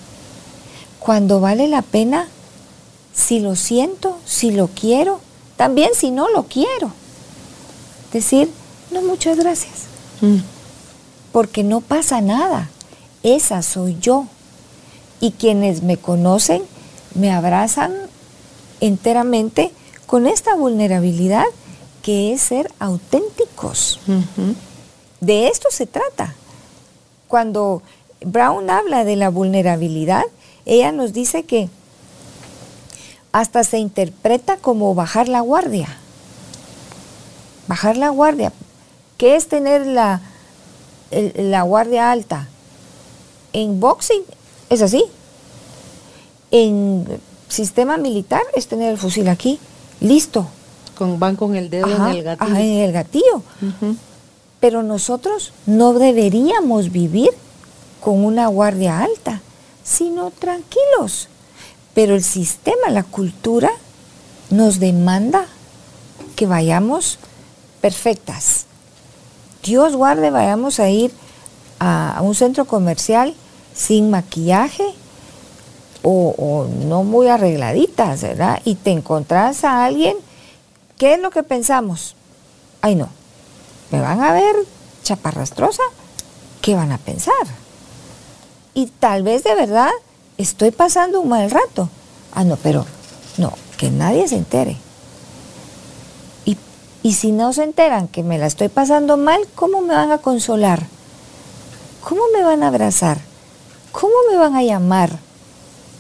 Cuando 0.99 1.39
vale 1.39 1.67
la 1.67 1.81
pena, 1.81 2.27
si 3.13 3.39
lo 3.39 3.55
siento, 3.55 4.17
si 4.25 4.51
lo 4.51 4.67
quiero, 4.67 5.19
también 5.57 5.91
si 5.95 6.11
no 6.11 6.29
lo 6.29 6.43
quiero. 6.43 6.91
Decir, 8.11 8.49
no, 8.91 9.01
muchas 9.01 9.37
gracias. 9.37 9.85
Mm. 10.21 10.37
Porque 11.31 11.63
no 11.63 11.81
pasa 11.81 12.21
nada. 12.21 12.69
Esa 13.23 13.61
soy 13.61 13.97
yo. 13.99 14.27
Y 15.19 15.31
quienes 15.31 15.81
me 15.81 15.97
conocen 15.97 16.63
me 17.13 17.31
abrazan 17.31 17.93
enteramente 18.81 19.71
con 20.05 20.27
esta 20.27 20.55
vulnerabilidad 20.55 21.45
que 22.03 22.33
es 22.33 22.41
ser 22.41 22.71
auténticos. 22.77 23.99
De 25.21 25.47
esto 25.47 25.69
se 25.71 25.87
trata. 25.87 26.35
Cuando 27.27 27.81
Brown 28.23 28.69
habla 28.69 29.03
de 29.03 29.15
la 29.15 29.29
vulnerabilidad, 29.29 30.23
ella 30.65 30.91
nos 30.91 31.13
dice 31.13 31.43
que 31.43 31.69
hasta 33.35 33.65
se 33.65 33.79
interpreta 33.79 34.55
como 34.55 34.95
bajar 34.95 35.27
la 35.27 35.41
guardia. 35.41 35.89
Bajar 37.67 37.97
la 37.97 38.07
guardia. 38.07 38.53
¿Qué 39.17 39.35
es 39.35 39.49
tener 39.49 39.85
la, 39.85 40.21
la 41.11 41.63
guardia 41.63 42.11
alta? 42.11 42.47
En 43.51 43.81
boxing 43.81 44.21
es 44.69 44.81
así. 44.81 45.03
En 46.49 47.05
sistema 47.49 47.97
militar 47.97 48.41
es 48.55 48.67
tener 48.67 48.89
el 48.89 48.97
fusil 48.97 49.27
aquí, 49.27 49.59
listo. 49.99 50.47
Con, 50.97 51.19
van 51.19 51.35
con 51.35 51.57
el 51.57 51.69
dedo 51.69 51.87
en 51.87 52.15
el 52.15 52.23
gatillo. 52.23 52.55
en 52.55 52.77
el 52.77 52.91
gatillo. 52.93 53.43
Pero 54.61 54.81
nosotros 54.81 55.51
no 55.65 55.91
deberíamos 55.91 56.89
vivir 56.89 57.31
con 57.99 58.23
una 58.23 58.47
guardia 58.47 59.01
alta, 59.01 59.41
sino 59.83 60.31
tranquilos 60.31 61.27
pero 61.95 62.13
el 62.13 62.23
sistema, 62.23 62.89
la 62.91 63.03
cultura, 63.03 63.71
nos 64.51 64.79
demanda 64.79 65.45
que 66.35 66.45
vayamos 66.45 67.17
perfectas. 67.81 68.65
Dios 69.63 69.95
guarde, 69.95 70.29
vayamos 70.29 70.79
a 70.79 70.89
ir 70.89 71.11
a, 71.79 72.19
un 72.21 72.35
centro 72.35 72.65
comercial 72.65 73.33
sin 73.73 74.11
maquillaje 74.11 74.83
o, 76.03 76.67
no 76.85 77.03
muy 77.03 77.29
arregladitas, 77.29 78.21
¿verdad? 78.21 78.61
Y 78.63 78.75
te 78.75 78.91
encontrás 78.91 79.63
a 79.63 79.85
alguien, 79.85 80.17
¿qué 80.97 81.15
es 81.15 81.19
lo 81.19 81.31
que 81.31 81.41
pensamos? 81.41 82.15
Ay, 82.81 82.93
no, 82.93 83.09
me 83.89 84.01
van 84.01 84.21
a 84.21 84.33
ver 84.33 84.55
chaparrastrosa, 85.01 85.81
¿qué 86.61 86.75
van 86.75 86.91
a 86.91 86.99
pensar? 86.99 87.33
Y 88.75 88.87
tal 88.87 89.23
vez 89.23 89.43
de 89.43 89.55
verdad 89.55 89.89
estoy 90.37 90.71
pasando 90.71 91.21
un 91.21 91.29
mal 91.29 91.49
rato. 91.49 91.89
Ah, 92.33 92.43
no, 92.43 92.57
pero 92.57 92.85
no, 93.37 93.53
que 93.77 93.89
nadie 93.89 94.27
se 94.27 94.35
entere. 94.35 94.77
Y, 96.45 96.57
y 97.03 97.13
si 97.13 97.31
no 97.31 97.53
se 97.53 97.63
enteran 97.63 98.07
que 98.07 98.23
me 98.23 98.37
la 98.37 98.47
estoy 98.47 98.69
pasando 98.69 99.17
mal, 99.17 99.41
¿cómo 99.55 99.81
me 99.81 99.93
van 99.93 100.11
a 100.11 100.17
consolar? 100.17 100.85
¿Cómo 102.03 102.21
me 102.33 102.43
van 102.43 102.63
a 102.63 102.67
abrazar? 102.67 103.19
¿Cómo 103.91 104.13
me 104.29 104.37
van 104.37 104.55
a 104.55 104.63
llamar 104.63 105.17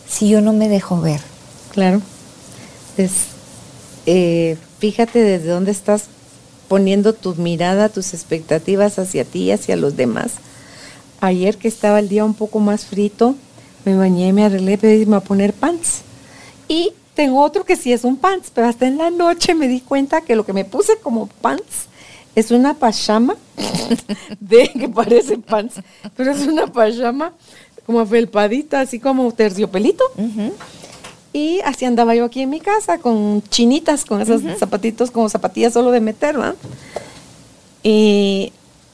si 0.07 0.29
yo 0.29 0.41
no 0.41 0.53
me 0.53 0.69
dejo 0.69 1.01
ver? 1.01 1.21
Claro. 1.71 2.01
Pues, 2.95 3.11
eh, 4.05 4.57
fíjate 4.79 5.19
desde 5.19 5.47
dónde 5.47 5.71
estás 5.71 6.03
poniendo 6.67 7.13
tu 7.13 7.35
mirada, 7.35 7.89
tus 7.89 8.13
expectativas 8.13 8.99
hacia 8.99 9.23
ti 9.23 9.43
y 9.43 9.51
hacia 9.51 9.75
los 9.75 9.95
demás. 9.95 10.33
Ayer 11.21 11.57
que 11.57 11.67
estaba 11.67 11.99
el 11.99 12.09
día 12.09 12.25
un 12.25 12.33
poco 12.33 12.59
más 12.59 12.85
frito, 12.85 13.35
me 13.85 13.95
bañé, 13.95 14.33
me 14.33 14.45
arreglé, 14.45 14.77
pedí 14.77 15.11
a 15.13 15.19
poner 15.19 15.53
pants. 15.53 16.01
Y 16.67 16.91
tengo 17.13 17.41
otro 17.41 17.63
que 17.63 17.75
sí 17.75 17.93
es 17.93 18.03
un 18.03 18.17
pants, 18.17 18.51
pero 18.53 18.67
hasta 18.67 18.87
en 18.87 18.97
la 18.97 19.09
noche 19.09 19.53
me 19.53 19.67
di 19.67 19.81
cuenta 19.81 20.21
que 20.21 20.35
lo 20.35 20.45
que 20.45 20.53
me 20.53 20.65
puse 20.65 20.97
como 20.97 21.27
pants 21.27 21.87
es 22.35 22.51
una 22.51 22.73
pajama 22.73 23.35
de 24.39 24.69
que 24.69 24.89
parece 24.89 25.37
pants, 25.37 25.75
pero 26.15 26.31
es 26.31 26.45
una 26.45 26.67
pajama 26.67 27.33
como 27.85 28.05
felpadita, 28.05 28.81
así 28.81 28.99
como 28.99 29.31
terciopelito. 29.31 30.03
Y 31.31 31.59
así 31.61 31.85
andaba 31.85 32.15
yo 32.15 32.25
aquí 32.25 32.41
en 32.41 32.49
mi 32.49 32.59
casa 32.59 32.97
con 32.97 33.43
chinitas, 33.49 34.05
con 34.05 34.21
esos 34.21 34.41
zapatitos, 34.57 35.11
como 35.11 35.29
zapatillas 35.29 35.73
solo 35.73 35.91
de 35.91 36.01
meter, 36.01 36.37
¿verdad? 36.37 36.55
Y 37.83 38.51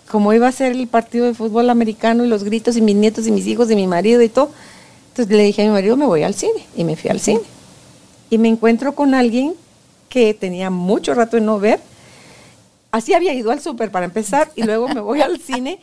como 0.10 0.34
iba 0.34 0.48
a 0.48 0.52
ser 0.52 0.74
el 0.74 0.88
partido 0.88 1.26
de 1.26 1.34
fútbol 1.34 1.70
americano 1.70 2.26
y 2.26 2.28
los 2.28 2.44
gritos 2.44 2.76
y 2.76 2.82
mis 2.82 2.96
nietos 2.96 3.28
y 3.28 3.32
mis 3.32 3.48
hijos 3.48 3.72
y 3.72 3.76
mi 3.76 3.88
marido 3.88 4.22
y 4.22 4.30
todo, 4.30 4.52
entonces 5.12 5.36
le 5.36 5.44
dije 5.44 5.62
a 5.64 5.66
mi 5.66 5.72
marido, 5.72 5.98
me 5.98 6.06
voy 6.06 6.24
al 6.24 6.34
cine. 6.34 6.66
Y 6.76 6.86
me 6.86 6.96
fui 6.96 7.10
al 7.10 7.20
cine. 7.20 7.42
Y 8.30 8.38
me 8.38 8.48
encuentro 8.48 8.96
con 8.96 9.14
alguien 9.14 9.54
que 10.08 10.34
tenía 10.34 10.70
mucho 10.70 11.14
rato 11.14 11.36
de 11.36 11.42
no 11.42 11.60
ver. 11.60 11.82
Así 12.92 13.14
había 13.14 13.34
ido 13.34 13.52
al 13.52 13.60
súper 13.60 13.92
para 13.92 14.06
empezar 14.06 14.52
y 14.56 14.64
luego 14.64 14.88
me 14.88 15.02
voy 15.02 15.22
al 15.22 15.40
cine 15.40 15.80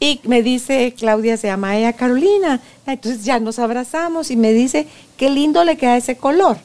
y 0.00 0.20
me 0.24 0.42
dice, 0.42 0.94
Claudia 0.96 1.36
se 1.36 1.48
llama 1.48 1.76
ella 1.76 1.92
Carolina. 1.92 2.60
Entonces 2.86 3.24
ya 3.24 3.38
nos 3.40 3.58
abrazamos 3.58 4.30
y 4.30 4.36
me 4.36 4.54
dice, 4.54 4.86
qué 5.18 5.28
lindo 5.28 5.64
le 5.64 5.76
queda 5.76 5.98
ese 5.98 6.16
color. 6.16 6.56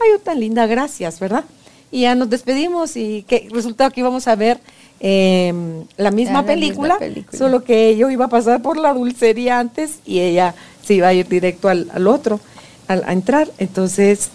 Ay, 0.00 0.08
oh, 0.16 0.18
tan 0.20 0.40
linda, 0.40 0.66
gracias, 0.66 1.20
¿verdad? 1.20 1.44
Y 1.90 2.02
ya 2.02 2.14
nos 2.14 2.30
despedimos 2.30 2.96
y 2.96 3.22
que 3.28 3.48
resultado 3.50 3.90
que 3.90 4.00
íbamos 4.00 4.26
a 4.28 4.34
ver 4.34 4.60
em, 4.98 5.84
la, 5.98 6.10
misma, 6.10 6.44
película, 6.44 6.98
solo 7.36 7.62
que 7.62 7.96
yo 7.96 8.10
iba 8.10 8.24
a 8.24 8.28
pasar 8.28 8.62
por 8.62 8.78
la 8.78 8.94
dulcería 8.94 9.60
antes 9.60 10.00
y 10.04 10.20
ella 10.20 10.54
se 10.84 10.94
iba 10.94 11.08
a 11.08 11.14
ir 11.14 11.28
directo 11.28 11.68
al, 11.68 12.06
otro, 12.06 12.40
a 12.88 13.12
entrar. 13.12 13.50
Entonces, 13.58 14.30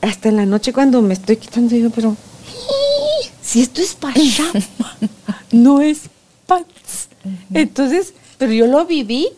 hasta 0.00 0.28
en 0.28 0.36
la 0.36 0.46
noche 0.46 0.72
cuando 0.72 1.02
me 1.02 1.14
estoy 1.14 1.36
quitando, 1.36 1.74
digo, 1.74 1.90
pero 1.90 2.16
si 3.42 3.62
esto 3.62 3.80
es 3.80 3.94
pajama, 3.94 4.52
no 5.52 5.80
es 5.80 6.02
pants. 6.46 7.08
Entonces, 7.52 8.14
pero 8.38 8.52
yo 8.52 8.66
lo 8.66 8.84
viví 8.86 9.28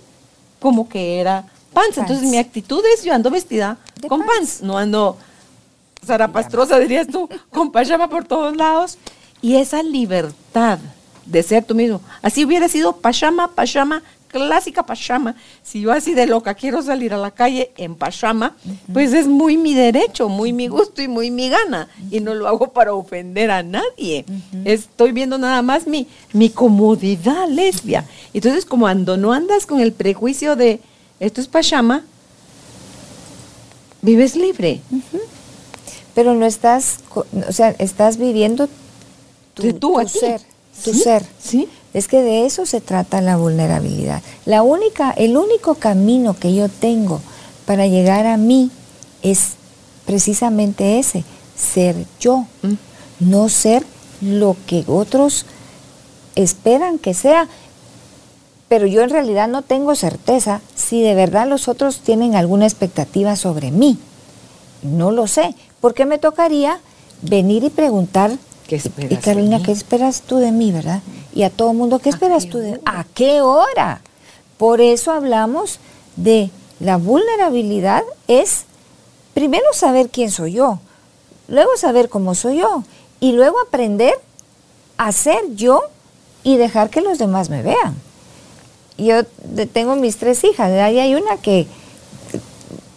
como 0.60 0.88
que 0.88 1.20
era 1.20 1.46
pants. 1.72 1.98
Entonces, 1.98 2.28
mi 2.28 2.38
actitud 2.38 2.82
es, 2.94 3.04
yo 3.04 3.12
ando 3.14 3.30
vestida 3.30 3.78
con 4.08 4.24
pants. 4.24 4.62
no 4.62 4.78
ando 4.78 5.16
zarapastrosa, 6.04 6.78
dirías 6.78 7.06
tú, 7.06 7.28
con 7.50 7.72
pajama 7.72 8.08
por 8.08 8.24
todos 8.24 8.56
lados. 8.56 8.98
Y 9.40 9.56
esa 9.56 9.82
libertad 9.82 10.78
de 11.26 11.42
ser 11.42 11.64
tú 11.64 11.74
mismo. 11.74 12.00
Así 12.20 12.44
hubiera 12.44 12.68
sido 12.68 12.96
pajama, 12.96 13.48
pajama, 13.54 14.02
clásica 14.32 14.84
pachama. 14.84 15.34
Si 15.62 15.80
yo 15.82 15.92
así 15.92 16.14
de 16.14 16.26
loca 16.26 16.54
quiero 16.54 16.82
salir 16.82 17.14
a 17.14 17.16
la 17.16 17.30
calle 17.30 17.72
en 17.76 17.94
pachama, 17.94 18.56
pues 18.92 19.12
es 19.12 19.26
muy 19.26 19.56
mi 19.56 19.74
derecho, 19.74 20.28
muy 20.28 20.52
mi 20.52 20.68
gusto 20.68 21.02
y 21.02 21.08
muy 21.08 21.30
mi 21.30 21.48
gana. 21.48 21.88
Y 22.10 22.20
no 22.20 22.34
lo 22.34 22.48
hago 22.48 22.72
para 22.72 22.94
ofender 22.94 23.50
a 23.50 23.62
nadie. 23.62 24.24
Estoy 24.64 25.12
viendo 25.12 25.38
nada 25.38 25.62
más 25.62 25.86
mi, 25.86 26.08
mi 26.32 26.50
comodidad 26.50 27.48
lesbia. 27.48 28.06
Entonces, 28.34 28.64
como 28.64 28.82
cuando 28.92 29.16
no 29.16 29.32
andas 29.32 29.64
con 29.64 29.80
el 29.80 29.92
prejuicio 29.92 30.54
de 30.54 30.80
esto 31.18 31.40
es 31.40 31.48
pachama, 31.48 32.04
vives 34.02 34.36
libre. 34.36 34.82
Pero 36.14 36.34
no 36.34 36.44
estás, 36.44 36.98
o 37.14 37.52
sea, 37.52 37.70
estás 37.78 38.18
viviendo 38.18 38.68
tu, 39.54 39.62
ser, 40.08 40.42
tu 40.84 40.92
ser. 40.92 41.24
¿Sí? 41.42 41.68
Es 41.94 42.08
que 42.08 42.22
de 42.22 42.46
eso 42.46 42.64
se 42.64 42.80
trata 42.80 43.20
la 43.20 43.36
vulnerabilidad. 43.36 44.22
La 44.46 44.62
única, 44.62 45.10
el 45.10 45.36
único 45.36 45.74
camino 45.74 46.34
que 46.38 46.54
yo 46.54 46.68
tengo 46.68 47.20
para 47.66 47.86
llegar 47.86 48.26
a 48.26 48.36
mí 48.36 48.70
es 49.22 49.52
precisamente 50.06 50.98
ese, 50.98 51.24
ser 51.56 51.96
yo, 52.18 52.46
mm. 52.62 52.74
no 53.20 53.48
ser 53.48 53.84
lo 54.20 54.56
que 54.66 54.84
otros 54.86 55.46
esperan 56.34 56.98
que 56.98 57.14
sea. 57.14 57.48
Pero 58.68 58.86
yo 58.86 59.02
en 59.02 59.10
realidad 59.10 59.48
no 59.48 59.60
tengo 59.60 59.94
certeza 59.94 60.62
si 60.74 61.02
de 61.02 61.14
verdad 61.14 61.46
los 61.46 61.68
otros 61.68 62.00
tienen 62.00 62.34
alguna 62.34 62.64
expectativa 62.64 63.36
sobre 63.36 63.70
mí. 63.70 63.98
No 64.82 65.10
lo 65.10 65.26
sé, 65.26 65.54
porque 65.80 66.06
me 66.06 66.18
tocaría 66.18 66.80
venir 67.20 67.64
y 67.64 67.70
preguntar 67.70 68.32
¿Qué 68.66 68.80
y 69.10 69.16
Carolina, 69.16 69.62
¿qué 69.62 69.72
esperas 69.72 70.22
tú 70.22 70.38
de 70.38 70.50
mí, 70.50 70.72
verdad? 70.72 71.02
Y 71.34 71.44
a 71.44 71.50
todo 71.50 71.70
el 71.70 71.76
mundo, 71.76 71.98
¿qué 71.98 72.10
esperas 72.10 72.48
tú 72.48 72.58
de? 72.58 72.80
¿A 72.84 73.04
qué 73.14 73.40
hora? 73.40 74.02
Por 74.58 74.80
eso 74.80 75.12
hablamos 75.12 75.78
de 76.16 76.50
la 76.78 76.96
vulnerabilidad 76.96 78.02
es 78.28 78.64
primero 79.34 79.64
saber 79.72 80.10
quién 80.10 80.30
soy 80.30 80.54
yo, 80.54 80.78
luego 81.48 81.70
saber 81.76 82.08
cómo 82.08 82.34
soy 82.34 82.58
yo 82.58 82.84
y 83.20 83.32
luego 83.32 83.56
aprender 83.60 84.14
a 84.98 85.12
ser 85.12 85.54
yo 85.54 85.82
y 86.42 86.56
dejar 86.56 86.90
que 86.90 87.00
los 87.00 87.18
demás 87.18 87.50
me 87.50 87.62
vean. 87.62 87.94
Yo 88.98 89.24
tengo 89.72 89.96
mis 89.96 90.16
tres 90.16 90.44
hijas, 90.44 90.70
ahí 90.70 90.98
hay 90.98 91.14
una 91.14 91.36
que 91.38 91.66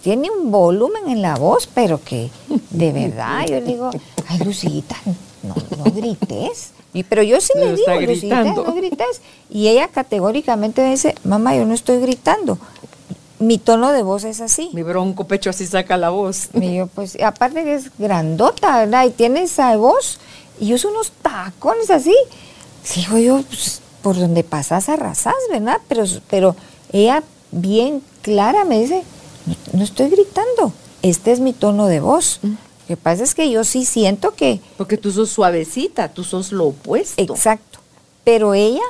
tiene 0.01 0.29
un 0.29 0.51
volumen 0.51 1.09
en 1.09 1.21
la 1.21 1.35
voz, 1.35 1.67
pero 1.73 1.99
que 2.03 2.29
de 2.69 2.91
verdad 2.91 3.45
yo 3.47 3.55
le 3.55 3.61
digo, 3.61 3.89
ay 4.27 4.39
Lucita, 4.39 4.95
no, 5.43 5.55
no 5.77 5.83
grites. 5.91 6.71
Y, 6.95 7.03
pero 7.03 7.21
yo 7.23 7.41
sí 7.41 7.51
le 7.57 7.75
digo, 7.75 8.01
Lucita, 8.01 8.43
no 8.45 8.73
grites. 8.73 9.21
Y 9.49 9.67
ella 9.67 9.89
categóricamente 9.89 10.81
dice, 10.89 11.13
mamá, 11.25 11.53
yo 11.53 11.65
no 11.65 11.73
estoy 11.73 11.99
gritando. 11.99 12.57
Mi 13.37 13.57
tono 13.57 13.91
de 13.91 14.01
voz 14.01 14.23
es 14.23 14.39
así. 14.39 14.69
Mi 14.71 14.81
bronco 14.81 15.27
pecho 15.27 15.49
así 15.49 15.67
saca 15.67 15.97
la 15.97 16.09
voz. 16.09 16.47
Y 16.53 16.77
yo, 16.77 16.87
pues, 16.87 17.21
aparte 17.21 17.65
que 17.65 17.75
es 17.75 17.91
grandota, 17.97 18.77
¿verdad? 18.77 19.05
Y 19.05 19.09
tiene 19.09 19.43
esa 19.43 19.75
voz. 19.75 20.19
Y 20.57 20.67
yo 20.67 20.75
uso 20.75 20.87
unos 20.87 21.11
tacones 21.21 21.89
así. 21.89 22.15
Digo 22.95 23.17
yo, 23.17 23.43
pues, 23.43 23.81
por 24.01 24.17
donde 24.17 24.45
pasas 24.45 24.87
arrasas, 24.87 25.35
¿verdad? 25.51 25.81
Pero, 25.89 26.05
pero 26.29 26.55
ella 26.93 27.23
bien 27.51 28.01
clara 28.21 28.63
me 28.63 28.79
dice, 28.79 29.03
no, 29.73 29.83
estoy 29.83 30.09
gritando, 30.09 30.71
este 31.01 31.33
es 31.33 31.41
mi 31.41 31.51
tono 31.51 31.87
de 31.87 31.99
voz. 31.99 32.39
Mm. 32.41 32.53
Lo 32.85 32.95
que 32.95 32.97
pasa 32.97 33.23
es 33.23 33.33
que 33.33 33.49
yo 33.49 33.63
sí 33.63 33.83
siento 33.83 34.35
que... 34.35 34.61
Porque 34.77 34.97
tú 34.97 35.11
sos 35.11 35.31
suavecita, 35.31 36.09
tú 36.09 36.23
sos 36.23 36.51
lo 36.51 36.67
opuesto. 36.67 37.21
Exacto. 37.21 37.79
Pero 38.23 38.53
ella 38.53 38.83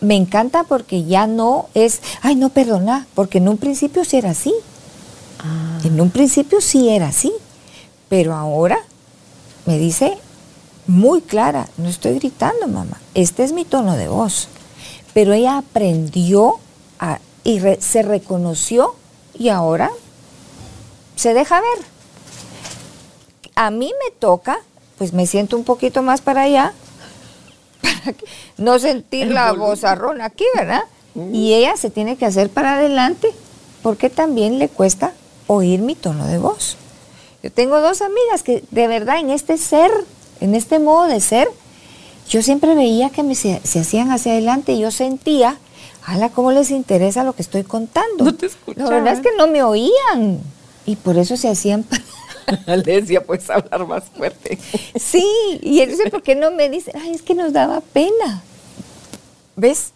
me 0.00 0.14
encanta 0.14 0.62
porque 0.62 1.02
ya 1.04 1.26
no 1.26 1.68
es, 1.74 2.00
ay, 2.22 2.36
no, 2.36 2.50
perdona, 2.50 3.08
porque 3.14 3.38
en 3.38 3.48
un 3.48 3.58
principio 3.58 4.04
sí 4.04 4.16
era 4.16 4.30
así. 4.30 4.54
Ah. 5.40 5.80
En 5.82 6.00
un 6.00 6.10
principio 6.10 6.60
sí 6.60 6.88
era 6.88 7.08
así. 7.08 7.32
Pero 8.08 8.34
ahora 8.34 8.78
me 9.66 9.76
dice 9.76 10.16
muy 10.86 11.20
clara, 11.20 11.68
no 11.78 11.88
estoy 11.88 12.14
gritando, 12.14 12.68
mamá, 12.68 13.00
este 13.14 13.42
es 13.42 13.52
mi 13.52 13.64
tono 13.64 13.96
de 13.96 14.06
voz. 14.06 14.48
Pero 15.14 15.32
ella 15.32 15.58
aprendió 15.58 16.58
y 17.42 17.60
se 17.80 18.02
reconoció 18.02 18.94
y 19.36 19.48
ahora 19.48 19.90
se 21.16 21.34
deja 21.34 21.60
ver. 21.60 21.86
A 23.54 23.70
mí 23.70 23.92
me 24.04 24.10
toca, 24.18 24.58
pues 24.98 25.12
me 25.12 25.26
siento 25.26 25.56
un 25.56 25.64
poquito 25.64 26.02
más 26.02 26.20
para 26.20 26.42
allá, 26.42 26.72
para 27.82 28.16
no 28.56 28.78
sentir 28.78 29.28
la 29.28 29.52
vozarrón 29.52 30.20
aquí, 30.20 30.44
¿verdad? 30.54 30.82
Mm. 31.14 31.34
Y 31.34 31.54
ella 31.54 31.76
se 31.76 31.90
tiene 31.90 32.16
que 32.16 32.26
hacer 32.26 32.50
para 32.50 32.74
adelante 32.74 33.32
porque 33.82 34.10
también 34.10 34.58
le 34.58 34.68
cuesta 34.68 35.12
oír 35.46 35.80
mi 35.80 35.94
tono 35.94 36.26
de 36.26 36.38
voz. 36.38 36.76
Yo 37.42 37.50
tengo 37.50 37.80
dos 37.80 38.02
amigas 38.02 38.42
que 38.42 38.62
de 38.70 38.86
verdad 38.86 39.18
en 39.18 39.30
este 39.30 39.56
ser, 39.56 39.90
en 40.40 40.54
este 40.54 40.78
modo 40.78 41.06
de 41.06 41.20
ser, 41.20 41.48
yo 42.28 42.42
siempre 42.42 42.74
veía 42.74 43.10
que 43.10 43.22
me 43.22 43.34
se, 43.34 43.60
se 43.64 43.80
hacían 43.80 44.10
hacia 44.10 44.32
adelante 44.32 44.72
y 44.72 44.80
yo 44.80 44.90
sentía 44.90 45.58
¡Hala, 46.04 46.30
cómo 46.30 46.50
les 46.50 46.70
interesa 46.70 47.24
lo 47.24 47.34
que 47.34 47.42
estoy 47.42 47.62
contando! 47.62 48.24
No 48.24 48.34
te 48.34 48.50
La 48.74 48.88
verdad 48.88 49.14
es 49.14 49.20
que 49.20 49.36
no 49.36 49.46
me 49.46 49.62
oían. 49.62 50.40
Y 50.86 50.96
por 50.96 51.18
eso 51.18 51.36
se 51.36 51.48
hacían... 51.48 51.84
Alesia, 52.66 53.22
puedes 53.24 53.48
hablar 53.48 53.86
más 53.86 54.04
fuerte. 54.04 54.58
sí, 54.96 55.24
y 55.62 55.80
entonces, 55.80 56.10
¿por 56.10 56.22
qué 56.22 56.34
no 56.34 56.50
me 56.50 56.68
dicen? 56.68 56.94
Ay, 57.00 57.12
es 57.12 57.22
que 57.22 57.34
nos 57.34 57.52
daba 57.52 57.80
pena. 57.80 58.42
¿Ves? 59.56 59.92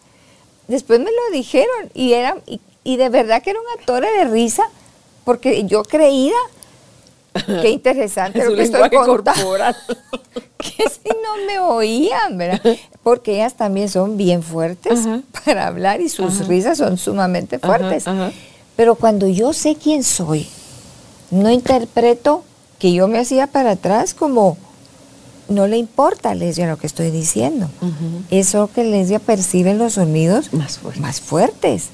Después 0.68 0.98
me 1.00 1.10
lo 1.10 1.36
dijeron 1.36 1.90
y, 1.94 2.12
era, 2.12 2.36
y, 2.46 2.96
de 2.96 3.08
verdad 3.08 3.42
que 3.42 3.50
era 3.50 3.58
una 3.60 3.84
torre 3.84 4.10
de 4.18 4.24
risa 4.26 4.64
porque 5.24 5.64
yo 5.64 5.82
creía 5.82 6.34
Qué 7.46 7.70
interesante 7.70 8.44
lo 8.48 8.54
que 8.54 8.62
estoy 8.62 8.88
corporal. 8.90 9.76
que 10.58 10.84
si 10.88 11.08
no 11.08 11.46
me 11.46 11.58
oían, 11.58 12.38
¿verdad? 12.38 12.60
Porque 13.02 13.34
ellas 13.34 13.54
también 13.54 13.88
son 13.88 14.16
bien 14.16 14.42
fuertes 14.42 15.00
para 15.44 15.66
hablar 15.66 16.00
y 16.00 16.08
sus 16.08 16.46
risas 16.46 16.78
son 16.78 16.96
sumamente 16.96 17.58
fuertes. 17.58 18.04
Pero 18.76 18.94
cuando 18.94 19.26
yo 19.26 19.52
sé 19.52 19.74
quién 19.74 20.04
soy, 20.04 20.48
no 21.34 21.50
interpreto 21.50 22.44
que 22.78 22.92
yo 22.92 23.08
me 23.08 23.18
hacía 23.18 23.46
para 23.46 23.72
atrás 23.72 24.14
como 24.14 24.56
no 25.48 25.66
le 25.66 25.76
importa 25.76 26.30
a 26.30 26.34
Lesbia 26.34 26.68
lo 26.68 26.78
que 26.78 26.86
estoy 26.86 27.10
diciendo. 27.10 27.68
Eso 28.30 28.70
que 28.74 28.84
Lesbia 28.84 29.18
percibe 29.18 29.74
los 29.74 29.94
sonidos 29.94 30.52
más 30.52 30.78
fuertes. 30.78 31.02
más 31.02 31.20
fuertes. 31.20 31.88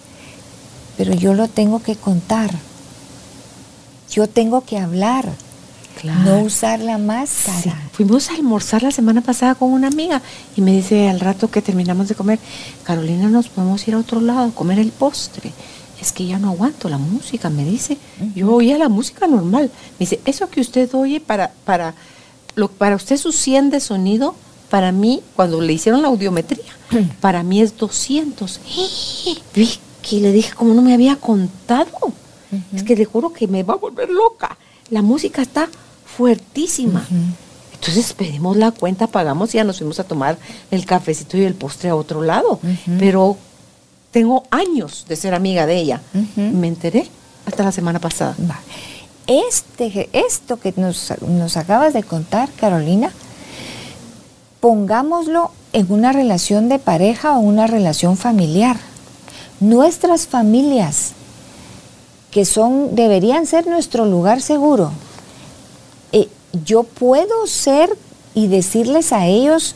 Pero 0.96 1.14
yo 1.14 1.34
lo 1.34 1.48
tengo 1.48 1.82
que 1.82 1.96
contar. 1.96 2.50
Yo 4.10 4.28
tengo 4.28 4.62
que 4.62 4.78
hablar. 4.78 5.28
No 6.24 6.40
usar 6.40 6.80
la 6.80 6.96
máscara. 6.96 7.78
Fuimos 7.92 8.30
a 8.30 8.34
almorzar 8.34 8.82
la 8.82 8.90
semana 8.90 9.20
pasada 9.20 9.54
con 9.54 9.70
una 9.70 9.88
amiga 9.88 10.22
y 10.56 10.62
me 10.62 10.72
dice 10.72 11.10
al 11.10 11.20
rato 11.20 11.50
que 11.50 11.60
terminamos 11.60 12.08
de 12.08 12.14
comer, 12.14 12.38
Carolina, 12.84 13.28
nos 13.28 13.48
podemos 13.48 13.86
ir 13.86 13.94
a 13.94 13.98
otro 13.98 14.20
lado 14.20 14.48
a 14.48 14.50
comer 14.50 14.78
el 14.78 14.92
postre. 14.92 15.52
Es 16.00 16.12
que 16.12 16.26
ya 16.26 16.38
no 16.38 16.50
aguanto 16.50 16.88
la 16.88 16.98
música, 16.98 17.50
me 17.50 17.64
dice. 17.64 17.98
Yo 18.34 18.52
oía 18.54 18.78
la 18.78 18.88
música 18.88 19.26
normal. 19.26 19.70
Me 19.98 19.98
dice, 19.98 20.20
eso 20.24 20.48
que 20.48 20.60
usted 20.60 20.92
oye 20.94 21.20
para, 21.20 21.52
para, 21.64 21.94
lo, 22.54 22.68
para 22.68 22.96
usted 22.96 23.16
su 23.16 23.32
100 23.32 23.70
de 23.70 23.80
sonido, 23.80 24.34
para 24.70 24.92
mí, 24.92 25.22
cuando 25.36 25.60
le 25.60 25.72
hicieron 25.72 26.02
la 26.02 26.08
audiometría, 26.08 26.72
para 27.20 27.42
mí 27.42 27.60
es 27.60 27.76
200. 27.76 28.60
Vi 29.54 29.68
que 30.02 30.20
le 30.20 30.32
dije, 30.32 30.54
como 30.54 30.74
no 30.74 30.82
me 30.82 30.94
había 30.94 31.16
contado. 31.16 32.12
Es 32.74 32.82
que 32.82 32.96
le 32.96 33.04
juro 33.04 33.32
que 33.32 33.46
me 33.46 33.62
va 33.62 33.74
a 33.74 33.76
volver 33.76 34.10
loca. 34.10 34.56
La 34.90 35.02
música 35.02 35.42
está 35.42 35.68
fuertísima. 36.04 37.06
Entonces 37.74 38.12
pedimos 38.12 38.56
la 38.56 38.72
cuenta, 38.72 39.06
pagamos 39.06 39.54
y 39.54 39.58
ya 39.58 39.64
nos 39.64 39.78
fuimos 39.78 40.00
a 40.00 40.04
tomar 40.04 40.36
el 40.70 40.84
cafecito 40.84 41.36
y 41.36 41.44
el 41.44 41.54
postre 41.54 41.90
a 41.90 41.94
otro 41.94 42.22
lado. 42.22 42.58
Pero 42.98 43.36
tengo 44.10 44.44
años 44.50 45.06
de 45.08 45.16
ser 45.16 45.34
amiga 45.34 45.66
de 45.66 45.76
ella. 45.76 46.00
Me 46.36 46.68
enteré 46.68 47.08
hasta 47.46 47.62
la 47.62 47.72
semana 47.72 47.98
pasada. 47.98 48.36
Este, 49.26 50.08
esto 50.12 50.58
que 50.58 50.74
nos, 50.76 51.12
nos 51.26 51.56
acabas 51.56 51.92
de 51.92 52.02
contar, 52.02 52.48
Carolina, 52.52 53.12
pongámoslo 54.60 55.52
en 55.72 55.92
una 55.92 56.12
relación 56.12 56.68
de 56.68 56.78
pareja 56.78 57.36
o 57.36 57.40
una 57.40 57.66
relación 57.66 58.16
familiar. 58.16 58.76
Nuestras 59.60 60.26
familias, 60.26 61.12
que 62.30 62.44
son, 62.44 62.94
deberían 62.94 63.46
ser 63.46 63.66
nuestro 63.66 64.06
lugar 64.06 64.40
seguro, 64.40 64.90
yo 66.64 66.82
puedo 66.82 67.46
ser 67.46 67.96
y 68.34 68.48
decirles 68.48 69.12
a 69.12 69.26
ellos 69.26 69.74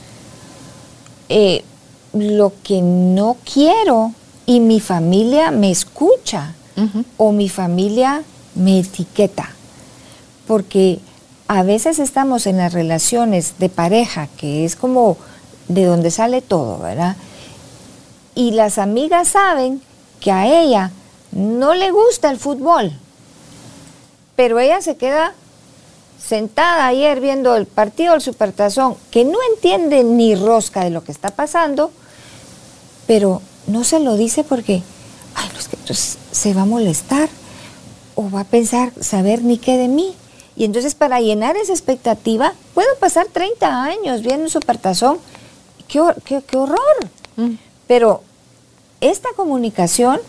eh, 1.28 1.64
lo 2.12 2.52
que 2.62 2.80
no 2.82 3.36
quiero 3.52 4.12
y 4.46 4.60
mi 4.60 4.80
familia 4.80 5.50
me 5.50 5.70
escucha 5.70 6.54
o 7.16 7.32
mi 7.32 7.48
familia 7.48 8.22
me 8.54 8.80
etiqueta. 8.80 9.50
Porque 10.46 10.98
a 11.48 11.62
veces 11.62 11.98
estamos 11.98 12.46
en 12.46 12.58
las 12.58 12.72
relaciones 12.72 13.54
de 13.58 13.68
pareja, 13.68 14.28
que 14.36 14.64
es 14.64 14.76
como 14.76 15.16
de 15.68 15.84
donde 15.84 16.10
sale 16.10 16.42
todo, 16.42 16.78
¿verdad? 16.78 17.16
y 18.34 18.50
las 18.50 18.78
amigas 18.78 19.28
saben 19.28 19.80
que 20.20 20.32
a 20.32 20.46
ella 20.46 20.90
no 21.32 21.74
le 21.74 21.90
gusta 21.90 22.30
el 22.30 22.38
fútbol, 22.38 22.92
pero 24.36 24.58
ella 24.58 24.80
se 24.80 24.96
queda 24.96 25.34
sentada 26.18 26.86
ayer 26.86 27.20
viendo 27.20 27.54
el 27.56 27.66
partido 27.66 28.12
del 28.12 28.22
Supertazón, 28.22 28.96
que 29.10 29.24
no 29.24 29.38
entiende 29.54 30.02
ni 30.04 30.34
rosca 30.34 30.84
de 30.84 30.90
lo 30.90 31.04
que 31.04 31.12
está 31.12 31.30
pasando, 31.30 31.90
pero 33.06 33.42
no 33.66 33.84
se 33.84 34.00
lo 34.00 34.16
dice 34.16 34.44
porque 34.44 34.82
ay, 35.34 35.48
no, 35.52 35.58
es 35.58 35.68
que 35.68 35.76
entonces 35.76 36.18
se 36.30 36.54
va 36.54 36.62
a 36.62 36.66
molestar 36.66 37.28
o 38.14 38.30
va 38.30 38.40
a 38.40 38.44
pensar 38.44 38.92
saber 39.00 39.42
ni 39.42 39.58
qué 39.58 39.76
de 39.76 39.88
mí. 39.88 40.14
Y 40.56 40.64
entonces 40.64 40.94
para 40.94 41.20
llenar 41.20 41.56
esa 41.56 41.72
expectativa, 41.72 42.54
puedo 42.74 42.88
pasar 43.00 43.26
30 43.26 43.82
años 43.82 44.22
viendo 44.22 44.44
un 44.44 44.50
supertazón. 44.50 45.18
¡Qué, 45.88 46.00
qué, 46.24 46.42
qué 46.46 46.56
horror! 46.56 46.78
Mm. 47.36 47.54
Pero 47.88 48.22
esta 49.00 49.30
comunicación, 49.34 50.20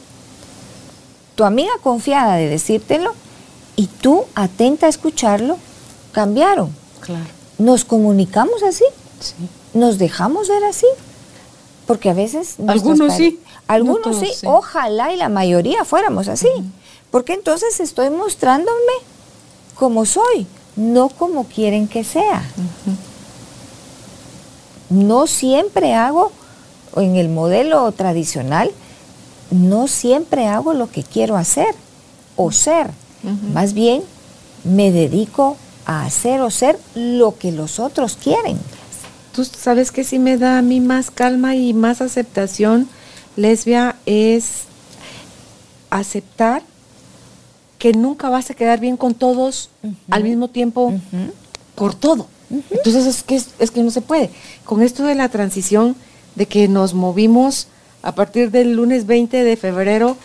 tu 1.36 1.44
amiga 1.44 1.72
confiada 1.84 2.36
de 2.36 2.50
decírtelo 2.50 3.14
y 3.76 3.88
tú 3.88 4.26
atenta 4.34 4.88
a 4.88 4.90
escucharlo, 4.90 5.58
cambiaron. 6.12 6.76
Claro. 7.02 7.26
Nos 7.58 7.86
comunicamos 7.86 8.64
así. 8.64 8.86
Sí. 9.20 9.36
Nos 9.74 9.98
dejamos 9.98 10.50
ver 10.50 10.64
así. 10.64 10.88
Porque 11.86 12.10
a 12.10 12.14
veces... 12.14 12.56
Algunos 12.68 13.14
sí. 13.14 13.40
Algunos 13.68 14.18
sí. 14.20 14.32
Ojalá 14.46 15.14
y 15.14 15.18
la 15.18 15.30
mayoría 15.30 15.86
fuéramos 15.86 16.28
así. 16.28 16.50
Porque 17.12 17.34
entonces 17.34 17.80
estoy 17.80 18.10
mostrándome 18.10 18.94
como 19.76 20.06
soy, 20.06 20.48
no 20.76 21.10
como 21.10 21.46
quieren 21.46 21.88
que 21.88 22.04
sea. 22.04 22.44
No 24.90 25.28
siempre 25.28 25.94
hago, 25.94 26.32
en 26.96 27.16
el 27.16 27.30
modelo 27.30 27.92
tradicional, 27.92 28.72
no 29.52 29.88
siempre 29.88 30.48
hago 30.48 30.74
lo 30.74 30.90
que 30.90 31.04
quiero 31.04 31.36
hacer 31.36 31.76
o 32.36 32.52
ser. 32.52 32.90
Más 33.54 33.74
bien 33.74 34.04
me 34.64 34.92
dedico 34.92 35.58
a 35.86 36.06
hacer 36.06 36.42
o 36.42 36.52
ser 36.52 36.78
lo 36.96 37.38
que 37.38 37.52
los 37.52 37.80
otros 37.80 38.18
quieren. 38.22 38.60
Tú 39.36 39.44
sabes 39.44 39.92
que 39.92 40.06
sí 40.06 40.18
me 40.18 40.38
da 40.38 40.58
a 40.58 40.62
mí 40.62 40.80
más 40.80 41.12
calma 41.12 41.58
y 41.58 41.74
más 41.74 42.00
aceptación, 42.00 42.88
lesbia, 43.36 43.98
es 44.06 44.64
aceptar 45.90 46.64
que 47.78 47.92
nunca 47.92 48.30
vas 48.30 48.50
a 48.50 48.54
quedar 48.54 48.80
bien 48.80 48.96
con 48.96 49.14
todos 49.14 49.70
al 50.10 50.24
mismo 50.24 50.48
tiempo 50.48 50.94
por 51.76 51.96
todo. 51.96 52.28
Entonces 52.50 53.06
es 53.06 53.24
que, 53.24 53.36
es, 53.36 53.72
que 53.72 53.84
no 53.84 53.92
se 53.92 54.00
puede. 54.00 54.30
Con 54.64 54.82
esto 54.82 55.04
de 55.04 55.16
la 55.16 55.28
transición, 55.28 55.98
de 56.36 56.46
que 56.46 56.70
nos 56.70 56.94
movimos 56.94 57.68
a 58.04 58.16
partir 58.16 58.52
del 58.52 58.78
lunes 58.78 59.06
20 59.06 59.44
de 59.44 59.58
febrero 59.58 60.16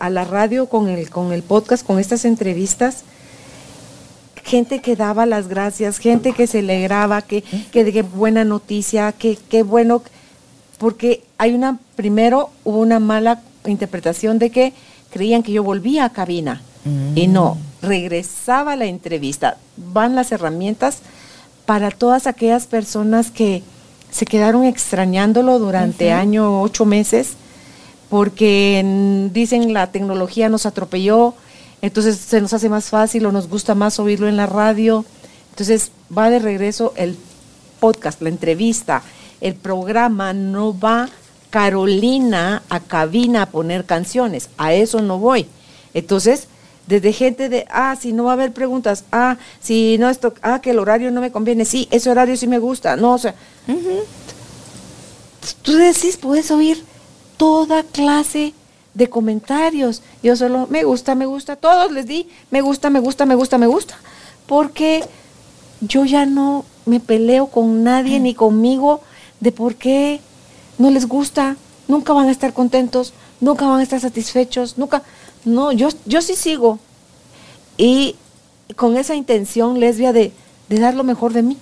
a 0.00 0.10
la 0.10 0.24
radio 0.24 0.66
con 0.66 0.88
el, 0.88 1.08
con 1.08 1.32
el 1.32 1.44
podcast, 1.44 1.86
con 1.86 2.00
estas 2.00 2.24
entrevistas, 2.24 3.04
gente 4.50 4.80
que 4.80 4.96
daba 4.96 5.26
las 5.26 5.46
gracias, 5.46 5.98
gente 5.98 6.32
que 6.32 6.48
se 6.48 6.58
alegraba, 6.58 7.22
que, 7.22 7.42
que, 7.70 7.92
que 7.92 8.02
buena 8.02 8.44
noticia, 8.44 9.12
que, 9.12 9.38
qué 9.48 9.62
bueno, 9.62 10.02
porque 10.76 11.22
hay 11.38 11.54
una, 11.54 11.78
primero 11.94 12.50
hubo 12.64 12.80
una 12.80 12.98
mala 12.98 13.40
interpretación 13.64 14.40
de 14.40 14.50
que 14.50 14.72
creían 15.12 15.44
que 15.44 15.52
yo 15.52 15.62
volvía 15.62 16.04
a 16.04 16.10
cabina. 16.10 16.62
Y 17.14 17.26
no, 17.26 17.58
regresaba 17.82 18.74
la 18.74 18.86
entrevista. 18.86 19.58
Van 19.76 20.14
las 20.14 20.32
herramientas 20.32 21.00
para 21.66 21.90
todas 21.90 22.26
aquellas 22.26 22.66
personas 22.66 23.30
que 23.30 23.62
se 24.10 24.24
quedaron 24.24 24.64
extrañándolo 24.64 25.58
durante 25.58 26.10
año, 26.10 26.62
ocho 26.62 26.86
meses, 26.86 27.34
porque 28.08 29.28
dicen 29.32 29.74
la 29.74 29.92
tecnología 29.92 30.48
nos 30.48 30.64
atropelló, 30.64 31.34
entonces 31.82 32.16
se 32.18 32.40
nos 32.40 32.52
hace 32.52 32.68
más 32.68 32.86
fácil 32.86 33.26
o 33.26 33.32
nos 33.32 33.48
gusta 33.48 33.74
más 33.74 33.98
oírlo 33.98 34.28
en 34.28 34.36
la 34.36 34.46
radio. 34.46 35.04
Entonces 35.50 35.90
va 36.16 36.30
de 36.30 36.38
regreso 36.38 36.92
el 36.96 37.16
podcast, 37.80 38.20
la 38.20 38.28
entrevista, 38.28 39.02
el 39.40 39.54
programa, 39.54 40.32
no 40.32 40.78
va 40.78 41.08
Carolina 41.50 42.62
a 42.68 42.80
cabina 42.80 43.42
a 43.42 43.46
poner 43.46 43.84
canciones, 43.84 44.50
a 44.56 44.72
eso 44.72 45.00
no 45.02 45.18
voy. 45.18 45.46
Entonces, 45.94 46.46
desde 46.86 47.12
gente 47.12 47.48
de, 47.48 47.66
ah, 47.70 47.96
si 48.00 48.12
no 48.12 48.24
va 48.24 48.30
a 48.30 48.34
haber 48.34 48.52
preguntas, 48.52 49.04
ah, 49.10 49.36
si 49.60 49.96
no 49.98 50.08
esto, 50.08 50.34
ah, 50.42 50.60
que 50.60 50.70
el 50.70 50.78
horario 50.78 51.10
no 51.10 51.20
me 51.20 51.32
conviene, 51.32 51.64
sí, 51.64 51.88
ese 51.90 52.10
horario 52.10 52.36
sí 52.36 52.46
me 52.46 52.58
gusta, 52.58 52.96
no, 52.96 53.14
o 53.14 53.18
sea, 53.18 53.34
tú 55.62 55.72
decís, 55.74 56.16
puedes 56.16 56.50
oír 56.50 56.84
toda 57.36 57.82
clase 57.82 58.54
de 58.94 59.08
comentarios. 59.08 60.02
Yo 60.22 60.36
solo, 60.36 60.66
me 60.68 60.84
gusta, 60.84 61.14
me 61.14 61.26
gusta, 61.26 61.56
todos 61.56 61.92
les 61.92 62.06
di, 62.06 62.28
me 62.50 62.60
gusta, 62.60 62.90
me 62.90 63.00
gusta, 63.00 63.26
me 63.26 63.34
gusta, 63.34 63.58
me 63.58 63.66
gusta, 63.66 63.96
porque 64.46 65.04
yo 65.80 66.04
ya 66.04 66.26
no 66.26 66.64
me 66.86 67.00
peleo 67.00 67.46
con 67.46 67.84
nadie 67.84 68.20
ni 68.20 68.34
conmigo 68.34 69.00
de 69.40 69.52
por 69.52 69.76
qué 69.76 70.20
no 70.78 70.90
les 70.90 71.06
gusta, 71.06 71.56
nunca 71.88 72.12
van 72.12 72.28
a 72.28 72.32
estar 72.32 72.52
contentos, 72.52 73.12
nunca 73.40 73.66
van 73.66 73.80
a 73.80 73.82
estar 73.82 74.00
satisfechos, 74.00 74.78
nunca, 74.78 75.02
no, 75.44 75.72
yo, 75.72 75.88
yo 76.06 76.22
sí 76.22 76.34
sigo. 76.34 76.78
Y 77.76 78.16
con 78.76 78.96
esa 78.96 79.14
intención 79.14 79.80
lesbia 79.80 80.12
de, 80.12 80.32
dar 80.68 80.94
lo 80.94 81.04
mejor 81.04 81.32
de 81.32 81.42
mí, 81.42 81.56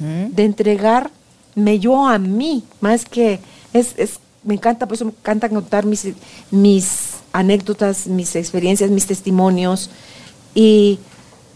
de 0.00 0.44
entregarme 0.44 1.78
yo 1.78 2.06
a 2.06 2.18
mí, 2.18 2.64
más 2.80 3.04
que 3.04 3.40
es, 3.72 3.94
es 3.96 4.18
me 4.44 4.54
encanta, 4.54 4.86
por 4.86 4.94
eso 4.94 5.04
me 5.04 5.10
encanta 5.10 5.48
contar 5.48 5.84
mis, 5.84 6.08
mis 6.50 7.14
anécdotas, 7.32 8.06
mis 8.06 8.34
experiencias, 8.36 8.90
mis 8.90 9.06
testimonios 9.06 9.90
y 10.54 10.98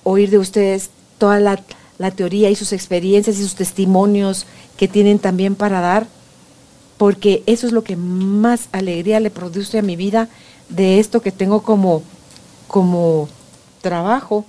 oír 0.04 0.30
de 0.30 0.38
ustedes 0.38 0.90
toda 1.18 1.40
la, 1.40 1.62
la 1.98 2.10
teoría 2.10 2.50
y 2.50 2.56
sus 2.56 2.72
experiencias 2.72 3.38
y 3.38 3.42
sus 3.42 3.54
testimonios 3.54 4.46
que 4.76 4.88
tienen 4.88 5.18
también 5.18 5.54
para 5.54 5.80
dar, 5.80 6.06
porque 6.98 7.42
eso 7.46 7.66
es 7.66 7.72
lo 7.72 7.84
que 7.84 7.96
más 7.96 8.68
alegría 8.72 9.20
le 9.20 9.30
produce 9.30 9.78
a 9.78 9.82
mi 9.82 9.96
vida 9.96 10.28
de 10.68 10.98
esto 10.98 11.20
que 11.20 11.32
tengo 11.32 11.62
como, 11.62 12.02
como 12.66 13.28
trabajo, 13.80 14.44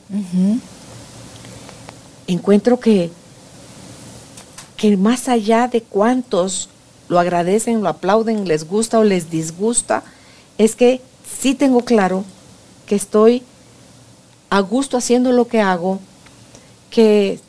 encuentro 2.28 2.80
que, 2.80 3.12
que 4.78 4.98
más 4.98 5.28
allá 5.28 5.68
de 5.68 5.82
cuántos 5.82 6.70
lo 7.14 7.20
agradecen, 7.20 7.82
lo 7.82 7.90
aplauden, 7.90 8.48
les 8.48 8.68
gusta 8.68 9.00
o 9.00 9.04
les 9.04 9.30
disgusta, 9.30 10.04
es 10.58 10.76
que 10.76 11.00
sí 11.40 11.54
tengo 11.54 11.86
claro 11.86 12.26
que 12.88 12.96
estoy 12.96 13.44
a 14.50 14.60
gusto 14.60 14.98
haciendo 14.98 15.32
lo 15.32 15.48
que 15.48 15.62
hago, 15.62 16.00
que 16.90 17.40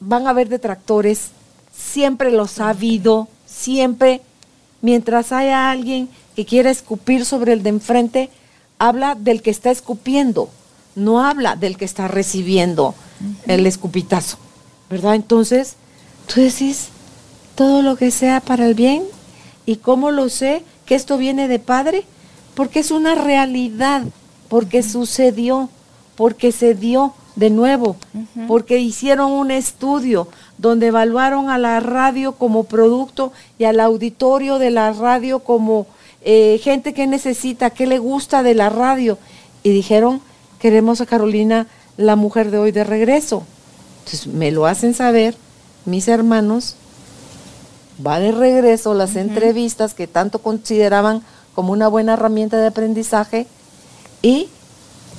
van 0.00 0.26
a 0.26 0.30
haber 0.30 0.48
detractores, 0.48 1.30
siempre 1.72 2.32
los 2.32 2.60
ha 2.60 2.70
habido, 2.70 3.28
siempre, 3.46 4.20
mientras 4.80 5.32
haya 5.32 5.70
alguien 5.70 6.08
que 6.34 6.44
quiera 6.44 6.70
escupir 6.70 7.24
sobre 7.24 7.52
el 7.52 7.62
de 7.62 7.70
enfrente, 7.70 8.30
habla 8.78 9.14
del 9.14 9.40
que 9.40 9.50
está 9.50 9.70
escupiendo, 9.70 10.50
no 10.96 11.24
habla 11.24 11.54
del 11.54 11.76
que 11.76 11.84
está 11.84 12.08
recibiendo 12.08 12.94
el 13.46 13.66
escupitazo, 13.66 14.38
¿verdad? 14.90 15.14
Entonces, 15.14 15.76
tú 16.26 16.40
decís, 16.40 16.88
todo 17.54 17.82
lo 17.82 17.96
que 17.96 18.10
sea 18.10 18.40
para 18.40 18.66
el 18.66 18.74
bien, 18.74 19.02
¿y 19.66 19.76
cómo 19.76 20.10
lo 20.10 20.28
sé? 20.28 20.62
Que 20.86 20.94
esto 20.94 21.18
viene 21.18 21.48
de 21.48 21.58
Padre, 21.58 22.04
porque 22.54 22.80
es 22.80 22.90
una 22.90 23.14
realidad, 23.14 24.04
porque 24.48 24.82
sucedió, 24.82 25.68
porque 26.16 26.52
se 26.52 26.74
dio 26.74 27.14
de 27.36 27.50
nuevo, 27.50 27.96
porque 28.46 28.78
hicieron 28.78 29.32
un 29.32 29.50
estudio 29.50 30.28
donde 30.58 30.88
evaluaron 30.88 31.48
a 31.48 31.58
la 31.58 31.80
radio 31.80 32.32
como 32.32 32.64
producto 32.64 33.32
y 33.58 33.64
al 33.64 33.80
auditorio 33.80 34.58
de 34.58 34.70
la 34.70 34.92
radio 34.92 35.40
como 35.40 35.86
eh, 36.24 36.60
gente 36.62 36.92
que 36.92 37.06
necesita, 37.06 37.70
que 37.70 37.86
le 37.86 37.98
gusta 37.98 38.42
de 38.42 38.54
la 38.54 38.68
radio. 38.68 39.18
Y 39.62 39.70
dijeron, 39.70 40.20
queremos 40.58 41.00
a 41.00 41.06
Carolina, 41.06 41.66
la 41.96 42.16
mujer 42.16 42.50
de 42.50 42.58
hoy, 42.58 42.72
de 42.72 42.84
regreso. 42.84 43.44
Entonces 44.00 44.26
me 44.26 44.50
lo 44.50 44.66
hacen 44.66 44.94
saber 44.94 45.34
mis 45.84 46.08
hermanos. 46.08 46.76
Va 48.04 48.18
de 48.18 48.32
regreso 48.32 48.94
las 48.94 49.16
entrevistas 49.16 49.94
que 49.94 50.06
tanto 50.06 50.40
consideraban 50.40 51.22
como 51.54 51.72
una 51.72 51.88
buena 51.88 52.14
herramienta 52.14 52.56
de 52.58 52.66
aprendizaje 52.66 53.46
y 54.22 54.48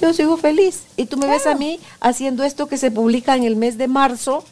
yo 0.01 0.13
sigo 0.13 0.37
feliz. 0.37 0.83
Y 0.97 1.05
tú 1.05 1.17
me 1.17 1.27
ves 1.27 1.45
a 1.47 1.55
mí 1.55 1.79
haciendo 2.01 2.43
esto 2.43 2.67
que 2.67 2.77
se 2.77 2.91
publica 2.91 3.35
en 3.35 3.43
el 3.43 3.55
mes 3.55 3.77
de 3.77 3.87
marzo 3.87 4.43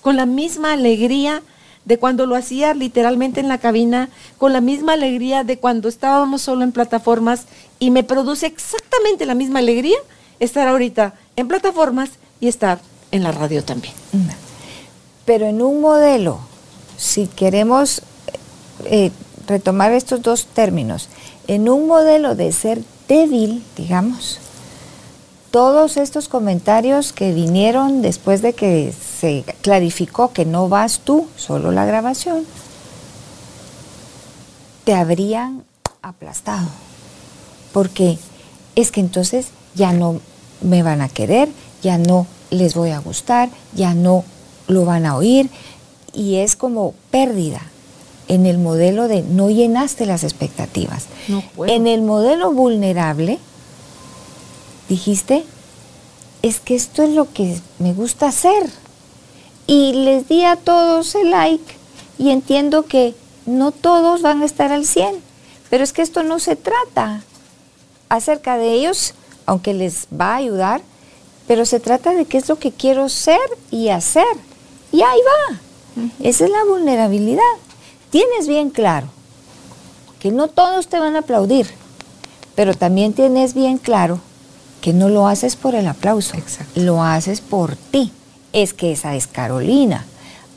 con 0.00 0.16
la 0.16 0.26
misma 0.26 0.72
alegría 0.72 1.42
de 1.84 1.98
cuando 1.98 2.26
lo 2.26 2.36
hacía 2.36 2.74
literalmente 2.74 3.40
en 3.40 3.48
la 3.48 3.58
cabina, 3.58 4.10
con 4.38 4.52
la 4.52 4.60
misma 4.60 4.92
alegría 4.92 5.44
de 5.44 5.58
cuando 5.58 5.88
estábamos 5.88 6.42
solo 6.42 6.62
en 6.62 6.72
plataformas 6.72 7.46
y 7.78 7.90
me 7.90 8.04
produce 8.04 8.46
exactamente 8.46 9.26
la 9.26 9.34
misma 9.34 9.58
alegría 9.58 9.98
estar 10.38 10.68
ahorita 10.68 11.14
en 11.36 11.48
plataformas 11.48 12.10
y 12.40 12.48
estar 12.48 12.80
en 13.10 13.22
la 13.22 13.32
radio 13.32 13.64
también. 13.64 13.94
Pero 15.24 15.46
en 15.46 15.62
un 15.62 15.80
modelo, 15.80 16.40
si 17.00 17.26
queremos 17.26 18.02
eh, 18.84 19.10
retomar 19.46 19.92
estos 19.92 20.20
dos 20.20 20.44
términos. 20.44 21.08
En 21.48 21.68
un 21.68 21.86
modelo 21.86 22.34
de 22.34 22.52
ser 22.52 22.82
débil, 23.08 23.64
digamos, 23.74 24.38
todos 25.50 25.96
estos 25.96 26.28
comentarios 26.28 27.12
que 27.12 27.32
vinieron 27.32 28.02
después 28.02 28.42
de 28.42 28.52
que 28.52 28.92
se 28.92 29.44
clarificó 29.62 30.32
que 30.32 30.44
no 30.44 30.68
vas 30.68 31.00
tú, 31.00 31.26
solo 31.36 31.72
la 31.72 31.86
grabación, 31.86 32.44
te 34.84 34.92
habrían 34.92 35.64
aplastado. 36.02 36.68
Porque 37.72 38.18
es 38.76 38.92
que 38.92 39.00
entonces 39.00 39.48
ya 39.74 39.92
no 39.92 40.20
me 40.60 40.82
van 40.82 41.00
a 41.00 41.08
querer, 41.08 41.48
ya 41.82 41.96
no 41.96 42.26
les 42.50 42.74
voy 42.74 42.90
a 42.90 42.98
gustar, 42.98 43.48
ya 43.74 43.94
no 43.94 44.22
lo 44.68 44.84
van 44.84 45.06
a 45.06 45.16
oír 45.16 45.50
y 46.12 46.36
es 46.36 46.56
como 46.56 46.94
pérdida 47.10 47.62
en 48.28 48.46
el 48.46 48.58
modelo 48.58 49.08
de 49.08 49.22
no 49.22 49.50
llenaste 49.50 50.06
las 50.06 50.22
expectativas. 50.22 51.06
en 51.66 51.86
el 51.86 52.02
modelo 52.02 52.52
vulnerable, 52.52 53.38
dijiste, 54.88 55.44
es 56.42 56.60
que 56.60 56.74
esto 56.74 57.02
es 57.02 57.10
lo 57.10 57.32
que 57.32 57.58
me 57.78 57.92
gusta 57.92 58.28
hacer. 58.28 58.70
Y 59.66 59.92
les 59.92 60.28
di 60.28 60.44
a 60.44 60.56
todos 60.56 61.14
el 61.14 61.30
like 61.30 61.74
y 62.18 62.30
entiendo 62.30 62.84
que 62.84 63.14
no 63.46 63.72
todos 63.72 64.22
van 64.22 64.42
a 64.42 64.46
estar 64.46 64.72
al 64.72 64.84
100, 64.84 65.16
pero 65.68 65.84
es 65.84 65.92
que 65.92 66.02
esto 66.02 66.22
no 66.22 66.38
se 66.38 66.56
trata 66.56 67.22
acerca 68.08 68.58
de 68.58 68.72
ellos, 68.72 69.14
aunque 69.46 69.74
les 69.74 70.06
va 70.08 70.32
a 70.32 70.36
ayudar, 70.36 70.82
pero 71.46 71.64
se 71.64 71.80
trata 71.80 72.12
de 72.12 72.26
qué 72.26 72.38
es 72.38 72.48
lo 72.48 72.58
que 72.58 72.70
quiero 72.70 73.08
ser 73.08 73.40
y 73.70 73.88
hacer. 73.88 74.24
Y 74.92 75.02
ahí 75.02 75.18
va. 75.50 75.60
Esa 76.20 76.44
es 76.44 76.50
la 76.50 76.64
vulnerabilidad. 76.64 77.42
Tienes 78.10 78.48
bien 78.48 78.70
claro 78.70 79.08
que 80.18 80.30
no 80.30 80.48
todos 80.48 80.88
te 80.88 80.98
van 80.98 81.16
a 81.16 81.20
aplaudir, 81.20 81.66
pero 82.54 82.74
también 82.74 83.12
tienes 83.12 83.54
bien 83.54 83.78
claro 83.78 84.20
que 84.80 84.92
no 84.92 85.08
lo 85.08 85.26
haces 85.26 85.56
por 85.56 85.74
el 85.74 85.86
aplauso, 85.86 86.36
lo 86.74 87.02
haces 87.02 87.40
por 87.40 87.76
ti. 87.76 88.12
Es 88.52 88.74
que 88.74 88.92
esa 88.92 89.14
es 89.14 89.26
Carolina. 89.26 90.04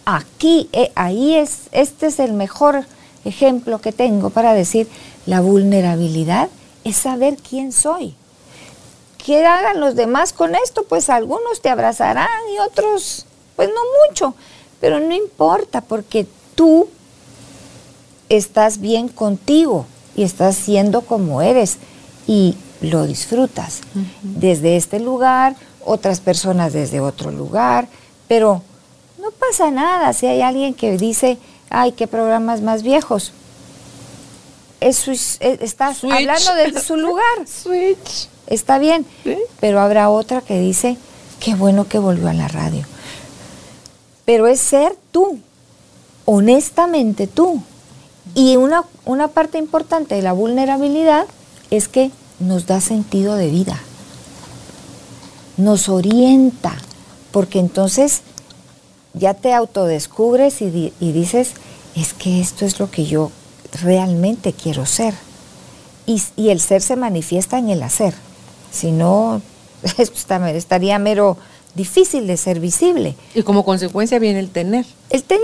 Aquí, 0.05 0.69
eh, 0.73 0.91
ahí 0.95 1.35
es, 1.35 1.67
este 1.71 2.07
es 2.07 2.19
el 2.19 2.33
mejor 2.33 2.85
ejemplo 3.25 3.79
que 3.79 3.91
tengo 3.91 4.29
para 4.29 4.53
decir, 4.53 4.87
la 5.25 5.41
vulnerabilidad 5.41 6.49
es 6.83 6.97
saber 6.97 7.37
quién 7.37 7.71
soy. 7.71 8.15
¿Qué 9.23 9.45
hagan 9.45 9.79
los 9.79 9.95
demás 9.95 10.33
con 10.33 10.55
esto? 10.55 10.83
Pues 10.83 11.09
algunos 11.09 11.61
te 11.61 11.69
abrazarán 11.69 12.27
y 12.53 12.59
otros, 12.59 13.25
pues 13.55 13.69
no 13.69 13.81
mucho, 14.09 14.35
pero 14.83 14.99
no 14.99 15.15
importa 15.15 15.79
porque 15.79 16.27
tú 16.55 16.89
estás 18.27 18.81
bien 18.81 19.07
contigo 19.07 19.85
y 20.13 20.23
estás 20.23 20.57
siendo 20.57 21.03
como 21.03 21.41
eres 21.41 21.77
y 22.27 22.57
lo 22.81 23.07
disfrutas. 23.07 23.79
Desde 24.23 24.75
este 24.75 24.99
lugar, 24.99 25.55
otras 25.85 26.19
personas 26.19 26.73
desde 26.73 26.99
otro 26.99 27.31
lugar, 27.31 27.87
pero 28.27 28.61
no 29.21 29.31
pasa 29.31 29.71
nada 29.71 30.11
si 30.11 30.25
hay 30.25 30.41
alguien 30.41 30.73
que 30.73 30.97
dice, 30.97 31.37
ay, 31.69 31.93
qué 31.93 32.05
programas 32.05 32.59
más 32.59 32.83
viejos. 32.83 33.31
estás 34.81 36.03
hablando 36.03 36.55
desde 36.55 36.81
su 36.85 36.97
lugar. 36.97 37.47
Switch. 37.47 38.27
Está 38.47 38.79
bien, 38.79 39.05
pero 39.61 39.79
habrá 39.79 40.09
otra 40.09 40.41
que 40.41 40.59
dice, 40.59 40.97
qué 41.39 41.55
bueno 41.55 41.87
que 41.87 41.99
volvió 41.99 42.27
a 42.27 42.33
la 42.33 42.49
radio. 42.49 42.83
Pero 44.25 44.47
es 44.47 44.59
ser 44.59 44.95
tú, 45.11 45.39
honestamente 46.25 47.27
tú. 47.27 47.61
Y 48.35 48.55
una, 48.55 48.83
una 49.05 49.27
parte 49.27 49.57
importante 49.57 50.15
de 50.15 50.21
la 50.21 50.33
vulnerabilidad 50.33 51.25
es 51.71 51.87
que 51.87 52.11
nos 52.39 52.65
da 52.65 52.81
sentido 52.81 53.35
de 53.35 53.49
vida, 53.49 53.79
nos 55.57 55.89
orienta, 55.89 56.73
porque 57.31 57.59
entonces 57.59 58.21
ya 59.13 59.33
te 59.33 59.53
autodescubres 59.53 60.61
y, 60.61 60.93
y 60.99 61.11
dices, 61.11 61.51
es 61.95 62.13
que 62.13 62.41
esto 62.41 62.65
es 62.65 62.79
lo 62.79 62.89
que 62.89 63.05
yo 63.05 63.31
realmente 63.81 64.53
quiero 64.53 64.85
ser. 64.85 65.13
Y, 66.05 66.21
y, 66.35 66.49
el 66.49 66.59
ser 66.59 66.81
se 66.81 66.95
manifiesta 66.95 67.57
en 67.57 67.69
el 67.69 67.81
hacer. 67.81 68.13
Si 68.71 68.91
no, 68.91 69.41
estaría 69.97 70.99
mero 70.99 71.37
difícil 71.75 72.27
de 72.27 72.37
ser 72.37 72.59
visible. 72.59 73.15
Y 73.33 73.43
como 73.43 73.65
consecuencia 73.65 74.19
viene 74.19 74.39
el 74.39 74.49
tener. 74.49 74.85
El 75.09 75.23
tener, 75.23 75.43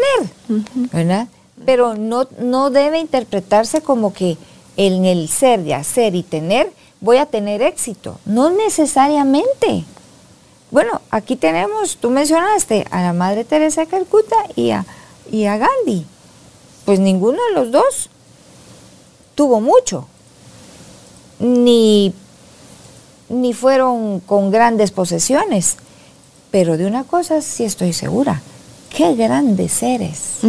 ¿verdad? 0.91 1.27
Pero 1.65 1.95
no, 1.95 2.27
no 2.39 2.69
debe 2.69 2.99
interpretarse 2.99 3.81
como 3.81 4.13
que 4.13 4.37
en 4.77 5.05
el 5.05 5.27
ser 5.27 5.63
de 5.63 5.73
hacer 5.73 6.15
y 6.15 6.23
tener 6.23 6.71
voy 7.01 7.17
a 7.17 7.25
tener 7.25 7.61
éxito. 7.61 8.19
No 8.25 8.49
necesariamente. 8.49 9.83
Bueno, 10.71 11.01
aquí 11.09 11.35
tenemos, 11.35 11.97
tú 11.97 12.11
mencionaste 12.11 12.85
a 12.91 13.01
la 13.01 13.13
Madre 13.13 13.43
Teresa 13.43 13.81
de 13.81 13.87
Calcuta 13.87 14.35
y 14.55 14.71
a, 14.71 14.85
y 15.31 15.45
a 15.45 15.57
Gandhi. 15.57 16.05
Pues 16.85 16.99
ninguno 16.99 17.39
de 17.49 17.55
los 17.55 17.71
dos 17.71 18.09
tuvo 19.35 19.61
mucho. 19.61 20.07
Ni, 21.39 22.13
ni 23.29 23.53
fueron 23.53 24.19
con 24.19 24.51
grandes 24.51 24.91
posesiones 24.91 25.77
pero 26.51 26.77
de 26.77 26.85
una 26.85 27.03
cosa 27.03 27.41
sí 27.41 27.63
estoy 27.63 27.93
segura, 27.93 28.41
qué 28.89 29.15
grandes 29.15 29.71
seres, 29.71 30.39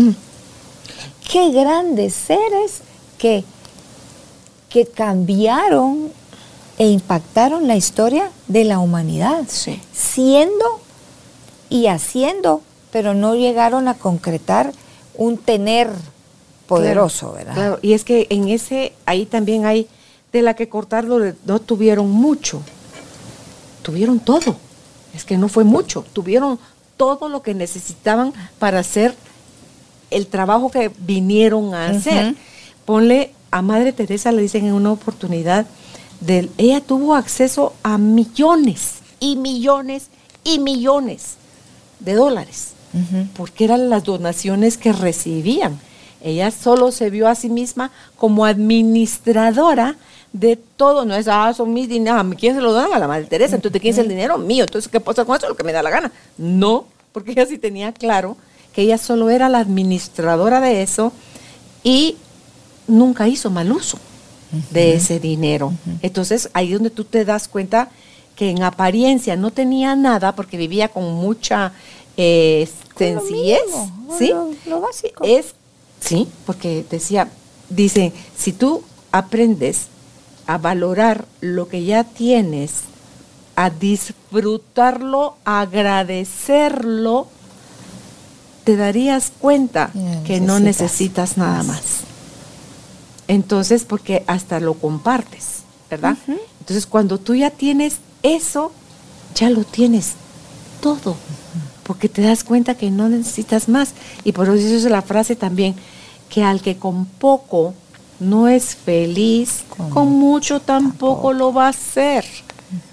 qué 1.31 1.51
grandes 1.53 2.15
seres 2.15 2.81
que, 3.19 3.45
que 4.69 4.87
cambiaron 4.87 6.11
e 6.79 6.89
impactaron 6.89 7.69
la 7.69 7.77
historia 7.77 8.31
de 8.49 8.65
la 8.65 8.79
humanidad, 8.79 9.45
siendo 9.93 10.81
y 11.69 11.87
haciendo, 11.87 12.63
pero 12.91 13.15
no 13.15 13.35
llegaron 13.35 13.87
a 13.89 13.95
concretar 13.95 14.73
un 15.15 15.37
tener 15.37 15.91
poderoso, 16.67 17.33
¿verdad? 17.33 17.55
Claro, 17.55 17.79
y 17.83 17.93
es 17.93 18.05
que 18.05 18.27
en 18.31 18.49
ese, 18.49 18.95
ahí 19.05 19.27
también 19.27 19.67
hay 19.67 19.89
de 20.33 20.43
la 20.43 20.55
que 20.55 20.69
cortarlo, 20.69 21.35
no 21.45 21.59
tuvieron 21.59 22.11
mucho, 22.11 22.63
tuvieron 23.83 24.21
todo. 24.21 24.57
Es 25.15 25.25
que 25.25 25.37
no 25.37 25.49
fue 25.49 25.65
mucho, 25.65 26.05
tuvieron 26.13 26.59
todo 26.97 27.29
lo 27.29 27.43
que 27.43 27.55
necesitaban 27.55 28.33
para 28.59 28.81
hacer 28.81 29.15
el 30.11 30.27
trabajo 30.27 30.71
que 30.71 30.91
vinieron 30.99 31.75
a 31.75 31.89
hacer. 31.89 32.35
Ponle 32.85 33.33
a 33.51 33.63
Madre 33.63 33.93
Teresa, 33.93 34.33
le 34.33 34.43
dicen 34.43 34.67
en 34.67 34.75
una 34.75 34.93
oportunidad, 34.93 35.67
de, 36.21 36.51
ella 36.59 36.81
tuvo 36.81 37.15
acceso 37.15 37.73
a 37.83 37.97
millones 37.99 38.97
y 39.19 39.37
millones 39.37 40.09
y 40.45 40.59
millones 40.59 41.37
de 42.01 42.15
dólares, 42.15 42.73
porque 43.35 43.65
eran 43.65 43.91
las 43.91 44.05
donaciones 44.05 44.77
que 44.77 44.93
recibían. 44.93 45.81
Ella 46.23 46.51
solo 46.51 46.93
se 46.93 47.09
vio 47.09 47.29
a 47.29 47.35
sí 47.35 47.49
misma 47.49 47.91
como 48.17 48.45
administradora 48.45 49.97
de 50.33 50.57
todo, 50.57 51.05
no 51.05 51.15
es, 51.15 51.27
ah, 51.29 51.53
son 51.55 51.73
mis 51.73 51.89
dineros, 51.89 52.25
¿quién 52.39 52.55
se 52.55 52.61
lo 52.63 52.73
dan? 52.73 52.93
A 52.93 52.99
la 52.99 53.09
Madre 53.09 53.25
Teresa, 53.25 53.57
entonces 53.57 53.75
¿de 53.75 53.81
quién 53.81 53.93
es 53.93 53.99
el 53.99 54.09
dinero? 54.09 54.39
Mío, 54.39 54.65
entonces 54.65 54.91
¿qué 54.91 55.01
pasa 55.01 55.25
con 55.25 55.37
eso? 55.37 55.49
Lo 55.49 55.57
que 55.57 55.65
me 55.65 55.73
da 55.73 55.83
la 55.83 55.91
gana. 55.91 56.13
No, 56.39 56.87
porque 57.13 57.33
ella 57.33 57.47
sí 57.47 57.59
tenía 57.59 57.93
claro 57.93 58.37
que 58.73 58.83
ella 58.83 58.99
solo 58.99 59.31
era 59.31 59.49
la 59.49 59.59
administradora 59.59 60.61
de 60.61 60.83
eso 60.83 61.13
y 61.83 62.17
nunca 62.87 63.29
hizo 63.29 63.51
mal 63.51 63.73
uso 63.73 63.99
de 64.71 64.95
ese 64.95 65.21
dinero. 65.21 65.73
Entonces 66.03 66.51
ahí 66.53 66.69
es 66.69 66.75
donde 66.75 66.91
tú 66.91 67.05
te 67.05 67.25
das 67.25 67.49
cuenta 67.49 67.91
que 68.37 68.51
en 68.51 68.63
apariencia 68.63 69.37
no 69.37 69.51
tenía 69.51 69.95
nada 69.97 70.35
porque 70.35 70.57
vivía 70.57 70.89
con 70.89 71.13
mucha 71.15 71.73
eh, 72.17 72.69
sencillez, 72.97 73.61
¿sí? 74.19 74.33
lo, 74.67 74.81
básico. 74.81 75.25
Es, 75.25 75.55
sí, 76.01 76.29
porque 76.47 76.85
decía, 76.91 77.29
dice, 77.69 78.13
si 78.37 78.53
tú 78.53 78.83
aprendes 79.13 79.87
a 80.51 80.59
valorar 80.59 81.27
lo 81.41 81.69
que 81.69 81.85
ya 81.85 82.03
tienes, 82.03 82.73
a 83.55 83.71
disfrutarlo, 83.71 85.37
a 85.45 85.61
agradecerlo, 85.61 87.29
te 88.65 88.75
darías 88.75 89.31
cuenta 89.39 89.93
que 90.27 90.41
no 90.41 90.59
necesitas 90.59 91.37
nada 91.37 91.63
más. 91.63 92.01
Entonces, 93.29 93.85
porque 93.85 94.25
hasta 94.27 94.59
lo 94.59 94.75
compartes, 94.75 95.61
¿verdad? 95.89 96.17
Entonces, 96.59 96.85
cuando 96.85 97.19
tú 97.19 97.37
ya 97.37 97.51
tienes 97.51 97.99
eso, 98.25 98.73
ya 99.37 99.51
lo 99.51 99.63
tienes 99.63 100.15
todo, 100.81 101.15
porque 101.85 102.09
te 102.09 102.23
das 102.23 102.43
cuenta 102.43 102.75
que 102.75 102.91
no 102.91 103.09
necesitas 103.09 103.69
más. 103.69 103.91
Y 104.25 104.33
por 104.33 104.49
eso 104.49 104.77
es 104.77 104.83
la 104.83 105.03
frase 105.03 105.37
también, 105.37 105.77
que 106.29 106.43
al 106.43 106.61
que 106.61 106.77
con 106.77 107.07
poco 107.07 107.73
no 108.21 108.49
es 108.49 108.77
feliz, 108.77 109.65
con, 109.93 110.11
mucho 110.11 110.61
tampoco, 110.61 111.33
lo 111.33 111.53
va 111.53 111.69
a 111.69 111.73
ser. 111.73 112.25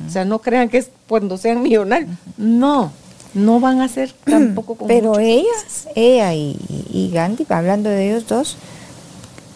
O 0.07 0.09
sea, 0.09 0.25
no 0.25 0.39
crean 0.39 0.69
que 0.69 0.79
es 0.79 0.89
cuando 1.07 1.37
sean 1.37 1.61
millonarios. 1.61 2.09
No, 2.37 2.91
no 3.33 3.59
van 3.59 3.81
a 3.81 3.87
ser 3.89 4.13
tampoco 4.25 4.75
con 4.75 4.87
Pero 4.87 5.19
ellas, 5.19 5.87
ella 5.95 6.33
y, 6.33 7.11
Gandhi, 7.13 7.45
hablando 7.49 7.89
de 7.89 8.09
ellos 8.09 8.27
dos, 8.27 8.57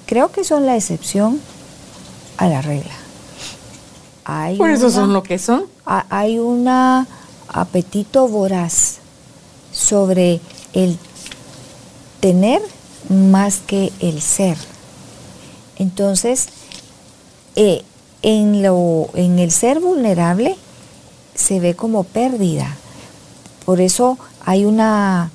creo 0.06 0.32
que 0.32 0.44
son 0.44 0.66
la 0.66 0.76
excepción 0.76 1.40
a 2.38 2.48
la 2.48 2.62
regla. 2.62 2.94
Hay 4.26 4.58
Por 4.58 4.70
eso 4.70 4.90
son 4.92 5.14
lo 5.14 5.24
que 5.24 5.40
son. 5.40 5.64
Hay 5.86 6.38
un 6.38 6.68
apetito 7.48 8.28
voraz 8.28 9.00
sobre 9.72 10.40
el 10.74 10.98
tener 12.20 12.62
más 13.10 13.60
que 13.60 13.92
el 14.00 14.22
ser. 14.22 14.58
Entonces, 15.82 16.50
eh, 17.56 17.82
en, 18.22 18.62
lo, 18.62 19.10
en 19.16 19.40
el 19.40 19.52
ser 19.52 19.80
vulnerable 19.80 20.56
se 21.34 21.60
ve 21.60 21.76
como 21.76 22.04
pérdida. 22.04 22.78
Por 23.66 23.82
eso 23.82 24.20
hay 24.46 24.66
una 24.66 25.32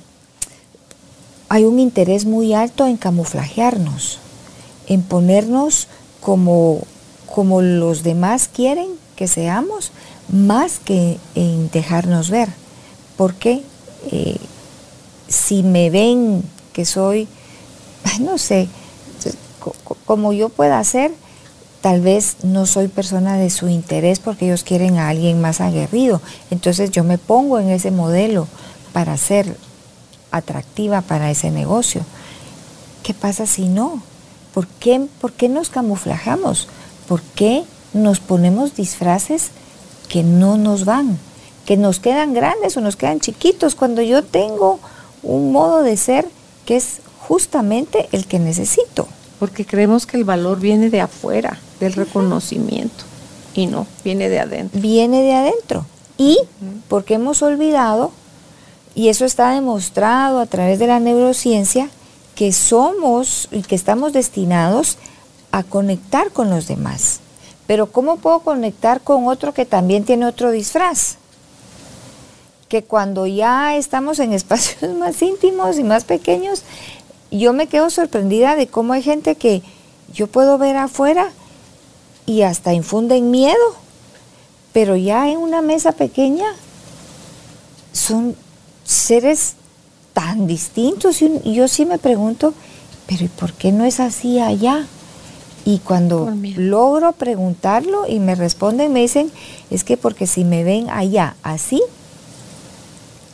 hay 1.49 1.65
un 1.65 1.79
interés 1.79 2.25
muy 2.25 2.53
alto 2.53 2.87
en 2.87 2.95
camuflajearnos, 2.95 4.19
en 4.87 5.01
ponernos 5.01 5.87
como, 6.21 6.81
como 7.33 7.61
los 7.61 8.03
demás 8.03 8.49
quieren 8.53 8.87
que 9.17 9.27
seamos, 9.27 9.91
más 10.29 10.79
que 10.79 11.17
en 11.35 11.69
dejarnos 11.71 12.29
ver. 12.29 12.49
Porque 13.17 13.63
eh, 14.11 14.37
si 15.27 15.63
me 15.63 15.89
ven 15.89 16.41
que 16.71 16.85
soy, 16.85 17.27
no 18.21 18.37
sé, 18.37 18.69
como 20.05 20.33
yo 20.33 20.49
pueda 20.49 20.83
ser, 20.83 21.11
tal 21.81 22.01
vez 22.01 22.37
no 22.43 22.65
soy 22.65 22.87
persona 22.87 23.37
de 23.37 23.49
su 23.49 23.69
interés 23.69 24.19
porque 24.19 24.45
ellos 24.45 24.63
quieren 24.63 24.97
a 24.97 25.09
alguien 25.09 25.41
más 25.41 25.61
aguerrido. 25.61 26.21
Entonces 26.51 26.91
yo 26.91 27.03
me 27.03 27.17
pongo 27.17 27.59
en 27.59 27.69
ese 27.69 27.91
modelo 27.91 28.47
para 28.93 29.15
ser 29.17 29.55
atractiva 30.31 31.01
para 31.01 31.31
ese 31.31 31.51
negocio. 31.51 32.01
¿Qué 33.03 33.13
pasa 33.13 33.45
si 33.45 33.67
no? 33.67 34.01
¿Por 34.53 34.67
qué, 34.67 35.07
¿Por 35.21 35.33
qué 35.33 35.49
nos 35.49 35.69
camuflajamos? 35.69 36.67
¿Por 37.07 37.21
qué 37.21 37.63
nos 37.93 38.19
ponemos 38.19 38.75
disfraces 38.75 39.51
que 40.09 40.23
no 40.23 40.57
nos 40.57 40.83
van? 40.85 41.17
Que 41.65 41.77
nos 41.77 41.99
quedan 41.99 42.33
grandes 42.33 42.75
o 42.75 42.81
nos 42.81 42.95
quedan 42.95 43.19
chiquitos 43.19 43.75
cuando 43.75 44.01
yo 44.01 44.23
tengo 44.23 44.79
un 45.23 45.51
modo 45.51 45.83
de 45.83 45.95
ser 45.95 46.27
que 46.65 46.75
es 46.75 47.01
justamente 47.19 48.09
el 48.11 48.25
que 48.25 48.39
necesito. 48.39 49.07
Porque 49.39 49.65
creemos 49.65 50.05
que 50.05 50.17
el 50.17 50.23
valor 50.23 50.59
viene 50.59 50.89
de 50.89 51.01
afuera, 51.01 51.59
del 51.79 51.93
reconocimiento, 51.93 53.03
y 53.53 53.65
no, 53.65 53.87
viene 54.03 54.29
de 54.29 54.39
adentro. 54.39 54.79
Viene 54.79 55.21
de 55.23 55.33
adentro. 55.33 55.85
Y 56.17 56.37
porque 56.87 57.15
hemos 57.15 57.41
olvidado 57.41 58.11
y 58.97 59.09
eso 59.09 59.25
está 59.25 59.51
demostrado 59.51 60.39
a 60.39 60.47
través 60.47 60.79
de 60.79 60.87
la 60.87 60.99
neurociencia 60.99 61.89
que 62.33 62.51
somos 62.51 63.47
y 63.51 63.61
que 63.61 63.75
estamos 63.75 64.13
destinados 64.13 64.97
a 65.51 65.63
conectar 65.63 66.31
con 66.31 66.49
los 66.49 66.67
demás. 66.67 67.19
Pero 67.67 67.91
¿cómo 67.91 68.17
puedo 68.17 68.39
conectar 68.39 69.01
con 69.01 69.27
otro 69.27 69.53
que 69.53 69.65
también 69.65 70.03
tiene 70.03 70.25
otro 70.25 70.51
disfraz? 70.51 71.17
Que 72.69 72.83
cuando 72.83 73.27
ya 73.27 73.75
estamos 73.75 74.19
en 74.19 74.33
espacios 74.33 74.91
más 74.97 75.21
íntimos 75.21 75.77
y 75.77 75.83
más 75.83 76.03
pequeños, 76.03 76.63
yo 77.31 77.53
me 77.53 77.67
quedo 77.67 77.89
sorprendida 77.89 78.55
de 78.55 78.67
cómo 78.67 78.93
hay 78.93 79.01
gente 79.01 79.35
que 79.35 79.61
yo 80.13 80.27
puedo 80.27 80.57
ver 80.57 80.77
afuera 80.77 81.29
y 82.25 82.41
hasta 82.41 82.73
infunden 82.73 83.31
miedo, 83.31 83.75
pero 84.73 84.95
ya 84.95 85.29
en 85.29 85.37
una 85.37 85.61
mesa 85.61 85.91
pequeña 85.91 86.45
son 87.93 88.35
seres 88.83 89.53
tan 90.13 90.47
distintos 90.47 91.21
y, 91.21 91.53
yo 91.53 91.67
sí 91.67 91.85
me 91.85 91.97
pregunto, 91.97 92.53
pero 93.07 93.25
¿y 93.25 93.27
por 93.27 93.53
qué 93.53 93.71
no 93.71 93.85
es 93.85 93.99
así 93.99 94.39
allá? 94.39 94.85
Y 95.65 95.79
cuando 95.79 96.33
logro 96.55 97.11
preguntarlo 97.11 98.07
y 98.07 98.19
me 98.19 98.35
responden, 98.35 98.93
me 98.93 99.01
dicen, 99.01 99.31
es 99.69 99.83
que 99.83 99.97
porque 99.97 100.25
si 100.25 100.45
me 100.45 100.63
ven 100.63 100.89
allá 100.89 101.35
así, 101.43 101.81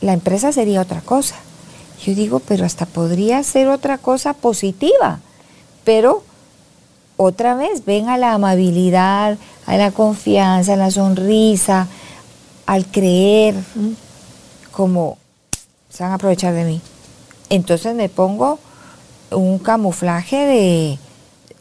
la 0.00 0.12
empresa 0.12 0.52
sería 0.52 0.80
otra 0.80 1.00
cosa. 1.00 1.36
Yo 2.04 2.14
digo, 2.14 2.38
pero 2.40 2.66
hasta 2.66 2.84
podría 2.84 3.42
ser 3.42 3.68
otra 3.68 3.96
cosa 3.96 4.34
positiva, 4.34 5.20
pero 5.84 6.22
otra 7.16 7.54
vez 7.54 7.84
ven 7.86 8.10
a 8.10 8.18
la 8.18 8.34
amabilidad, 8.34 9.38
a 9.66 9.76
la 9.76 9.90
confianza, 9.90 10.74
a 10.74 10.76
la 10.76 10.90
sonrisa, 10.90 11.88
al 12.66 12.86
creer, 12.86 13.54
como 14.70 15.16
se 15.88 16.02
van 16.02 16.12
a 16.12 16.16
aprovechar 16.16 16.52
de 16.52 16.64
mí. 16.64 16.80
Entonces 17.48 17.94
me 17.94 18.10
pongo 18.10 18.58
un 19.30 19.58
camuflaje 19.58 20.36
de 20.36 20.98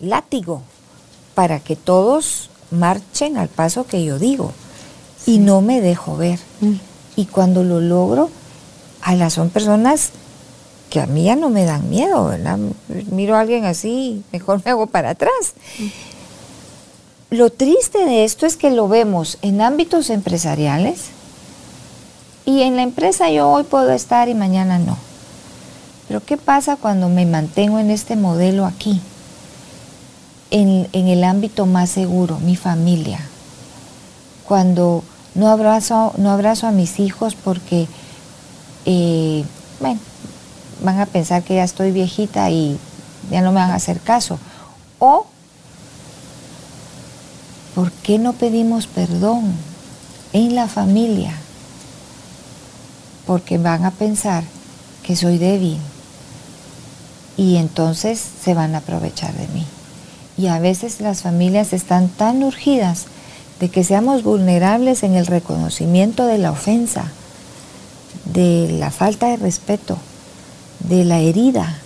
látigo 0.02 0.62
para 1.36 1.60
que 1.60 1.78
todos 1.78 2.50
marchen 2.70 3.38
al 3.38 3.48
paso 3.48 3.86
que 3.86 4.04
yo 4.04 4.20
digo 4.20 4.52
y 5.26 5.38
no 5.38 5.62
me 5.62 5.80
dejo 5.80 6.18
ver. 6.18 6.39
Mm. 6.60 6.74
Y 7.16 7.26
cuando 7.28 7.64
lo 7.64 7.80
logro, 7.80 8.30
a 9.02 9.16
las 9.16 9.34
son 9.34 9.50
personas 9.50 10.12
que 10.94 11.02
a 11.02 11.08
mí 11.08 11.24
ya 11.24 11.36
no 11.36 11.50
me 11.50 11.66
dan 11.66 11.89
miedo, 11.89 12.26
¿verdad? 12.26 12.60
Miro 13.10 13.36
a 13.36 13.39
alguien 13.39 13.66
así, 13.66 14.22
mejor 14.32 14.62
me 14.64 14.70
hago 14.70 14.86
para 14.86 15.10
atrás. 15.10 15.56
Lo 17.32 17.50
triste 17.50 18.06
de 18.06 18.24
esto 18.24 18.46
es 18.46 18.58
que 18.58 18.70
lo 18.70 18.88
vemos 18.88 19.39
en 19.41 19.62
ámbitos 19.62 20.12
empresariales, 20.12 21.06
y 22.46 22.62
en 22.62 22.76
la 22.76 22.84
empresa 22.84 23.32
yo 23.32 23.50
hoy 23.50 23.64
puedo 23.64 23.91
estar 23.91 24.30
y 24.30 24.36
mañana 24.36 24.78
no. 24.78 24.96
Pero 26.08 26.24
¿qué 26.24 26.38
pasa 26.38 26.76
cuando 26.76 27.10
me 27.10 27.26
mantengo 27.26 27.80
en 27.80 27.89
este 27.89 28.16
modelo 28.16 28.64
aquí? 28.68 29.02
En, 30.52 30.88
el 30.94 31.24
ámbito 31.24 31.66
más 31.66 31.89
seguro, 31.89 32.38
mi 32.38 32.56
familia. 32.56 33.20
Cuando 34.48 35.04
no 35.34 35.48
abrazo, 35.48 36.14
no 36.18 36.30
abrazo 36.30 36.68
a 36.68 36.72
mis 36.72 37.00
hijos 37.00 37.34
porque, 37.34 37.88
eh, 38.86 39.44
bueno, 39.80 40.00
van 40.84 41.00
a 41.00 41.06
pensar 41.06 41.44
que 41.44 41.56
ya 41.56 41.64
estoy 41.64 41.92
viejita 41.92 42.50
y 42.52 42.78
ya 43.32 43.42
no 43.42 43.52
me 43.52 43.60
van 43.62 43.72
a 43.72 43.76
hacer 43.76 44.00
caso. 44.00 44.38
O, 45.00 45.26
¿por 47.74 47.92
qué 47.92 48.20
no 48.20 48.34
pedimos 48.34 48.86
perdón 48.86 49.54
en 50.34 50.56
la 50.56 50.68
familia? 50.68 51.34
porque 53.26 53.58
van 53.58 53.86
a 53.86 53.92
pensar 53.92 54.44
que 55.04 55.16
soy 55.16 55.38
débil 55.38 55.78
y 57.38 57.58
entonces 57.58 58.22
se 58.44 58.54
van 58.54 58.76
a 58.76 58.80
aprovechar 58.80 59.34
de 59.34 59.48
mí. 59.50 59.66
Y 60.38 60.48
a 60.48 60.60
veces 60.60 61.00
las 61.00 61.22
familias 61.22 61.74
están 61.74 62.10
tan 62.10 62.44
urgidas 62.44 63.06
de 63.60 63.70
que 63.70 63.84
seamos 63.84 64.24
vulnerables 64.24 65.04
en 65.04 65.16
el 65.16 65.26
reconocimiento 65.26 66.26
de 66.26 66.38
la 66.38 66.52
ofensa, 66.52 67.06
de 68.26 68.76
la 68.80 68.92
falta 68.92 69.28
de 69.28 69.38
respeto, 69.38 69.98
de 70.84 71.06
la 71.06 71.20
herida. 71.20 71.80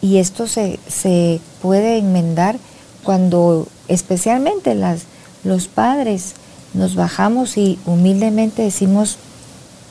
Y 0.00 0.18
esto 0.18 0.46
se, 0.46 0.78
se, 0.88 1.40
puede 1.62 1.98
enmendar 1.98 2.58
cuando 3.04 3.68
especialmente 3.88 4.74
las, 4.74 5.02
los 5.44 5.68
padres 5.68 6.34
nos 6.74 6.96
bajamos 6.96 7.56
y 7.56 7.78
humildemente 7.86 8.62
decimos, 8.62 9.18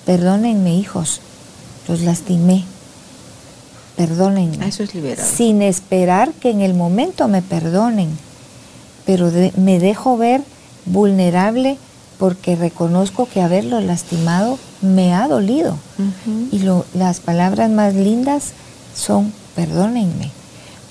Perdónenme, 0.06 0.76
hijos, 0.76 1.20
los 1.88 2.02
lastimé. 2.02 2.64
Perdónenme. 3.98 4.68
Eso 4.68 4.84
es 4.84 4.94
liberado. 4.94 5.28
Sin 5.28 5.62
esperar 5.62 6.32
que 6.34 6.52
en 6.52 6.62
el 6.62 6.76
momento 6.76 7.28
me 7.28 7.42
perdonen, 7.42 8.10
pero 9.06 9.32
me 9.58 9.80
dejo 9.80 10.18
ver 10.18 10.44
vulnerable 10.86 11.78
porque 12.18 12.56
reconozco 12.56 13.28
que 13.28 13.42
haberlo 13.42 13.80
lastimado 13.82 14.58
me 14.82 15.14
ha 15.14 15.28
dolido. 15.28 15.78
Y 16.52 16.62
las 16.94 17.20
palabras 17.20 17.70
más 17.70 17.94
lindas 17.94 18.54
son 18.96 19.34
perdónenme. 19.56 20.32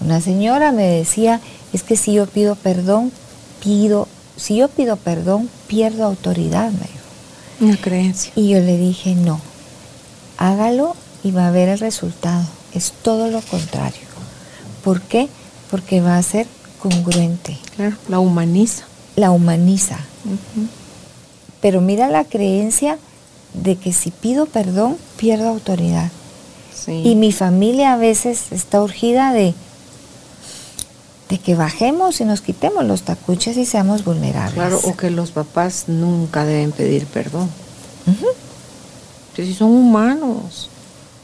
Una 0.00 0.20
señora 0.20 0.72
me 0.72 0.84
decía, 0.84 1.40
es 1.72 1.82
que 1.82 1.96
si 1.96 2.14
yo 2.14 2.26
pido 2.26 2.56
perdón, 2.56 3.12
pido, 3.62 4.08
si 4.36 4.56
yo 4.56 4.68
pido 4.68 4.96
perdón, 4.96 5.48
pierdo 5.66 6.04
autoridad, 6.04 6.70
me 6.70 6.78
dijo. 6.78 7.04
Una 7.60 7.76
creencia. 7.76 8.32
Y 8.36 8.48
yo 8.50 8.60
le 8.60 8.76
dije, 8.76 9.14
no, 9.14 9.40
hágalo 10.36 10.96
y 11.22 11.30
va 11.30 11.48
a 11.48 11.50
ver 11.50 11.68
el 11.68 11.78
resultado. 11.78 12.44
Es 12.74 12.92
todo 13.02 13.30
lo 13.30 13.40
contrario. 13.40 14.02
¿Por 14.82 15.00
qué? 15.00 15.28
Porque 15.70 16.00
va 16.00 16.18
a 16.18 16.22
ser 16.22 16.46
congruente. 16.80 17.56
Claro, 17.76 17.96
la 18.08 18.18
humaniza. 18.18 18.84
La 19.16 19.30
humaniza. 19.30 19.98
Pero 21.64 21.80
mira 21.80 22.10
la 22.10 22.24
creencia 22.26 22.98
de 23.54 23.76
que 23.76 23.94
si 23.94 24.10
pido 24.10 24.44
perdón, 24.44 24.98
pierdo 25.16 25.48
autoridad. 25.48 26.10
Y 26.86 27.14
mi 27.16 27.32
familia 27.32 27.94
a 27.94 27.96
veces 27.96 28.52
está 28.52 28.82
urgida 28.82 29.32
de, 29.32 29.54
de 31.30 31.38
que 31.38 31.54
bajemos 31.54 32.20
y 32.20 32.26
nos 32.26 32.42
quitemos 32.42 32.84
los 32.84 33.00
tacuches 33.00 33.56
y 33.56 33.64
seamos 33.64 34.04
vulnerables. 34.04 34.52
Claro, 34.52 34.78
o 34.84 34.94
que 34.94 35.08
los 35.10 35.30
papás 35.30 35.84
nunca 35.86 36.44
deben 36.44 36.70
pedir 36.72 37.06
perdón. 37.06 37.48
Si 39.34 39.54
son 39.54 39.70
humanos, 39.70 40.68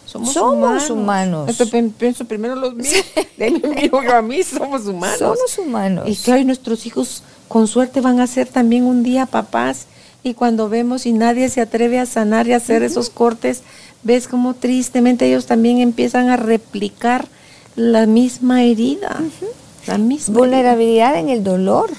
Somos, 0.06 0.32
Somos 0.32 0.88
humanos. 0.88 1.50
Esto 1.50 1.68
pen- 1.68 1.90
pienso 1.92 2.24
primero 2.24 2.54
los 2.56 2.74
míos, 2.74 3.04
de 3.36 3.90
yo 3.92 4.00
a 4.16 4.22
mí, 4.22 4.42
somos 4.42 4.86
humanos. 4.86 5.18
Somos 5.18 5.58
humanos. 5.58 6.08
Y 6.08 6.16
que 6.16 6.32
hoy 6.32 6.44
nuestros 6.46 6.86
hijos 6.86 7.22
con 7.46 7.68
suerte 7.68 8.00
van 8.00 8.18
a 8.20 8.26
ser 8.26 8.48
también 8.48 8.84
un 8.84 9.02
día 9.02 9.26
papás 9.26 9.84
y 10.22 10.34
cuando 10.34 10.68
vemos 10.68 11.06
y 11.06 11.12
nadie 11.12 11.48
se 11.48 11.60
atreve 11.60 11.98
a 11.98 12.06
sanar 12.06 12.46
y 12.46 12.52
a 12.52 12.58
hacer 12.58 12.82
esos 12.82 13.08
cortes, 13.08 13.62
ves 14.02 14.28
como 14.28 14.54
tristemente 14.54 15.26
ellos 15.26 15.46
también 15.46 15.78
empiezan 15.78 16.28
a 16.28 16.36
replicar 16.36 17.26
la 17.76 18.06
misma 18.06 18.64
herida. 18.64 19.20
La 19.86 19.96
misma 19.96 20.38
Vulnerabilidad 20.38 21.18
en 21.18 21.30
el 21.30 21.42
dolor, 21.42 21.90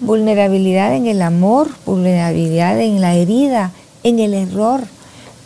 vulnerabilidad 0.00 0.94
en 0.94 1.06
el 1.06 1.20
amor, 1.20 1.68
vulnerabilidad 1.84 2.80
en 2.80 3.00
la 3.00 3.16
herida, 3.16 3.72
en 4.04 4.20
el 4.20 4.34
error. 4.34 4.82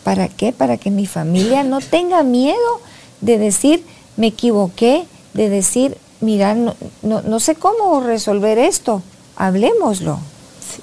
¿Para 0.03 0.27
qué? 0.27 0.51
Para 0.51 0.77
que 0.77 0.91
mi 0.91 1.07
familia 1.07 1.63
no 1.63 1.81
tenga 1.81 2.21
miedo 2.21 2.81
de 3.21 3.39
decir, 3.39 3.83
me 4.17 4.27
equivoqué, 4.27 5.05
de 5.33 5.49
decir, 5.49 5.97
mira, 6.21 6.53
no, 6.53 6.75
no, 7.01 7.23
no 7.23 7.39
sé 7.39 7.55
cómo 7.55 8.01
resolver 8.01 8.59
esto, 8.59 9.01
hablemoslo. 9.35 10.19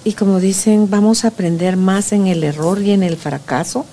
Y 0.05 0.13
como 0.15 0.41
dicen, 0.41 0.89
vamos 0.91 1.25
a 1.25 1.29
aprender 1.29 1.77
más 1.77 2.13
en 2.13 2.27
el 2.27 2.43
error 2.45 2.81
y 2.83 2.93
en 2.93 3.03
el 3.03 3.17
fracaso 3.17 3.85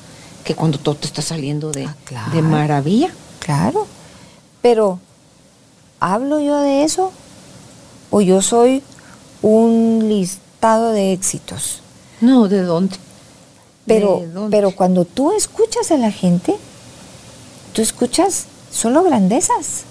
que 0.44 0.56
cuando 0.56 0.78
todo 0.80 0.96
te 0.96 1.08
está 1.08 1.22
saliendo 1.22 1.72
de, 1.72 1.86
Ah, 1.86 1.96
claro. 2.06 2.32
de 2.34 2.42
maravilla. 2.42 3.10
Claro, 3.40 3.88
pero 4.62 5.00
¿hablo 6.00 6.40
yo 6.40 6.60
de 6.60 6.84
eso? 6.84 7.12
¿O 8.10 8.22
yo 8.22 8.42
soy 8.42 8.82
un 9.42 10.06
listado 10.08 10.92
de 10.92 11.14
éxitos? 11.14 11.82
No, 12.22 12.48
¿de 12.48 12.62
dónde? 12.62 12.96
Pero, 13.86 14.20
¿De 14.22 14.28
dónde? 14.28 14.56
pero 14.58 14.72
cuando 14.72 15.04
tú 15.06 15.32
escuchas 15.34 15.92
a 15.92 15.98
la 15.98 16.12
gente, 16.12 16.56
tú 17.74 17.82
escuchas 17.82 18.46
solo 18.72 19.04
grandezas. 19.04 19.84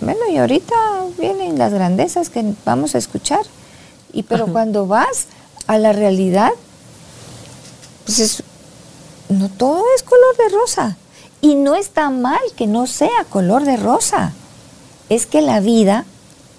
Bueno, 0.00 0.20
y 0.30 0.36
ahorita 0.38 0.74
vienen 1.18 1.58
las 1.58 1.72
grandezas 1.72 2.28
que 2.30 2.54
vamos 2.64 2.94
a 2.94 2.98
escuchar. 2.98 3.40
Y 4.12 4.22
pero 4.24 4.44
Ajá. 4.44 4.52
cuando 4.52 4.86
vas 4.86 5.26
a 5.66 5.78
la 5.78 5.92
realidad, 5.92 6.50
pues 8.04 8.18
es- 8.18 8.42
no 9.28 9.48
todo 9.48 9.84
es 9.96 10.02
color 10.02 10.36
de 10.36 10.48
rosa. 10.56 10.96
Y 11.40 11.54
no 11.54 11.74
está 11.74 12.10
mal 12.10 12.40
que 12.56 12.66
no 12.66 12.86
sea 12.86 13.24
color 13.30 13.64
de 13.64 13.76
rosa. 13.76 14.32
Es 15.08 15.26
que 15.26 15.40
la 15.40 15.60
vida 15.60 16.04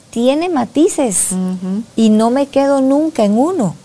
tiene 0.10 0.50
matices 0.50 1.28
y 1.96 2.10
no 2.10 2.32
me 2.32 2.48
quedo 2.48 2.82
nunca 2.82 3.24
en 3.24 3.38
uno. 3.38 3.76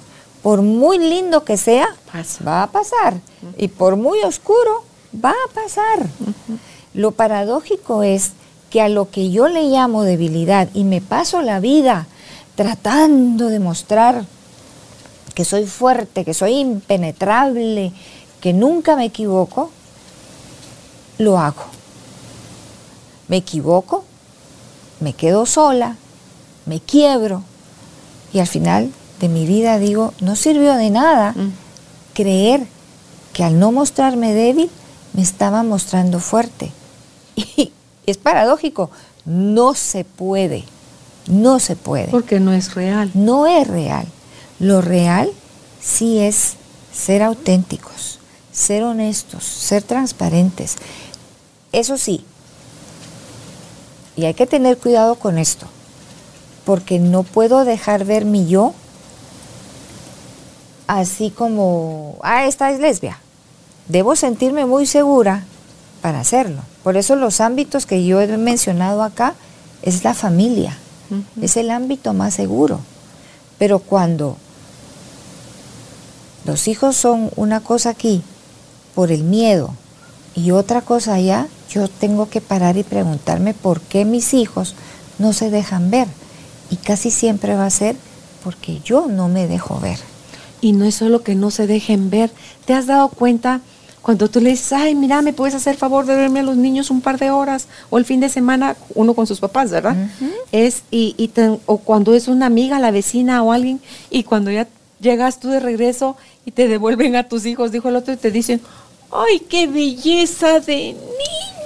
Por 0.43 0.63
muy 0.63 0.99
lindo 0.99 1.45
que 1.45 1.57
sea, 1.57 1.89
Pasa. 2.13 2.43
va 2.45 2.63
a 2.63 2.67
pasar. 2.71 3.15
Y 3.59 3.69
por 3.69 3.97
muy 3.97 4.21
oscuro, 4.23 4.85
va 5.25 5.31
a 5.31 5.53
pasar. 5.55 6.07
Lo 6.95 7.11
paradójico 7.13 8.03
es 8.03 8.31
que 8.71 8.81
a 8.81 8.89
lo 8.89 9.11
que 9.11 9.31
yo 9.31 9.49
le 9.49 9.65
llamo 9.65 10.03
debilidad 10.03 10.69
y 10.73 10.85
me 10.85 11.01
paso 11.01 11.43
la 11.43 11.61
vida 11.61 12.07
tratando 12.57 13.49
de 13.49 13.61
mostrar 13.61 14.25
que 15.35 15.45
soy 15.45 15.67
fuerte, 15.67 16.25
que 16.25 16.35
soy 16.35 16.55
impenetrable, 16.55 17.93
que 18.41 18.53
nunca 18.53 18.97
me 18.97 19.05
equivoco, 19.05 19.71
lo 21.19 21.39
hago. 21.39 21.65
Me 23.29 23.37
equivoco, 23.37 24.05
me 25.01 25.13
quedo 25.13 25.47
sola, 25.47 25.97
me 26.65 26.81
quiebro 26.81 27.43
y 28.33 28.39
al 28.39 28.47
final 28.47 28.91
de 29.21 29.29
mi 29.29 29.47
vida 29.47 29.79
digo, 29.79 30.15
no 30.21 30.37
sirvió 30.37 30.75
de 30.75 30.91
nada 30.91 31.33
Mm. 31.37 31.53
creer 32.15 32.67
que 33.33 33.45
al 33.45 33.59
no 33.59 33.73
mostrarme 33.73 34.33
débil 34.33 34.71
me 35.13 35.23
estaba 35.23 35.63
mostrando 35.63 36.19
fuerte. 36.21 36.73
Y 37.57 37.73
es 38.07 38.19
paradójico, 38.19 38.91
no 39.25 39.75
se 39.75 40.05
puede, 40.05 40.65
no 41.29 41.59
se 41.59 41.77
puede. 41.77 42.09
Porque 42.09 42.41
no 42.41 42.53
es 42.53 42.75
real. 42.75 43.11
No 43.15 43.47
es 43.47 43.67
real. 43.67 44.07
Lo 44.59 44.81
real 44.81 45.31
sí 45.83 46.19
es 46.19 46.55
ser 46.93 47.23
auténticos, 47.23 48.19
ser 48.53 48.83
honestos, 48.83 49.45
ser 49.45 49.83
transparentes. 49.83 50.77
Eso 51.73 51.99
sí, 51.99 52.25
y 54.17 54.25
hay 54.25 54.35
que 54.35 54.47
tener 54.47 54.79
cuidado 54.79 55.17
con 55.17 55.39
esto, 55.39 55.67
porque 56.65 56.99
no 56.99 57.23
puedo 57.23 57.65
dejar 57.65 58.05
ver 58.05 58.25
mi 58.25 58.49
yo 58.49 58.75
así 60.87 61.31
como, 61.31 62.17
ah, 62.23 62.47
esta 62.47 62.71
es 62.71 62.81
lesbia. 62.81 63.19
Debo 63.89 64.17
sentirme 64.17 64.65
muy 64.67 64.87
segura 64.87 65.45
para 66.01 66.21
hacerlo. 66.21 66.63
Por 66.83 66.97
eso 66.97 67.15
los 67.15 67.41
ámbitos 67.41 67.87
que 67.87 68.05
yo 68.05 68.21
he 68.21 68.37
mencionado 68.37 69.03
acá 69.03 69.35
es 69.83 70.03
la 70.03 70.15
familia, 70.15 70.79
Es 71.41 71.57
el 71.57 71.71
ámbito 71.71 72.13
más 72.13 72.35
seguro. 72.35 72.81
Pero 73.59 73.79
cuando 73.79 74.37
los 76.45 76.69
hijos 76.69 76.97
son 76.97 77.31
una 77.37 77.61
cosa 77.61 77.91
aquí 77.91 78.23
por 78.95 79.11
el 79.11 79.25
miedo 79.25 79.71
y 80.35 80.51
otra 80.51 80.83
cosa 80.83 81.15
allá, 81.15 81.49
yo 81.71 81.89
tengo 81.89 82.29
que 82.29 82.41
parar 82.41 82.77
y 82.77 82.83
preguntarme 82.83 83.55
por 83.55 83.81
qué 83.81 84.05
mis 84.05 84.35
hijos 84.35 84.75
no 85.19 85.33
se 85.33 85.51
dejan 85.51 85.91
ver. 85.91 86.09
Y 86.71 86.77
casi 86.77 87.11
siempre 87.11 87.55
va 87.55 87.67
a 87.67 87.71
ser 87.71 87.97
porque 88.45 88.81
yo 88.85 89.07
no 89.09 89.29
me 89.29 89.49
dejo 89.49 89.81
ver. 89.81 89.99
Y 90.61 90.73
no 90.73 90.85
es 90.85 90.95
solo 90.97 91.23
que 91.23 91.35
no 91.35 91.51
se 91.51 91.67
dejen 91.67 92.11
ver. 92.11 92.31
¿Te 92.65 92.75
has 92.75 92.87
dado 92.87 93.09
cuenta 93.09 93.61
cuando 94.07 94.29
tú 94.31 94.41
le 94.41 94.51
dices, 94.51 94.73
ay, 94.73 94.95
mira, 94.95 95.21
me 95.21 95.33
puedes 95.33 95.57
hacer 95.57 95.77
favor 95.77 96.07
de 96.07 96.15
verme 96.15 96.39
a 96.39 96.43
los 96.45 96.57
niños 96.57 96.91
un 96.93 97.01
par 97.01 97.19
de 97.19 97.33
horas? 97.33 97.67
O 97.91 97.99
el 97.99 98.05
fin 98.05 98.21
de 98.21 98.29
semana, 98.29 98.77
uno 98.95 99.15
con 99.15 99.27
sus 99.27 99.41
papás, 99.41 99.73
¿verdad? 99.73 99.97
Es, 100.53 100.85
y, 100.93 101.17
y 101.19 101.27
te- 101.27 101.59
o 101.67 101.79
cuando 101.79 102.15
es 102.15 102.29
una 102.29 102.47
amiga, 102.47 102.79
la 102.79 102.93
vecina 102.93 103.43
o 103.43 103.51
alguien, 103.51 103.81
y 104.09 104.23
cuando 104.23 104.53
ya 104.53 104.69
llegas 105.01 105.41
tú 105.41 105.49
de 105.49 105.59
regreso 105.59 106.17
y 106.45 106.53
te 106.53 106.69
devuelven 106.69 107.17
a 107.17 107.29
tus 107.29 107.47
hijos, 107.47 107.73
dijo 107.73 107.89
el 107.89 107.97
otro, 107.97 108.15
y 108.15 108.17
te 108.17 108.31
dicen, 108.31 108.61
ay, 109.11 109.41
qué 109.41 109.67
belleza 109.67 110.61
de 110.61 110.95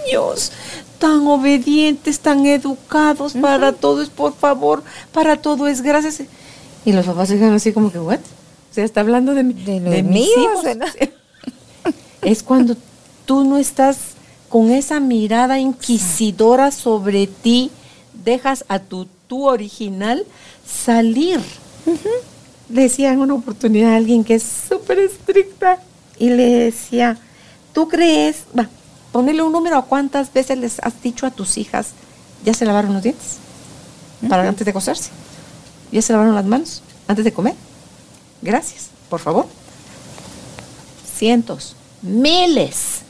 niños, 0.09 0.51
tan 0.99 1.26
obedientes, 1.26 2.20
tan 2.20 2.47
educados, 2.47 3.34
para 3.34 3.72
todo 3.74 4.01
es 4.01 4.09
por 4.09 4.34
favor, 4.34 4.82
para 5.12 5.36
todo 5.36 5.68
es 5.68 5.82
gracias. 5.82 6.22
Y 6.86 6.93
los 6.93 7.05
papás 7.05 7.28
se 7.28 7.36
quedan 7.38 7.53
así 7.53 7.74
como 7.74 7.93
que, 7.93 7.99
¿what? 7.99 8.18
O 8.70 8.74
sea, 8.74 8.84
está 8.84 9.03
hablando 9.03 9.34
de, 9.34 9.43
De 9.43 9.78
de 9.80 10.03
mis 10.03 10.12
míos, 10.26 10.64
hijos. 10.64 10.64
Es 12.23 12.43
cuando 12.43 12.77
tú 13.25 13.45
no 13.45 13.57
estás 13.57 13.99
con 14.49 14.71
esa 14.71 15.01
mirada 15.01 15.59
inquisidora 15.59 16.71
sobre 16.73 17.27
ti, 17.27 17.71
dejas 18.25 18.64
a 18.68 18.81
tu 18.81 19.07
tú 19.27 19.49
original 19.49 20.27
salir. 20.66 21.41
Le 22.68 22.83
decía 22.83 23.12
en 23.12 23.21
una 23.21 23.35
oportunidad 23.35 23.93
a 23.93 23.97
alguien 23.97 24.25
que 24.25 24.35
es 24.35 24.43
súper 24.43 24.99
estricta 24.99 25.79
y 26.18 26.31
le 26.31 26.49
decía, 26.51 27.16
¿tú 27.73 27.89
crees? 27.89 28.45
Va, 28.57 28.68
ponele 29.12 29.43
un 29.43 29.53
número 29.53 29.79
a 29.79 29.85
cuántas 29.85 30.33
veces 30.33 30.59
les 30.59 30.81
has 30.81 31.01
dicho 31.03 31.27
a 31.27 31.31
tus 31.31 31.57
hijas, 31.57 31.91
ya 32.45 32.55
se 32.55 32.64
lavaron 32.64 32.93
los 32.93 33.03
dientes 33.03 33.37
para 34.29 34.47
antes 34.49 34.64
de 34.64 34.71
acostarse, 34.71 35.11
ya 35.91 36.03
se 36.03 36.12
lavaron 36.12 36.35
las 36.35 36.45
manos 36.45 36.83
antes 37.09 37.25
de 37.25 37.33
comer. 37.33 37.55
Gracias, 38.43 38.89
por 39.09 39.21
favor. 39.21 39.47
Cientos, 41.16 41.77
miles 42.03 43.01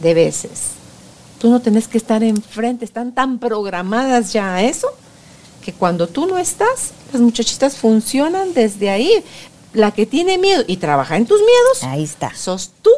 de 0.00 0.14
veces. 0.14 0.70
Tú 1.38 1.50
no 1.50 1.60
tenés 1.60 1.86
que 1.88 1.98
estar 1.98 2.22
enfrente, 2.22 2.84
están 2.84 3.12
tan 3.12 3.38
programadas 3.38 4.32
ya 4.32 4.54
a 4.56 4.62
eso 4.62 4.88
que 5.64 5.72
cuando 5.72 6.06
tú 6.08 6.26
no 6.26 6.38
estás, 6.38 6.92
las 7.12 7.20
muchachitas 7.20 7.76
funcionan 7.76 8.54
desde 8.54 8.90
ahí. 8.90 9.10
La 9.74 9.90
que 9.90 10.06
tiene 10.06 10.38
miedo 10.38 10.64
y 10.66 10.78
trabaja 10.78 11.16
en 11.16 11.26
tus 11.26 11.38
miedos, 11.40 11.82
Ahí 11.82 12.02
está. 12.04 12.34
sos 12.34 12.70
tú 12.80 12.90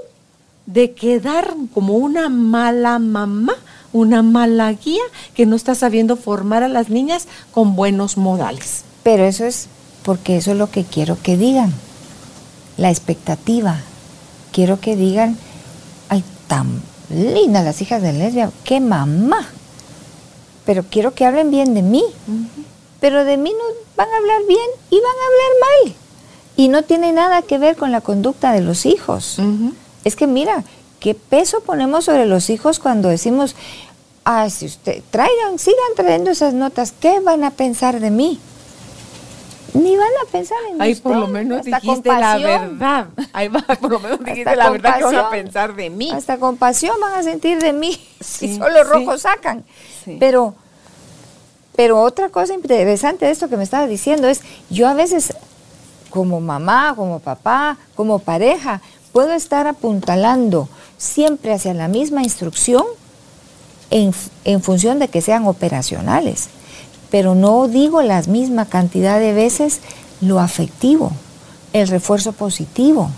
de 0.67 0.93
quedar 0.93 1.55
como 1.75 1.95
una 1.97 2.29
mala 2.29 3.01
mamá, 3.01 3.55
una 3.93 4.23
mala 4.23 4.73
guía 4.73 5.03
que 5.35 5.47
no 5.47 5.57
está 5.57 5.75
sabiendo 5.75 6.17
formar 6.17 6.63
a 6.63 6.69
las 6.69 6.89
niñas 6.89 7.27
con 7.51 7.75
buenos 7.75 8.17
modales. 8.17 8.85
Pero 9.03 9.25
eso 9.25 9.45
es 9.47 9.67
porque 10.05 10.37
eso 10.37 10.53
es 10.53 10.59
lo 10.59 10.71
que 10.71 10.85
quiero 10.85 11.19
que 11.21 11.37
digan. 11.37 11.73
La 12.77 12.91
expectativa. 12.91 13.81
Quiero 14.53 14.81
que 14.81 14.97
digan, 14.97 15.37
ay, 16.09 16.25
tan 16.47 16.83
lindas 17.11 17.65
las 17.65 17.81
hijas 17.83 18.03
de 18.03 18.13
lesbia, 18.13 18.51
qué 18.65 18.81
mamá. 18.81 19.49
Pero 20.65 20.85
quiero 20.89 21.15
que 21.15 21.25
hablen 21.25 21.51
bien 21.51 21.75
de 21.75 21.83
mí. 21.83 22.05
Pero 23.01 23.25
de 23.25 23.37
mí 23.37 23.51
no 23.51 23.65
van 23.97 24.09
a 24.09 24.17
hablar 24.17 24.41
bien 24.47 24.71
y 24.91 24.97
van 24.97 25.05
a 25.05 25.27
hablar 25.27 25.53
mal. 25.61 25.95
Y 26.57 26.69
no 26.69 26.83
tiene 26.83 27.13
nada 27.13 27.43
que 27.43 27.59
ver 27.59 27.77
con 27.77 27.93
la 27.93 28.01
conducta 28.01 28.53
de 28.53 28.61
los 28.61 28.87
hijos. 28.87 29.39
Es 30.05 30.17
que 30.17 30.27
mira, 30.27 30.65
qué 31.01 31.15
peso 31.15 31.61
ponemos 31.61 32.05
sobre 32.05 32.27
los 32.27 32.51
hijos 32.51 32.79
cuando 32.79 33.09
decimos, 33.09 33.57
ah, 34.25 34.49
si 34.51 34.67
usted, 34.67 35.03
traigan, 35.11 35.59
sigan 35.59 35.95
trayendo 35.97 36.31
esas 36.31 36.55
notas, 36.55 36.93
¿qué 36.99 37.21
van 37.21 37.45
a 37.45 37.51
pensar 37.51 38.01
de 38.01 38.11
mí? 38.11 38.39
Ni 39.75 39.97
van 39.97 40.09
a 40.27 40.31
pensar 40.31 40.59
en 40.71 40.81
Ahí 40.83 40.93
usted. 40.93 41.03
por 41.05 41.17
lo 41.17 41.27
menos 41.29 41.59
Hasta 41.61 41.77
dijiste 41.81 42.09
la 42.09 42.37
verdad. 42.39 43.07
Ahí 43.33 43.49
va, 43.49 43.61
por 43.81 43.91
lo 43.91 44.01
menos 44.01 44.19
dijiste 44.21 44.49
Hasta 44.51 44.57
la 44.57 44.71
verdad 44.71 44.99
que 44.99 45.05
van 45.05 45.15
a 45.17 45.31
pensar 45.31 45.75
de 45.75 45.91
mí. 45.91 46.11
Hasta 46.11 46.39
compasión 46.39 46.97
van 47.01 47.15
a 47.15 47.23
sentir 47.23 47.61
de 47.61 47.73
mí 47.73 47.93
Sí, 48.21 48.49
si 48.49 48.57
solo 48.57 48.79
sí. 48.83 48.89
rojos 48.91 49.23
sacan. 49.23 49.65
Sí. 50.05 50.17
Pero, 50.19 50.55
pero 51.77 52.01
otra 52.03 52.29
cosa 52.31 52.55
interesante 52.55 53.27
de 53.27 53.33
esto 53.33 53.49
que 53.49 53.57
me 53.57 53.65
estaba 53.65 53.87
diciendo 53.87 54.29
es, 54.29 54.43
yo 54.71 54.89
a 54.89 54.95
veces 54.95 55.35
como 56.11 56.41
mamá, 56.41 56.95
como 56.97 57.21
papá, 57.21 57.79
como 57.95 58.19
pareja, 58.19 58.81
puedo 59.13 59.33
estar 59.33 59.67
apuntalando 59.67 60.69
siempre 60.99 61.53
hacia 61.55 61.73
la 61.75 61.89
misma 61.89 62.23
instrucción 62.23 62.85
en, 63.91 64.13
en 64.45 64.63
función 64.63 64.99
de 64.99 65.09
que 65.09 65.21
sean 65.21 65.47
operacionales, 65.47 66.49
pero 67.11 67.35
no 67.35 67.69
digo 67.69 68.03
la 68.03 68.23
misma 68.23 68.67
cantidad 68.67 69.19
de 69.19 69.33
veces 69.33 69.81
lo 70.21 70.41
afectivo, 70.41 71.13
el 71.73 71.89
refuerzo 71.89 72.33
positivo, 72.33 73.11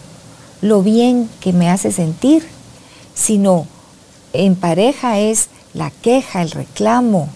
lo 0.60 0.82
bien 0.82 1.28
que 1.40 1.52
me 1.52 1.68
hace 1.68 1.92
sentir, 1.92 2.46
sino 3.14 3.66
en 4.32 4.56
pareja 4.56 5.18
es 5.18 5.48
la 5.74 5.90
queja, 5.90 6.42
el 6.42 6.50
reclamo, 6.50 7.28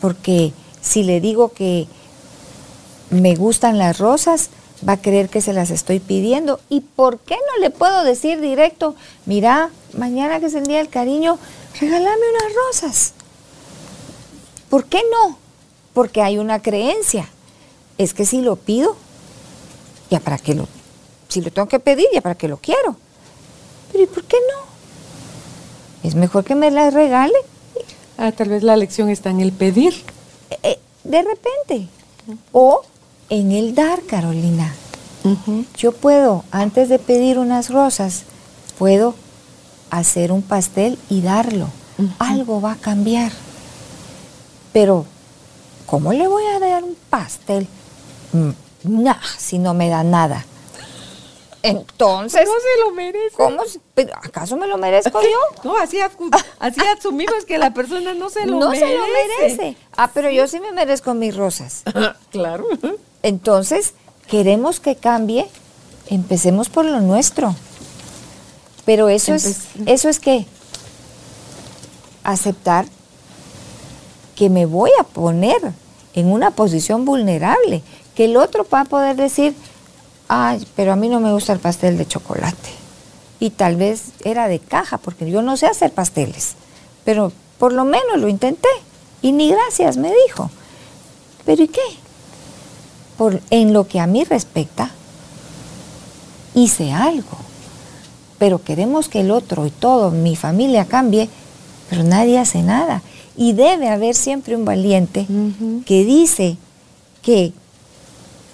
porque 0.00 0.52
si 0.80 1.02
le 1.02 1.20
digo 1.20 1.52
que 1.52 1.88
me 3.10 3.34
gustan 3.34 3.78
las 3.78 3.98
rosas, 3.98 4.50
va 4.86 4.94
a 4.94 5.02
creer 5.02 5.28
que 5.28 5.40
se 5.40 5.52
las 5.52 5.70
estoy 5.70 5.98
pidiendo. 5.98 6.60
¿Y 6.68 6.80
por 6.80 7.18
qué 7.18 7.34
no 7.34 7.60
le 7.60 7.70
puedo 7.70 8.04
decir 8.04 8.40
directo, 8.40 8.94
mira, 9.26 9.70
mañana 9.96 10.40
que 10.40 10.46
es 10.46 10.54
el 10.54 10.66
Día 10.66 10.78
del 10.78 10.88
Cariño, 10.88 11.38
regálame 11.80 12.06
unas 12.06 12.54
rosas? 12.54 13.12
¿Por 14.68 14.84
qué 14.84 15.00
no? 15.10 15.38
Porque 15.98 16.22
hay 16.22 16.38
una 16.38 16.62
creencia. 16.62 17.28
Es 17.98 18.14
que 18.14 18.24
si 18.24 18.40
lo 18.40 18.54
pido, 18.54 18.94
ya 20.12 20.20
para 20.20 20.38
qué 20.38 20.54
lo, 20.54 20.68
si 21.28 21.40
lo 21.40 21.50
tengo 21.50 21.66
que 21.66 21.80
pedir, 21.80 22.06
ya 22.14 22.20
para 22.20 22.36
qué 22.36 22.46
lo 22.46 22.58
quiero. 22.58 22.94
Pero 23.90 24.04
¿y 24.04 24.06
por 24.06 24.22
qué 24.22 24.36
no? 24.36 26.08
Es 26.08 26.14
mejor 26.14 26.44
que 26.44 26.54
me 26.54 26.70
las 26.70 26.94
regale 26.94 27.34
Ah, 28.16 28.30
tal 28.30 28.48
vez 28.50 28.62
la 28.62 28.76
lección 28.76 29.08
está 29.08 29.30
en 29.30 29.40
el 29.40 29.50
pedir. 29.50 29.92
eh, 30.62 30.78
de 31.02 31.22
repente. 31.22 31.88
O 32.52 32.82
en 33.28 33.50
el 33.50 33.74
dar, 33.74 34.00
Carolina. 34.02 34.72
Yo 35.76 35.90
puedo, 35.90 36.44
antes 36.52 36.88
de 36.88 37.00
pedir 37.00 37.38
unas 37.40 37.70
rosas, 37.70 38.22
puedo 38.78 39.16
hacer 39.90 40.30
un 40.30 40.42
pastel 40.42 40.96
y 41.10 41.22
darlo. 41.22 41.66
Algo 42.20 42.60
va 42.60 42.74
a 42.74 42.76
cambiar. 42.76 43.32
Pero, 44.72 45.04
¿cómo 45.88 46.12
le 46.12 46.28
voy 46.28 46.44
a 46.44 46.58
dar 46.60 46.84
un 46.84 46.96
pastel? 47.10 47.66
Mm, 48.32 48.50
Nah, 48.84 49.16
si 49.36 49.58
no 49.58 49.74
me 49.74 49.88
da 49.88 50.04
nada. 50.04 50.44
Entonces, 51.62 52.46
no 52.46 52.52
se 52.54 52.80
lo 52.84 52.94
merece. 52.94 53.36
¿cómo? 53.36 53.62
pero, 53.94 54.14
¿Acaso 54.16 54.56
me 54.56 54.66
lo 54.68 54.78
merezco 54.78 55.20
yo? 55.20 55.28
No, 55.64 55.76
así, 55.76 55.98
así 56.60 56.80
asumimos 56.96 57.44
que 57.44 57.58
la 57.58 57.74
persona 57.74 58.14
no 58.14 58.30
se 58.30 58.46
lo 58.46 58.60
no 58.60 58.70
merece. 58.70 58.86
se 58.86 58.96
lo 58.96 59.04
merece. 59.06 59.76
Ah, 59.96 60.10
pero 60.14 60.30
yo 60.30 60.46
sí 60.46 60.60
me 60.60 60.70
merezco 60.72 61.14
mis 61.14 61.36
rosas. 61.36 61.82
claro. 62.30 62.64
Entonces, 63.22 63.94
queremos 64.28 64.78
que 64.78 64.94
cambie, 64.94 65.48
empecemos 66.08 66.68
por 66.68 66.84
lo 66.84 67.00
nuestro. 67.00 67.56
Pero 68.84 69.08
eso 69.08 69.34
es, 69.34 69.62
eso 69.86 70.08
es 70.08 70.20
que 70.20 70.46
aceptar 72.22 72.86
que 74.38 74.48
me 74.50 74.66
voy 74.66 74.92
a 75.00 75.02
poner 75.02 75.58
en 76.14 76.30
una 76.30 76.52
posición 76.52 77.04
vulnerable, 77.04 77.82
que 78.14 78.26
el 78.26 78.36
otro 78.36 78.64
va 78.72 78.82
a 78.82 78.84
poder 78.84 79.16
decir, 79.16 79.52
ay, 80.28 80.64
pero 80.76 80.92
a 80.92 80.96
mí 80.96 81.08
no 81.08 81.18
me 81.18 81.32
gusta 81.32 81.52
el 81.52 81.58
pastel 81.58 81.98
de 81.98 82.06
chocolate. 82.06 82.70
Y 83.40 83.50
tal 83.50 83.74
vez 83.74 84.12
era 84.24 84.46
de 84.46 84.60
caja, 84.60 84.98
porque 84.98 85.28
yo 85.28 85.42
no 85.42 85.56
sé 85.56 85.66
hacer 85.66 85.90
pasteles, 85.90 86.54
pero 87.04 87.32
por 87.58 87.72
lo 87.72 87.84
menos 87.84 88.18
lo 88.20 88.28
intenté. 88.28 88.68
Y 89.22 89.32
ni 89.32 89.50
gracias 89.50 89.96
me 89.96 90.12
dijo. 90.26 90.48
¿Pero 91.44 91.64
y 91.64 91.68
qué? 91.68 91.80
Por, 93.16 93.40
en 93.50 93.72
lo 93.72 93.88
que 93.88 93.98
a 93.98 94.06
mí 94.06 94.22
respecta, 94.22 94.92
hice 96.54 96.92
algo. 96.92 97.38
Pero 98.38 98.62
queremos 98.62 99.08
que 99.08 99.22
el 99.22 99.32
otro 99.32 99.66
y 99.66 99.70
todo, 99.70 100.12
mi 100.12 100.36
familia 100.36 100.84
cambie, 100.84 101.28
pero 101.90 102.04
nadie 102.04 102.38
hace 102.38 102.62
nada. 102.62 103.02
Y 103.40 103.52
debe 103.52 103.88
haber 103.88 104.16
siempre 104.16 104.56
un 104.56 104.64
valiente 104.64 105.24
que 105.86 106.04
dice 106.04 106.56
que 107.22 107.52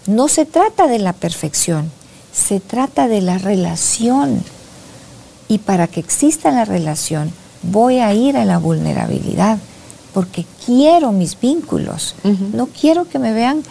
no 0.07 0.29
se 0.29 0.45
trata 0.45 0.87
de 0.87 0.99
la 0.99 1.15
perfección, 1.15 1.91
se 2.35 2.61
trata 2.61 3.09
de 3.09 3.23
la 3.23 3.39
relación. 3.39 4.45
Y 5.49 5.59
para 5.59 5.87
que 5.87 6.01
exista 6.01 6.51
la 6.51 6.67
relación, 6.67 7.33
voy 7.63 8.01
a 8.01 8.13
ir 8.13 8.37
a 8.37 8.45
la 8.45 8.59
vulnerabilidad, 8.59 9.59
porque 10.13 10.45
quiero 10.67 11.13
mis 11.13 11.41
vínculos. 11.41 12.15
No 12.53 12.67
quiero 12.67 13.09
que 13.09 13.19
me 13.19 13.33
vean 13.33 13.63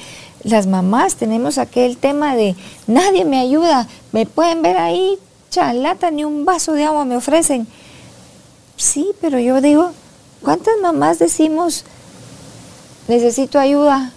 las 0.41 0.66
mamás. 0.66 1.16
Tenemos 1.16 1.59
aquel 1.59 1.97
tema 1.97 2.36
de 2.36 2.55
nadie 2.88 3.24
me 3.24 3.39
ayuda, 3.39 3.88
me 4.14 4.26
pueden 4.26 4.64
ver 4.64 4.78
ahí, 4.78 5.20
chalata, 5.51 6.09
ni 6.09 6.24
un 6.24 6.43
vaso 6.43 6.74
de 6.74 6.86
agua 6.86 7.05
me 7.05 7.18
ofrecen. 7.18 7.68
Sí, 8.78 9.11
pero 9.22 9.38
yo 9.39 9.61
digo, 9.61 9.91
¿cuántas 10.43 10.73
mamás 10.81 11.19
decimos, 11.19 11.85
necesito 13.07 13.59
ayuda? 13.59 14.11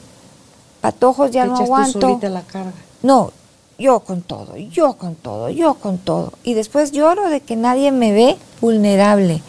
Patojos 0.80 1.30
ya 1.30 1.42
Te 1.44 1.48
no 1.48 1.56
tú 1.56 1.62
aguanto. 1.64 2.00
solita 2.00 2.28
la 2.28 2.42
carga. 2.42 2.72
No, 3.02 3.32
yo 3.78 4.00
con 4.00 4.22
todo, 4.22 4.56
yo 4.56 4.94
con 4.94 5.14
todo, 5.14 5.48
yo 5.50 5.74
con 5.74 5.98
todo. 5.98 6.32
Y 6.44 6.54
después 6.54 6.92
lloro 6.92 7.28
de 7.28 7.40
que 7.40 7.56
nadie 7.56 7.92
me 7.92 8.12
ve 8.12 8.36
vulnerable. 8.60 9.42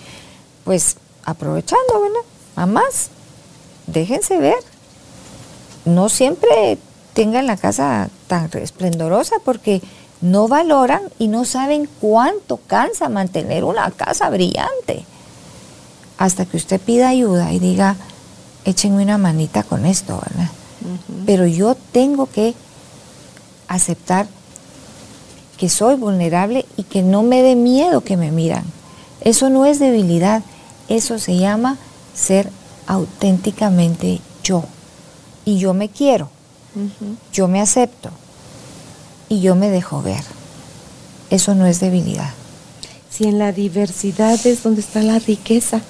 Pues 0.64 0.98
aprovechando, 1.24 2.02
¿verdad? 2.02 2.22
Mamás, 2.56 3.10
déjense 3.88 4.38
ver. 4.38 4.58
No 5.86 6.10
siempre 6.10 6.78
tengan 7.14 7.48
la 7.48 7.58
casa 7.58 8.10
tan 8.28 8.50
esplendorosa 8.58 9.36
porque 9.44 9.82
no 10.20 10.48
valoran 10.48 11.02
y 11.20 11.28
no 11.28 11.46
saben 11.46 11.88
cuánto 12.02 12.58
cansa 12.58 13.08
mantener 13.08 13.64
una 13.64 13.90
casa 13.92 14.30
brillante. 14.30 15.06
Hasta 16.18 16.46
que 16.46 16.58
usted 16.58 16.82
pida 16.82 17.10
ayuda 17.10 17.54
y 17.54 17.60
diga, 17.60 17.96
échenme 18.66 19.04
una 19.04 19.18
manita 19.18 19.64
con 19.64 19.86
esto, 19.86 20.20
¿verdad? 20.28 20.50
Pero 21.26 21.46
yo 21.46 21.76
tengo 21.92 22.28
que 22.28 22.54
aceptar 23.68 24.28
que 25.58 25.70
soy 25.70 25.96
vulnerable 25.96 26.66
y 26.78 26.84
que 26.84 27.02
no 27.02 27.24
me 27.24 27.42
dé 27.42 27.56
miedo 27.56 28.02
que 28.02 28.18
me 28.18 28.32
miran. 28.32 28.64
Eso 29.22 29.50
no 29.50 29.66
es 29.66 29.80
debilidad, 29.80 30.44
eso 30.88 31.20
se 31.20 31.38
llama 31.38 31.78
ser 32.14 32.50
auténticamente 32.86 34.22
yo. 34.44 34.64
Y 35.46 35.58
yo 35.58 35.74
me 35.74 35.90
quiero, 35.90 36.30
yo 37.34 37.48
me 37.48 37.62
acepto 37.62 38.12
y 39.30 39.42
yo 39.42 39.56
me 39.56 39.70
dejo 39.70 40.02
ver. 40.02 40.24
Eso 41.30 41.56
no 41.56 41.66
es 41.66 41.80
debilidad. 41.80 42.32
Si 43.10 43.26
en 43.26 43.40
la 43.40 43.52
diversidad 43.52 44.40
es 44.46 44.64
donde 44.64 44.82
está 44.82 45.02
la 45.02 45.20
riqueza. 45.20 45.82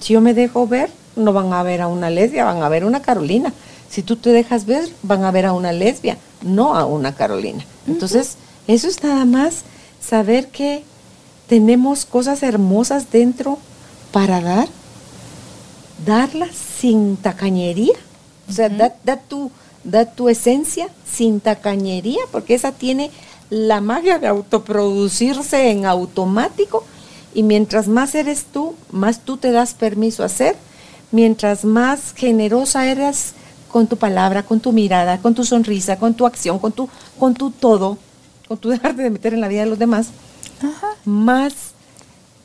Si 0.00 0.14
yo 0.14 0.20
me 0.20 0.34
dejo 0.34 0.66
ver, 0.66 0.90
no 1.16 1.32
van 1.32 1.52
a 1.52 1.62
ver 1.62 1.82
a 1.82 1.88
una 1.88 2.10
lesbia, 2.10 2.44
van 2.44 2.62
a 2.62 2.68
ver 2.68 2.84
una 2.84 3.02
Carolina. 3.02 3.52
Si 3.88 4.02
tú 4.02 4.16
te 4.16 4.30
dejas 4.30 4.66
ver, 4.66 4.88
van 5.02 5.24
a 5.24 5.30
ver 5.30 5.46
a 5.46 5.52
una 5.52 5.72
lesbia, 5.72 6.16
no 6.42 6.74
a 6.74 6.86
una 6.86 7.14
Carolina. 7.14 7.64
Entonces, 7.86 8.36
eso 8.66 8.88
es 8.88 9.02
nada 9.02 9.24
más 9.24 9.62
saber 10.00 10.48
que 10.48 10.84
tenemos 11.48 12.04
cosas 12.04 12.42
hermosas 12.42 13.10
dentro 13.10 13.58
para 14.12 14.40
dar, 14.40 14.68
darlas 16.06 16.54
sin 16.54 17.16
tacañería. 17.16 17.94
O 18.48 18.52
sea, 18.52 18.68
da, 18.68 18.94
da 19.04 19.16
tu, 19.16 19.50
da 19.84 20.06
tu 20.06 20.28
esencia 20.28 20.88
sin 21.04 21.40
tacañería, 21.40 22.20
porque 22.30 22.54
esa 22.54 22.72
tiene 22.72 23.10
la 23.50 23.80
magia 23.80 24.18
de 24.18 24.28
autoproducirse 24.28 25.70
en 25.70 25.84
automático. 25.84 26.84
Y 27.34 27.42
mientras 27.42 27.88
más 27.88 28.14
eres 28.14 28.44
tú, 28.44 28.74
más 28.90 29.20
tú 29.20 29.36
te 29.36 29.52
das 29.52 29.74
permiso 29.74 30.24
a 30.24 30.28
ser. 30.28 30.56
Mientras 31.12 31.64
más 31.64 32.12
generosa 32.14 32.86
eres 32.88 33.34
con 33.70 33.86
tu 33.86 33.96
palabra, 33.96 34.42
con 34.42 34.60
tu 34.60 34.72
mirada, 34.72 35.18
con 35.18 35.34
tu 35.34 35.44
sonrisa, 35.44 35.98
con 35.98 36.14
tu 36.14 36.26
acción, 36.26 36.58
con 36.58 36.72
tu, 36.72 36.88
con 37.18 37.34
tu 37.34 37.50
todo, 37.50 37.98
con 38.48 38.58
tu 38.58 38.68
dejarte 38.70 39.02
de 39.02 39.10
meter 39.10 39.34
en 39.34 39.40
la 39.40 39.48
vida 39.48 39.60
de 39.60 39.70
los 39.70 39.78
demás, 39.78 40.08
más 41.04 41.54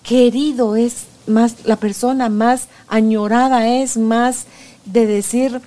querido 0.03 0.75
es, 0.75 1.05
más 1.27 1.65
la 1.65 1.75
persona, 1.75 2.29
más 2.29 2.67
añorada 2.87 3.67
es, 3.67 3.97
más 3.97 4.45
de 4.85 5.07
decir, 5.07 5.61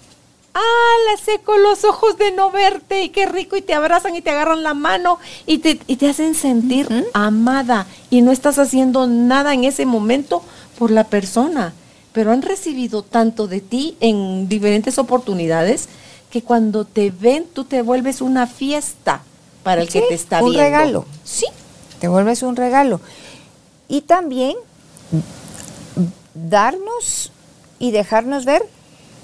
ah, 0.58 0.94
la 1.10 1.24
seco 1.24 1.56
los 1.56 1.84
ojos 1.84 2.18
de 2.18 2.32
no 2.32 2.50
verte 2.50 3.02
y 3.02 3.08
qué 3.10 3.26
rico 3.26 3.56
y 3.56 3.62
te 3.62 3.74
abrazan 3.74 4.16
y 4.16 4.22
te 4.22 4.30
agarran 4.30 4.62
la 4.62 4.74
mano 4.74 5.18
y 5.46 5.58
te, 5.58 5.80
y 5.86 5.96
te 5.96 6.08
hacen 6.08 6.34
sentir 6.34 6.88
amada 7.14 7.86
y 8.10 8.22
no 8.22 8.32
estás 8.32 8.58
haciendo 8.58 9.06
nada 9.06 9.54
en 9.54 9.64
ese 9.64 9.86
momento 9.86 10.42
por 10.78 10.90
la 10.90 11.04
persona, 11.04 11.72
pero 12.12 12.32
han 12.32 12.42
recibido 12.42 13.02
tanto 13.02 13.46
de 13.46 13.60
ti 13.60 13.96
en 14.00 14.48
diferentes 14.48 14.98
oportunidades 14.98 15.88
que 16.30 16.42
cuando 16.42 16.84
te 16.84 17.10
ven 17.10 17.46
tú 17.52 17.64
te 17.64 17.82
vuelves 17.82 18.20
una 18.20 18.46
fiesta 18.46 19.22
para 19.62 19.82
el 19.82 19.88
que 19.88 20.02
te 20.02 20.14
está 20.14 20.38
un 20.42 20.50
viendo. 20.50 20.62
regalo. 20.62 21.06
Sí, 21.24 21.46
te 22.00 22.08
vuelves 22.08 22.42
un 22.42 22.56
regalo. 22.56 23.00
Y 23.88 24.02
también 24.02 24.56
darnos 26.34 27.32
y 27.78 27.90
dejarnos 27.90 28.44
ver 28.44 28.62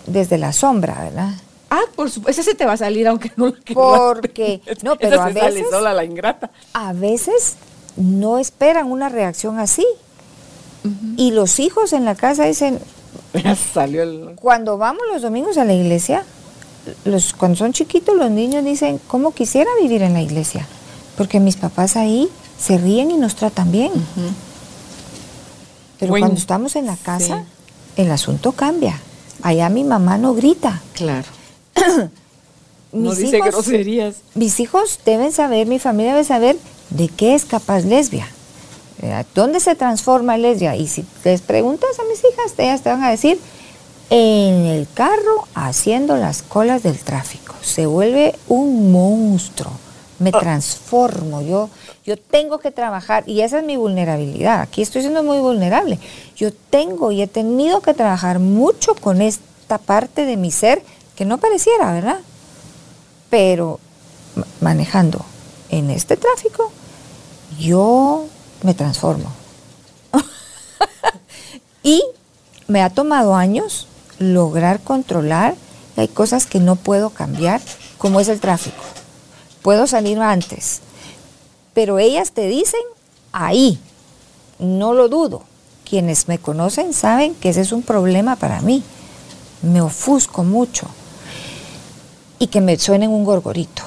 desde 0.07 0.39
la 0.39 0.53
sombra, 0.53 1.01
¿verdad? 1.03 1.31
Ah, 1.71 1.81
por 1.97 2.11
supuesto, 2.11 2.41
ese 2.43 2.51
se 2.51 2.57
te 2.57 2.65
va 2.67 2.75
a 2.75 2.77
salir 2.77 3.09
aunque 3.09 3.33
no 3.37 3.47
lo 3.47 3.53
quieras. 3.55 3.85
Porque- 3.99 4.61
no, 4.83 4.93
Esa 4.93 4.99
pero 5.01 5.21
a 5.21 5.25
sale 5.33 5.41
veces- 5.51 5.67
sola 5.71 5.93
la 5.95 6.05
ingrata. 6.05 6.51
A 6.73 6.93
veces 6.93 7.55
no 7.97 8.39
esperan 8.39 8.91
una 8.91 9.09
reacción 9.09 9.59
así. 9.59 9.87
Y 11.17 11.31
los 11.31 11.61
hijos 11.61 11.95
en 11.95 12.05
la 12.05 12.15
casa 12.15 12.45
dicen, 12.45 12.79
Ya 13.33 13.57
salió 13.57 14.03
el... 14.03 14.35
cuando 14.37 14.77
vamos 14.77 15.03
los 15.13 15.23
domingos 15.23 15.57
a 15.57 15.65
la 15.65 15.73
iglesia, 15.73 16.25
los, 17.07 17.33
cuando 17.33 17.57
son 17.57 17.73
chiquitos 17.73 18.15
los 18.15 18.31
niños 18.31 18.63
dicen, 18.65 19.01
¿cómo 19.09 19.33
quisiera 19.33 19.71
vivir 19.81 20.03
en 20.03 20.13
la 20.13 20.21
iglesia? 20.21 20.67
Porque 21.17 21.41
mis 21.41 21.57
papás 21.57 21.97
ahí 21.97 22.29
se 22.59 22.77
ríen 22.77 23.11
y 23.11 23.17
nos 23.17 23.35
tratan 23.35 23.73
bien. 23.73 23.93
Pero 25.99 26.11
Bueno, 26.11 26.27
cuando 26.27 26.39
estamos 26.41 26.77
en 26.77 26.87
la 26.87 26.97
casa, 26.97 27.45
sí. 27.97 28.03
el 28.03 28.11
asunto 28.11 28.53
cambia. 28.53 29.01
Allá 29.45 29.69
mi 29.69 29.85
mamá 29.85 30.17
no 30.19 30.35
grita. 30.35 30.81
Claro. 30.95 31.29
no 32.93 33.11
Mis 33.11 33.19
dice 33.19 33.39
hijos- 33.39 33.51
groserías. 33.53 34.15
Mis 34.35 34.59
hijos 34.59 34.99
deben 35.05 35.31
saber, 35.33 35.67
mi 35.67 35.79
familia 35.79 36.13
debe 36.15 36.25
saber 36.25 36.57
de 36.91 37.09
qué 37.09 37.35
es 37.35 37.45
capaz 37.45 37.81
lesbia. 37.85 38.27
Eh, 39.03 39.25
¿Dónde 39.35 39.61
se 39.61 39.75
transforma 39.75 40.39
lesbia? 40.39 40.77
Y 40.77 40.87
si 40.89 41.05
les 41.25 41.43
preguntas 41.43 41.91
a 41.99 42.05
mis 42.09 42.21
hijas, 42.21 42.55
ellas 42.59 42.81
te 42.83 42.89
van 42.89 43.05
a 43.05 43.11
decir, 43.11 43.39
en 44.11 44.65
el 44.67 44.87
carro 44.95 45.47
haciendo 45.55 46.17
las 46.17 46.43
colas 46.43 46.83
del 46.83 46.99
tráfico. 46.99 47.55
Se 47.61 47.87
vuelve 47.87 48.35
un 48.49 48.93
monstruo. 48.93 49.73
Me 50.21 50.31
transformo. 50.33 51.43
Yo, 51.43 51.69
yo 52.05 52.17
tengo 52.19 52.59
que 52.59 52.71
trabajar 52.71 53.25
y 53.27 53.41
esa 53.41 53.59
es 53.61 53.65
mi 53.65 53.77
vulnerabilidad. 53.77 54.61
Aquí 54.61 54.83
estoy 54.83 55.01
siendo 55.03 55.23
muy 55.23 55.39
vulnerable. 55.39 55.99
Yo 56.37 56.53
tengo 56.53 57.13
y 57.13 57.23
he 57.23 57.27
tenido 57.27 57.81
que 57.81 57.95
trabajar 57.95 58.39
mucho 58.41 58.95
con 58.95 59.23
esta 59.23 59.79
parte 59.79 60.27
de 60.27 60.37
mi 60.37 60.51
ser 60.51 60.83
que 61.17 61.25
no 61.25 61.39
pareciera, 61.39 61.93
¿verdad? 61.93 62.19
pero 63.31 63.81
ma- 64.37 64.47
manejando 64.61 65.25
en 65.71 65.91
este 65.91 66.17
tráfico, 66.17 66.71
yo 67.59 68.27
me 68.63 68.75
transformo. 68.75 69.33
y 71.83 72.03
me 72.69 72.83
ha 72.83 72.91
tomado 72.91 73.35
años 73.35 73.87
lograr 74.19 74.81
controlar, 74.81 75.55
hay 75.97 76.09
cosas 76.09 76.47
que 76.47 76.61
no 76.61 76.77
puedo 76.77 77.11
cambiar, 77.11 77.61
como 77.99 78.21
es 78.21 78.29
el 78.29 78.39
tráfico. 78.41 78.83
Puedo 79.63 79.87
salir 79.87 80.21
antes, 80.21 80.81
pero 81.75 81.99
ellas 81.99 82.33
te 82.33 82.47
dicen 82.47 82.81
ahí, 83.33 83.79
no 84.59 84.95
lo 84.95 85.09
dudo. 85.09 85.43
Quienes 85.89 86.29
me 86.29 86.39
conocen 86.39 86.93
saben 86.95 87.35
que 87.35 87.51
ese 87.51 87.61
es 87.61 87.73
un 87.73 87.83
problema 87.83 88.37
para 88.37 88.61
mí. 88.63 88.83
Me 89.63 89.81
ofusco 89.81 90.43
mucho 90.45 90.87
y 92.39 92.47
que 92.47 92.61
me 92.61 92.79
suenen 92.79 93.11
un 93.11 93.25
gorgorito. 93.25 93.83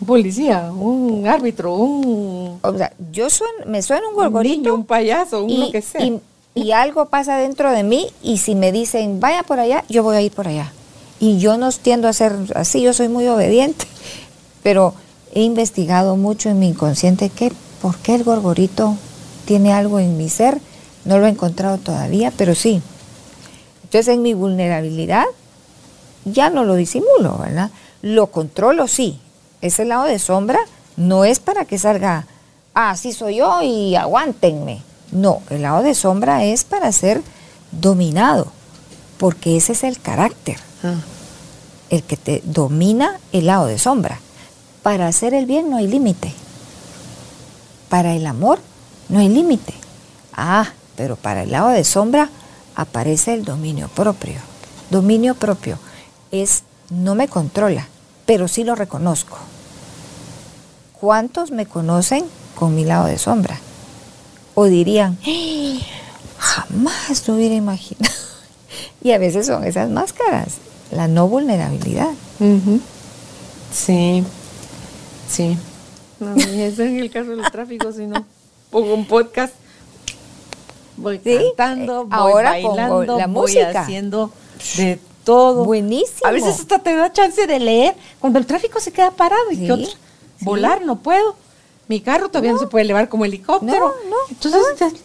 Un 0.00 0.06
policía, 0.06 0.70
un 0.72 1.26
árbitro, 1.26 1.74
un, 1.74 2.58
O 2.62 2.76
sea, 2.76 2.92
yo 3.12 3.30
sueno- 3.30 3.64
me 3.66 3.80
suena 3.82 4.02
un 4.08 4.14
un 4.14 4.22
gorgorito 4.22 4.56
niño, 4.60 4.74
un 4.74 4.84
payaso, 4.84 5.44
un 5.44 5.50
y, 5.50 5.56
lo 5.58 5.70
que 5.72 5.82
sea. 5.82 6.04
y- 6.04 6.20
y 6.54 6.72
algo 6.72 7.06
pasa 7.06 7.36
dentro 7.38 7.70
de 7.72 7.82
mí 7.82 8.08
y 8.22 8.38
si 8.38 8.54
me 8.54 8.70
dicen 8.70 9.18
vaya 9.18 9.42
por 9.42 9.58
allá, 9.60 9.84
yo 9.88 10.02
voy 10.02 10.16
a 10.16 10.20
ir 10.20 10.30
por 10.32 10.46
allá. 10.46 10.72
Y 11.20 11.38
yo 11.38 11.56
no 11.56 11.70
tiendo 11.72 12.06
a 12.08 12.12
ser 12.12 12.34
así, 12.54 12.82
yo 12.82 12.92
soy 12.92 13.08
muy 13.08 13.26
obediente, 13.28 13.86
pero 14.62 14.94
he 15.34 15.42
investigado 15.42 16.16
mucho 16.16 16.48
en 16.48 16.58
mi 16.58 16.68
inconsciente 16.68 17.28
que 17.28 17.52
por 17.82 17.96
qué 17.98 18.14
el 18.14 18.24
gorgorito 18.24 18.96
tiene 19.44 19.72
algo 19.72 19.98
en 19.98 20.16
mi 20.16 20.28
ser, 20.28 20.60
no 21.04 21.18
lo 21.18 21.26
he 21.26 21.30
encontrado 21.30 21.78
todavía, 21.78 22.32
pero 22.36 22.54
sí. 22.54 22.80
Entonces 23.82 24.14
en 24.14 24.22
mi 24.22 24.32
vulnerabilidad 24.32 25.26
ya 26.24 26.50
no 26.50 26.64
lo 26.64 26.74
disimulo, 26.76 27.36
¿verdad? 27.38 27.70
Lo 28.00 28.28
controlo, 28.28 28.88
sí. 28.88 29.20
Ese 29.60 29.84
lado 29.84 30.04
de 30.04 30.18
sombra 30.18 30.60
no 30.96 31.24
es 31.24 31.40
para 31.40 31.64
que 31.64 31.78
salga, 31.78 32.26
ah, 32.74 32.90
así 32.90 33.12
soy 33.12 33.36
yo 33.36 33.62
y 33.62 33.96
aguántenme. 33.96 34.82
No, 35.12 35.42
el 35.50 35.62
lado 35.62 35.82
de 35.82 35.94
sombra 35.94 36.44
es 36.44 36.64
para 36.64 36.90
ser 36.92 37.22
dominado, 37.70 38.46
porque 39.18 39.56
ese 39.56 39.72
es 39.72 39.84
el 39.84 40.00
carácter, 40.00 40.56
Ah, 40.82 40.96
el 41.88 42.02
que 42.02 42.16
te 42.16 42.42
domina 42.44 43.18
el 43.32 43.46
lado 43.46 43.66
de 43.66 43.78
sombra. 43.78 44.20
Para 44.84 45.08
hacer 45.08 45.32
el 45.32 45.46
bien 45.46 45.70
no 45.70 45.78
hay 45.78 45.88
límite. 45.88 46.32
Para 47.88 48.14
el 48.14 48.26
amor 48.26 48.58
no 49.08 49.18
hay 49.18 49.30
límite. 49.30 49.72
Ah, 50.36 50.68
pero 50.94 51.16
para 51.16 51.42
el 51.44 51.50
lado 51.52 51.70
de 51.70 51.84
sombra 51.84 52.28
aparece 52.76 53.32
el 53.32 53.44
dominio 53.46 53.88
propio. 53.88 54.34
Dominio 54.90 55.34
propio 55.36 55.78
es 56.30 56.64
no 56.90 57.14
me 57.14 57.28
controla, 57.28 57.88
pero 58.26 58.46
sí 58.46 58.62
lo 58.62 58.74
reconozco. 58.74 59.38
¿Cuántos 61.00 61.50
me 61.50 61.64
conocen 61.64 62.26
con 62.54 62.74
mi 62.74 62.84
lado 62.84 63.06
de 63.06 63.16
sombra? 63.16 63.58
O 64.54 64.66
dirían, 64.66 65.16
"¡Ah! 65.26 65.78
jamás 66.38 67.26
lo 67.26 67.36
hubiera 67.36 67.54
imaginado. 67.54 68.14
Y 69.02 69.12
a 69.12 69.18
veces 69.18 69.46
son 69.46 69.64
esas 69.64 69.88
máscaras, 69.90 70.54
la 70.90 71.08
no 71.08 71.26
vulnerabilidad. 71.28 72.08
Sí, 73.72 74.24
sí. 75.28 75.56
No, 76.20 76.34
eso 76.36 76.82
en 76.82 77.00
el 77.00 77.10
caso 77.10 77.30
del 77.30 77.50
tráfico, 77.50 77.92
si 77.92 78.06
no 78.06 78.24
pongo 78.70 78.94
un 78.94 79.06
podcast, 79.06 79.52
voy 80.96 81.20
Sí, 81.22 81.38
cantando, 81.56 82.02
eh, 82.02 82.04
voy 82.04 82.08
ahora 82.18 82.52
pongo 82.62 82.68
bailando, 82.76 83.18
la 83.18 83.26
voy 83.26 83.34
música. 83.42 83.80
haciendo 83.82 84.30
de 84.76 84.98
todo. 85.24 85.64
Buenísimo. 85.64 86.26
A 86.26 86.30
veces 86.30 86.60
hasta 86.60 86.78
te 86.78 86.94
da 86.94 87.12
chance 87.12 87.46
de 87.46 87.58
leer 87.58 87.94
cuando 88.20 88.38
el 88.38 88.46
tráfico 88.46 88.78
se 88.80 88.92
queda 88.92 89.10
parado 89.10 89.50
y 89.50 89.56
Sí, 89.56 89.66
que 89.66 89.72
otro, 89.72 89.88
volar 90.40 90.84
no 90.84 90.96
puedo. 90.96 91.36
Mi 91.88 92.00
carro 92.00 92.28
todavía 92.28 92.52
no, 92.52 92.58
se 92.58 92.66
puede 92.66 92.84
elevar 92.84 93.08
como 93.08 93.24
helicóptero. 93.26 93.94
No, 94.04 94.10
no, 94.10 94.16
Entonces 94.30 94.60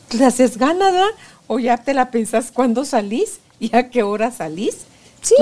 te, 0.07 0.17
te 0.17 0.23
haces 0.25 0.57
ganas, 0.57 0.93
¿verdad? 0.93 1.09
O 1.47 1.59
ya 1.59 1.77
te 1.77 1.93
la 1.93 2.09
pensás 2.11 2.51
cuándo 2.53 2.85
salís 2.85 3.39
y 3.59 3.75
a 3.75 3.89
qué 3.89 4.03
hora 4.03 4.31
salís. 4.31 4.77
Sí, 5.21 5.35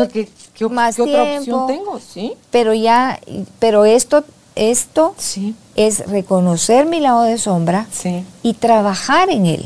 ¿qué, 0.56 0.66
op- 0.66 0.72
más 0.72 0.96
qué 0.96 1.04
otra 1.04 1.24
opción 1.38 1.68
tengo? 1.68 2.00
Sí. 2.00 2.34
Pero 2.50 2.74
ya, 2.74 3.20
pero 3.60 3.86
esto, 3.86 4.24
esto 4.58 5.14
Sí. 5.18 5.56
es 5.76 6.08
reconocer 6.08 6.86
mi 6.86 7.00
lado 7.00 7.24
de 7.24 7.38
sombra 7.38 7.88
Sí. 7.92 8.24
y 8.44 8.54
trabajar 8.54 9.30
en 9.30 9.46
él. 9.46 9.66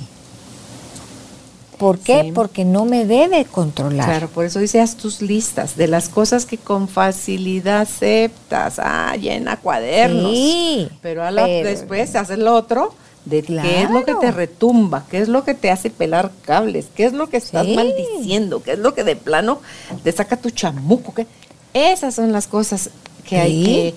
¿Por 1.78 1.98
qué? 1.98 2.22
Sí. 2.26 2.32
Porque 2.32 2.64
no 2.64 2.86
me 2.86 3.06
debe 3.06 3.44
controlar. 3.46 4.06
Claro, 4.06 4.28
por 4.30 4.46
eso 4.46 4.60
dice 4.60 4.80
haz 4.80 4.96
tus 4.98 5.20
listas 5.22 5.76
de 5.78 5.88
las 5.88 6.10
cosas 6.10 6.46
que 6.46 6.58
con 6.60 6.88
facilidad 6.88 7.82
aceptas. 7.82 8.78
Ah, 8.78 9.16
llena 9.16 9.58
cuadernos. 9.58 10.32
Sí, 10.32 10.88
pero, 11.02 11.24
a 11.24 11.32
la- 11.32 11.46
pero- 11.46 11.68
después 11.70 12.16
haces 12.16 12.38
lo 12.38 12.54
otro 12.54 12.94
de 13.26 13.42
qué 13.42 13.82
es 13.84 13.90
lo 13.90 14.06
que 14.06 14.14
te 14.16 14.32
retumba, 14.32 15.06
qué 15.10 15.20
es 15.20 15.28
lo 15.28 15.44
que 15.44 15.56
te 15.56 15.72
hace 15.72 15.90
pelar 15.90 16.32
cables, 16.44 16.86
qué 16.96 17.06
es 17.06 17.14
lo 17.14 17.30
que 17.30 17.38
estás 17.38 17.66
Sí. 17.66 17.76
maldiciendo, 17.76 18.62
qué 18.62 18.74
es 18.74 18.80
lo 18.80 18.94
que 18.94 19.04
de 19.04 19.16
plano 19.16 19.60
te 20.04 20.12
saca 20.12 20.38
tu 20.38 20.52
chamuco. 20.52 21.14
¿qué? 21.16 21.26
Esas 21.74 22.14
son 22.16 22.32
las 22.32 22.46
cosas 22.48 22.92
que 23.28 23.38
hay 23.38 23.64
que... 23.64 23.96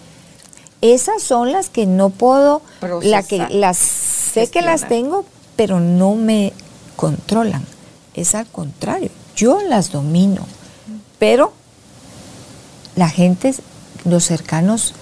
Esas 0.84 1.22
son 1.22 1.50
las 1.50 1.70
que 1.70 1.86
no 1.86 2.10
puedo, 2.10 2.60
la 3.00 3.22
que 3.22 3.36
Procesar, 3.38 3.50
las 3.52 3.76
sé 3.78 4.50
que 4.50 4.60
las 4.60 4.86
tengo, 4.86 5.24
pero 5.56 5.80
no 5.80 6.14
me 6.14 6.52
controlan. 6.96 7.64
Es 8.14 8.34
al 8.34 8.46
contrario, 8.46 9.10
yo 9.34 9.62
las 9.62 9.92
domino, 9.92 10.46
pero 11.18 11.54
la 12.96 13.08
gente, 13.08 13.54
los 14.04 14.24
cercanos, 14.24 14.92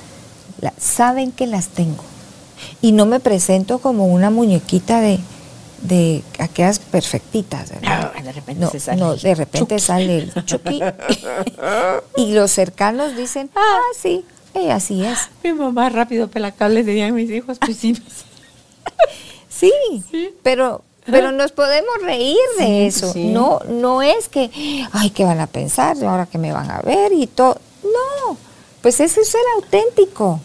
la- 0.61 0.73
saben 0.79 1.33
que 1.33 1.49
las 1.49 1.67
tengo. 1.67 2.05
Y 2.81 2.93
no 2.93 3.05
me 3.05 3.19
presento 3.19 3.81
como 3.81 4.07
una 4.07 4.31
muñequita 4.31 5.01
de, 5.01 5.19
de 5.83 6.23
aquellas 6.39 6.79
perfectitas, 6.79 7.71
¿verdad? 7.71 8.13
No, 8.17 8.23
de 8.23 8.33
repente 8.33 8.61
no, 8.65 8.71
se 8.71 8.79
sale 8.79 9.01
no, 9.01 9.13
el 9.15 9.21
de 9.21 9.35
repente 9.35 9.79
sale 9.81 10.19
el 10.19 10.33
chucky. 10.47 10.81
y 12.17 12.33
los 12.35 12.53
cercanos 12.53 13.17
dicen, 13.17 13.51
ah, 13.57 13.81
sí, 14.01 14.25
ella 14.55 14.77
así 14.77 15.05
es. 15.05 15.19
Mi 15.43 15.53
mamá 15.53 15.89
rápido 15.89 16.29
pela 16.29 16.53
cables, 16.53 16.87
dirían 16.87 17.15
mis 17.15 17.31
hijos, 17.31 17.59
pues 17.59 17.77
sí. 17.77 17.95
Sí, 19.49 19.71
Sí. 20.11 20.31
pero 20.43 20.83
pero 21.05 21.33
nos 21.33 21.51
podemos 21.53 21.91
reír 22.03 22.37
de 22.59 22.65
Sí, 22.65 22.81
eso. 22.87 23.13
sí. 23.13 23.25
No 23.27 23.61
no 23.69 24.03
es 24.03 24.29
que, 24.29 24.51
ay, 24.93 25.11
¿qué 25.11 25.25
van 25.25 25.41
a 25.41 25.47
pensar? 25.49 25.97
Ahora 26.05 26.27
que 26.27 26.39
me 26.39 26.53
van 26.53 26.71
a 26.71 26.81
ver 26.81 27.13
y 27.13 27.27
todo. 27.27 27.61
No, 27.83 28.37
pues 28.83 29.01
eso 29.01 29.21
es 29.21 29.29
ser 29.29 29.41
auténtico. 29.57 30.41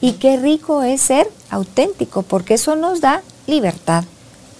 Y 0.00 0.12
qué 0.12 0.36
rico 0.36 0.82
es 0.82 1.00
ser 1.00 1.30
auténtico, 1.50 2.22
porque 2.22 2.54
eso 2.54 2.76
nos 2.76 3.00
da 3.00 3.22
libertad. 3.46 4.04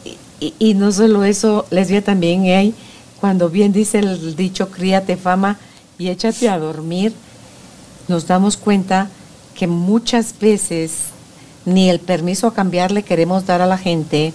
Y, 0.05 0.17
y- 0.41 0.55
y 0.59 0.75
no 0.75 0.91
solo 0.93 1.25
eso, 1.25 1.67
lesbia 1.71 2.03
también 2.03 2.45
hay, 2.45 2.75
cuando 3.21 3.51
bien 3.51 3.73
dice 3.73 3.99
el 3.99 4.37
dicho 4.37 4.71
críate 4.71 5.17
fama, 5.17 5.59
y 5.99 6.09
échate 6.09 6.49
a 6.49 6.59
dormir, 6.59 7.13
nos 8.09 8.27
damos 8.27 8.57
cuenta 8.57 9.09
que 9.55 9.67
muchas 9.67 10.39
veces 10.39 10.93
ni 11.65 11.91
el 11.91 11.99
permiso 12.01 12.47
a 12.47 12.55
cambiar 12.55 12.93
le 12.93 13.03
queremos 13.03 13.47
dar 13.47 13.61
a 13.63 13.67
la 13.67 13.79
gente 13.79 14.33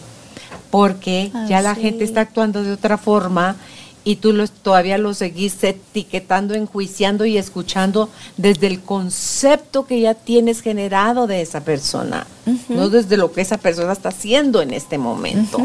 porque 0.70 1.32
Ah, 1.34 1.46
ya 1.50 1.62
la 1.62 1.76
sí. 1.76 1.82
gente 1.82 2.04
está 2.04 2.22
actuando 2.22 2.64
de 2.64 2.72
otra 2.74 2.98
forma 2.98 3.56
y 4.04 4.16
tú 4.16 4.34
los, 4.34 4.52
todavía 4.52 4.98
lo 4.98 5.14
seguís 5.14 5.64
etiquetando, 5.64 6.56
enjuiciando 6.56 7.26
y 7.26 7.38
escuchando 7.38 8.10
desde 8.36 8.68
el 8.68 8.82
concepto 8.82 9.86
que 9.86 10.02
ya 10.02 10.16
tienes 10.16 10.62
generado 10.62 11.28
de 11.28 11.42
esa 11.42 11.62
persona, 11.62 12.26
no 12.70 12.90
desde 12.90 13.16
lo 13.18 13.32
que 13.32 13.42
esa 13.42 13.58
persona 13.58 13.92
está 13.94 14.10
haciendo 14.10 14.62
en 14.62 14.72
este 14.74 14.98
momento, 14.98 15.60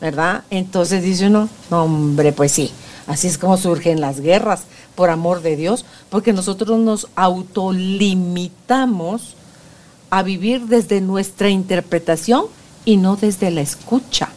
¿verdad? 0.00 0.44
Entonces 0.50 1.02
dice 1.02 1.26
uno, 1.26 1.48
no, 1.70 1.84
hombre, 1.84 2.30
pues 2.32 2.52
sí, 2.52 2.70
así 3.10 3.26
es 3.26 3.38
como 3.38 3.56
surgen 3.56 4.00
las 4.00 4.20
guerras, 4.20 4.66
por 4.94 5.10
amor 5.10 5.42
de 5.42 5.56
Dios, 5.56 5.84
porque 6.10 6.32
nosotros 6.32 6.78
nos 6.78 7.08
autolimitamos 7.16 9.34
a 10.10 10.22
vivir 10.22 10.66
desde 10.66 11.00
nuestra 11.00 11.48
interpretación 11.48 12.44
y 12.84 12.98
no 12.98 13.16
desde 13.16 13.50
la 13.50 13.62
escucha, 13.62 14.28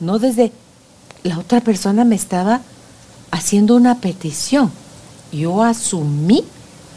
no 0.00 0.18
desde 0.18 0.52
la 1.22 1.38
otra 1.38 1.62
persona 1.62 2.04
me 2.04 2.16
estaba 2.16 2.60
haciendo 3.30 3.74
una 3.74 4.00
petición. 4.00 4.70
Yo 5.32 5.62
asumí 5.62 6.44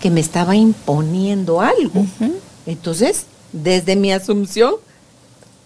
que 0.01 0.09
me 0.09 0.19
estaba 0.19 0.57
imponiendo 0.57 1.61
algo. 1.61 2.05
Entonces, 2.65 3.27
desde 3.53 3.95
mi 3.95 4.11
asunción, 4.11 4.73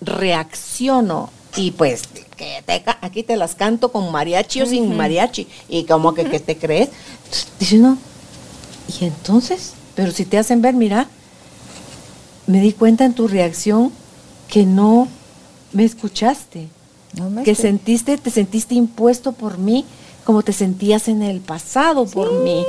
reacciono 0.01 1.31
y 1.55 1.71
pues 1.71 2.03
que 2.38 2.64
te 2.65 2.84
aquí 3.01 3.23
te 3.23 3.35
las 3.35 3.55
canto 3.55 3.91
con 3.91 4.11
mariachi 4.11 4.61
o 4.61 4.65
sin 4.65 4.95
mariachi 4.95 5.47
y 5.68 5.84
como 5.84 6.14
que, 6.14 6.23
que 6.30 6.39
te 6.39 6.57
crees. 6.57 6.89
Dice 7.59 7.77
no. 7.80 7.97
Y 9.01 9.05
entonces, 9.05 9.73
pero 9.95 10.11
si 10.14 10.23
te 10.23 10.38
hacen 10.38 10.61
ver, 10.61 10.73
mira, 10.76 11.09
me 12.45 12.61
di 12.61 12.72
cuenta 12.72 13.03
en 13.03 13.14
tu 13.14 13.27
reacción 13.27 13.91
que 14.47 14.65
no 14.65 15.09
me 15.73 15.84
escuchaste, 15.84 16.69
No 17.14 17.30
me 17.30 17.43
que 17.43 17.51
estoy- 17.51 17.64
sentiste, 17.72 18.18
te 18.18 18.30
sentiste 18.30 18.76
impuesto 18.76 19.34
por 19.34 19.57
mí 19.57 19.84
como 20.23 20.43
te 20.43 20.51
sentías 20.53 21.07
en 21.07 21.23
el 21.23 21.39
pasado 21.39 22.05
por 22.05 22.31
mí. 22.43 22.65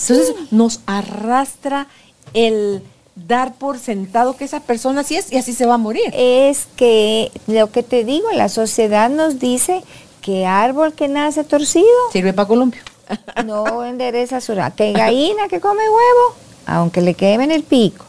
Entonces 0.00 0.34
nos 0.50 0.80
arrastra 0.86 1.86
el 2.34 2.82
dar 3.16 3.54
por 3.54 3.78
sentado 3.78 4.36
que 4.36 4.44
esa 4.44 4.60
persona 4.60 5.00
así 5.00 5.16
es 5.16 5.32
y 5.32 5.36
así 5.38 5.52
se 5.54 5.66
va 5.66 5.74
a 5.74 5.78
morir. 5.78 6.04
es 6.12 6.66
que 6.76 7.32
lo 7.46 7.70
que 7.72 7.82
te 7.82 8.04
digo, 8.04 8.30
la 8.32 8.48
sociedad 8.48 9.08
nos 9.10 9.38
dice 9.38 9.82
que 10.20 10.44
árbol 10.46 10.92
que 10.92 11.08
nace 11.08 11.42
torcido 11.44 11.86
Sirve 12.12 12.32
para 12.32 12.46
columpio. 12.46 12.82
no 13.46 13.84
endereza 13.84 14.40
su 14.40 14.54
que 14.76 14.92
gallina 14.92 15.48
que 15.48 15.60
come 15.60 15.82
huevo, 15.82 16.36
aunque 16.66 17.00
le 17.00 17.14
quemen 17.14 17.50
el 17.50 17.62
pico. 17.62 18.04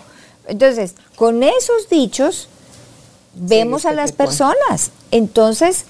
Entonces, 0.48 0.96
con 1.16 1.42
esos 1.44 1.90
dichos 1.90 2.50
vemos 3.34 3.84
Sí, 3.84 3.88
a 3.90 3.94
las 3.94 4.12
personas. 4.12 4.92
Entonces, 5.12 5.86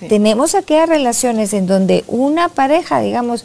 Sí. 0.00 0.08
tenemos 0.08 0.54
aquellas 0.54 0.88
relaciones 0.88 1.52
en 1.54 1.66
donde 1.66 2.04
una 2.08 2.48
pareja, 2.48 3.00
digamos, 3.00 3.44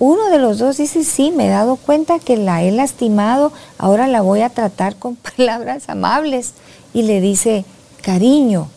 uno 0.00 0.30
de 0.30 0.38
los 0.38 0.58
dos 0.58 0.78
dice, 0.78 1.04
sí, 1.04 1.30
me 1.30 1.46
he 1.46 1.50
dado 1.50 1.76
cuenta 1.76 2.18
que 2.18 2.38
la 2.38 2.62
he 2.62 2.72
lastimado, 2.72 3.52
ahora 3.76 4.08
la 4.08 4.22
voy 4.22 4.40
a 4.40 4.48
tratar 4.48 4.96
con 4.96 5.14
palabras 5.36 5.88
amables. 5.88 6.54
Y 6.92 7.02
le 7.02 7.20
dice, 7.20 7.64
cariño. 8.02 8.68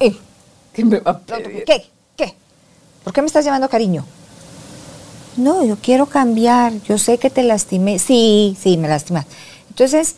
Eh, 0.00 0.16
¿Qué 0.72 0.84
me 0.84 1.00
va 1.00 1.10
a 1.10 1.18
pedir? 1.18 1.64
¿Qué? 1.64 1.84
¿Qué? 2.16 2.34
¿Por 3.02 3.12
qué 3.12 3.20
me 3.20 3.26
estás 3.26 3.44
llamando 3.44 3.68
cariño? 3.68 4.04
No, 5.36 5.64
yo 5.64 5.76
quiero 5.82 6.06
cambiar. 6.06 6.72
Yo 6.84 6.96
sé 6.96 7.18
que 7.18 7.28
te 7.28 7.42
lastimé. 7.42 7.98
Sí, 7.98 8.56
sí, 8.58 8.76
me 8.76 8.88
lastimas. 8.88 9.26
Entonces, 9.70 10.14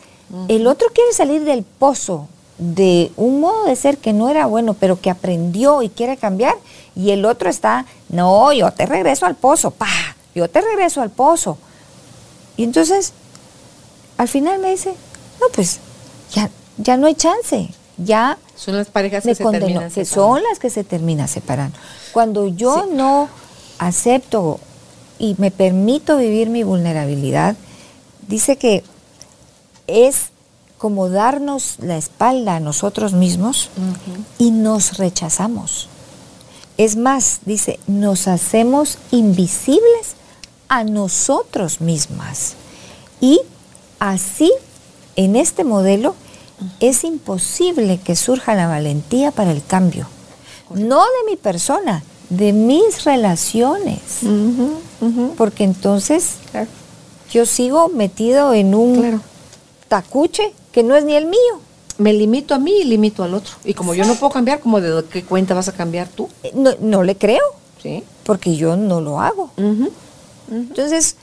el 0.47 0.67
otro 0.67 0.87
quiere 0.93 1.11
salir 1.11 1.43
del 1.43 1.63
pozo 1.63 2.27
de 2.59 3.11
un 3.17 3.39
modo 3.39 3.65
de 3.65 3.75
ser 3.75 3.97
que 3.97 4.13
no 4.13 4.29
era 4.29 4.45
bueno, 4.45 4.75
pero 4.75 5.01
que 5.01 5.09
aprendió 5.09 5.81
y 5.81 5.89
quiere 5.89 6.17
cambiar. 6.17 6.53
Y 6.95 7.09
el 7.09 7.25
otro 7.25 7.49
está, 7.49 7.87
no, 8.09 8.53
yo 8.53 8.71
te 8.71 8.85
regreso 8.85 9.25
al 9.25 9.35
pozo, 9.35 9.71
pa, 9.71 9.87
yo 10.35 10.49
te 10.49 10.61
regreso 10.61 11.01
al 11.01 11.09
pozo. 11.09 11.57
Y 12.57 12.63
entonces, 12.63 13.13
al 14.17 14.27
final 14.27 14.59
me 14.59 14.71
dice, 14.71 14.93
no, 15.39 15.47
pues 15.53 15.79
ya, 16.31 16.49
ya 16.77 16.97
no 16.97 17.07
hay 17.07 17.15
chance. 17.15 17.69
Ya 17.97 18.37
Son 18.55 18.75
las 18.77 18.87
parejas 18.87 19.25
me 19.25 19.31
que 19.31 19.35
se 19.35 19.43
condenó, 19.43 19.65
terminan 19.65 19.91
que 19.91 20.05
son 20.05 20.41
las 20.43 20.57
que 20.59 20.69
se 20.69 20.83
terminan 20.83 21.27
separando. 21.27 21.77
Cuando 22.13 22.47
yo 22.47 22.83
Sí. 22.87 22.89
no 22.95 23.29
acepto 23.77 24.59
y 25.19 25.35
me 25.37 25.51
permito 25.51 26.17
vivir 26.17 26.49
mi 26.49 26.63
vulnerabilidad, 26.63 27.55
dice 28.27 28.57
que 28.57 28.83
es 29.87 30.27
como 30.79 31.09
darnos 31.09 31.75
la 31.79 31.97
espalda 31.97 32.55
a 32.55 32.59
nosotros 32.59 33.13
mismos 33.13 33.69
y 34.39 34.49
nos 34.49 34.97
rechazamos. 34.97 35.87
Es 36.77 36.95
más, 36.95 37.41
dice, 37.45 37.79
nos 37.85 38.27
hacemos 38.27 38.97
invisibles 39.11 40.15
a 40.71 40.85
nosotros 40.85 41.81
mismas. 41.81 42.53
Y 43.19 43.41
así, 43.99 44.49
en 45.17 45.35
este 45.35 45.65
modelo, 45.65 46.15
es 46.79 47.03
imposible 47.03 47.99
que 47.99 48.15
surja 48.15 48.55
la 48.55 48.67
valentía 48.67 49.31
para 49.31 49.51
el 49.51 49.61
cambio. 49.65 50.07
No 50.73 51.01
de 51.01 51.29
mi 51.31 51.35
persona, 51.35 52.03
de 52.29 52.53
mis 52.53 53.03
relaciones. 53.03 53.99
Porque 55.37 55.65
entonces 55.65 56.35
Claro. 56.51 56.69
yo 57.29 57.45
sigo 57.45 57.89
metido 57.89 58.53
en 58.53 58.73
un 58.73 58.95
Claro. 59.01 59.19
tacuche 59.89 60.53
que 60.71 60.83
no 60.83 60.95
es 60.95 61.03
ni 61.03 61.15
el 61.15 61.25
mío. 61.25 61.59
Me 61.97 62.13
limito 62.13 62.55
a 62.55 62.59
mí 62.59 62.71
y 62.79 62.83
limito 62.85 63.23
al 63.23 63.33
otro. 63.33 63.51
Y 63.65 63.73
como 63.73 63.93
yo 63.93 64.05
no 64.05 64.15
puedo 64.15 64.31
cambiar, 64.31 64.61
como 64.61 64.79
de 64.79 65.03
qué 65.09 65.25
cuenta 65.25 65.53
vas 65.53 65.67
a 65.67 65.73
cambiar 65.73 66.07
tú? 66.07 66.29
Eh, 66.43 66.53
No, 66.55 66.71
no 66.79 67.03
le 67.03 67.17
creo, 67.17 67.43
Sí. 67.83 68.05
porque 68.23 68.55
yo 68.55 68.77
no 68.77 69.01
lo 69.01 69.19
hago. 69.19 69.51
Entonces, 70.51 71.15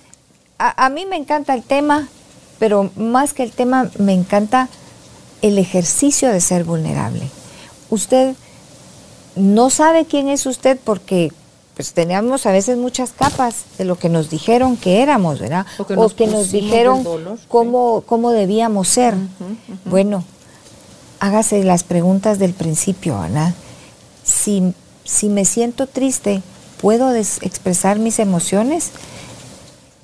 a, 0.59 0.87
a 0.87 0.89
mí 0.89 1.07
me 1.07 1.17
encanta 1.17 1.55
el 1.55 1.63
tema, 1.63 2.09
pero 2.59 2.91
más 2.97 3.35
que 3.35 3.45
el 3.45 3.53
tema, 3.53 3.91
me 3.99 4.15
encanta 4.15 4.69
el 5.43 5.59
ejercicio 5.59 6.31
de 6.31 6.41
ser 6.41 6.65
vulnerable. 6.65 7.29
Usted 7.91 8.35
no 9.37 9.71
sabe 9.71 10.05
quién 10.07 10.29
es 10.29 10.47
usted 10.47 10.79
porque 10.83 11.31
pues 11.79 11.93
teníamos 11.93 12.45
a 12.45 12.51
veces 12.51 12.77
muchas 12.77 13.13
capas 13.13 13.55
de 13.79 13.85
lo 13.85 13.97
que 13.97 14.09
nos 14.09 14.31
dijeron 14.31 14.77
que 14.77 15.01
éramos, 15.01 15.39
¿verdad? 15.39 15.65
O 15.79 16.09
que 16.09 16.27
nos 16.27 16.51
dijeron 16.51 17.05
sí. 17.05 17.45
cómo, 17.47 18.03
cómo 18.05 18.33
debíamos 18.33 18.89
ser. 18.89 19.15
Bueno, 19.85 20.25
hágase 21.21 21.63
las 21.63 21.85
preguntas 21.85 22.41
del 22.41 22.53
principio, 22.53 23.21
¿verdad? 23.21 23.55
Si, 24.25 24.75
si 25.05 25.29
me 25.29 25.45
siento 25.45 25.87
triste, 25.87 26.43
¿puedo 26.81 27.15
expresar 27.15 27.99
mis 27.99 28.19
emociones? 28.19 28.91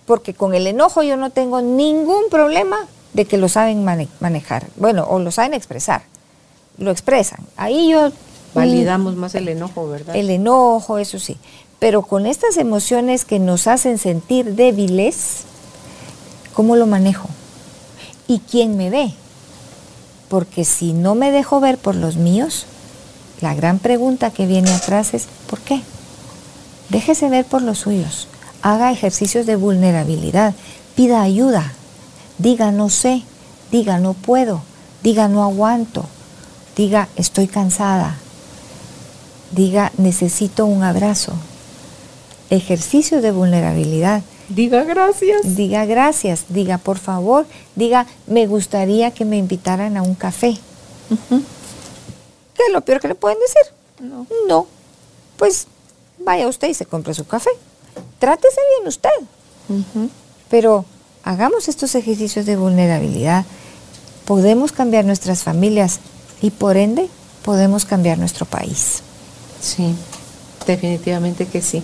Porque 0.06 0.34
con 0.34 0.54
el 0.54 0.66
enojo 0.66 1.02
yo 1.02 1.16
no 1.16 1.30
tengo 1.30 1.62
ningún 1.62 2.24
problema 2.30 2.86
de 3.14 3.24
que 3.24 3.38
lo 3.38 3.48
saben 3.48 3.84
mane- 3.84 4.08
manejar. 4.20 4.66
Bueno, 4.76 5.06
o 5.08 5.18
lo 5.18 5.30
saben 5.30 5.54
expresar. 5.54 6.02
Lo 6.78 6.90
expresan. 6.90 7.40
Ahí 7.56 7.90
yo... 7.90 8.10
Validamos 8.54 9.16
más 9.16 9.34
el 9.34 9.48
enojo, 9.48 9.88
¿verdad? 9.88 10.14
El 10.14 10.30
enojo, 10.30 10.98
eso 10.98 11.18
sí. 11.18 11.36
Pero 11.80 12.02
con 12.02 12.26
estas 12.26 12.56
emociones 12.56 13.24
que 13.24 13.38
nos 13.40 13.66
hacen 13.66 13.98
sentir 13.98 14.54
débiles, 14.54 15.40
¿cómo 16.54 16.76
lo 16.76 16.86
manejo? 16.86 17.28
¿Y 18.28 18.38
quién 18.38 18.76
me 18.76 18.90
ve? 18.90 19.12
Porque 20.28 20.64
si 20.64 20.92
no 20.92 21.14
me 21.14 21.32
dejo 21.32 21.60
ver 21.60 21.78
por 21.78 21.94
los 21.96 22.16
míos, 22.16 22.66
la 23.40 23.54
gran 23.54 23.78
pregunta 23.80 24.30
que 24.30 24.46
viene 24.46 24.70
atrás 24.70 25.14
es, 25.14 25.26
¿por 25.50 25.58
qué? 25.60 25.82
Déjese 26.88 27.28
ver 27.28 27.44
por 27.44 27.62
los 27.62 27.78
suyos. 27.78 28.28
Haga 28.62 28.92
ejercicios 28.92 29.46
de 29.46 29.56
vulnerabilidad. 29.56 30.54
Pida 30.94 31.22
ayuda. 31.22 31.72
Diga 32.38 32.70
no 32.72 32.90
sé. 32.90 33.22
Diga 33.70 33.98
no 33.98 34.14
puedo. 34.14 34.62
Diga 35.02 35.28
no 35.28 35.42
aguanto. 35.42 36.06
Diga 36.76 37.08
estoy 37.16 37.46
cansada. 37.46 38.16
Diga 39.50 39.92
necesito 39.98 40.66
un 40.66 40.82
abrazo. 40.82 41.32
Ejercicios 42.50 43.22
de 43.22 43.32
vulnerabilidad. 43.32 44.22
Diga 44.48 44.84
gracias. 44.84 45.56
Diga 45.56 45.84
gracias. 45.84 46.44
Diga 46.48 46.78
por 46.78 46.98
favor. 46.98 47.46
Diga 47.76 48.06
me 48.26 48.46
gustaría 48.46 49.10
que 49.10 49.24
me 49.24 49.36
invitaran 49.36 49.96
a 49.96 50.02
un 50.02 50.14
café. 50.14 50.58
¿Qué 51.28 52.62
es 52.66 52.72
lo 52.72 52.80
peor 52.82 53.00
que 53.00 53.08
le 53.08 53.14
pueden 53.14 53.38
decir? 53.40 53.74
No. 54.00 54.26
No. 54.48 54.66
Pues 55.36 55.66
vaya 56.24 56.48
usted 56.48 56.68
y 56.68 56.74
se 56.74 56.86
compre 56.86 57.14
su 57.14 57.26
café. 57.26 57.50
Trátese 58.18 58.60
bien 58.76 58.88
usted. 58.88 59.10
Pero 60.50 60.84
hagamos 61.22 61.68
estos 61.68 61.94
ejercicios 61.94 62.46
de 62.46 62.56
vulnerabilidad. 62.56 63.44
Podemos 64.24 64.72
cambiar 64.72 65.04
nuestras 65.04 65.42
familias 65.42 66.00
y 66.40 66.50
por 66.50 66.76
ende 66.76 67.08
podemos 67.44 67.84
cambiar 67.84 68.18
nuestro 68.18 68.46
país. 68.46 69.02
Sí, 69.60 69.94
definitivamente 70.66 71.46
que 71.46 71.62
sí. 71.62 71.82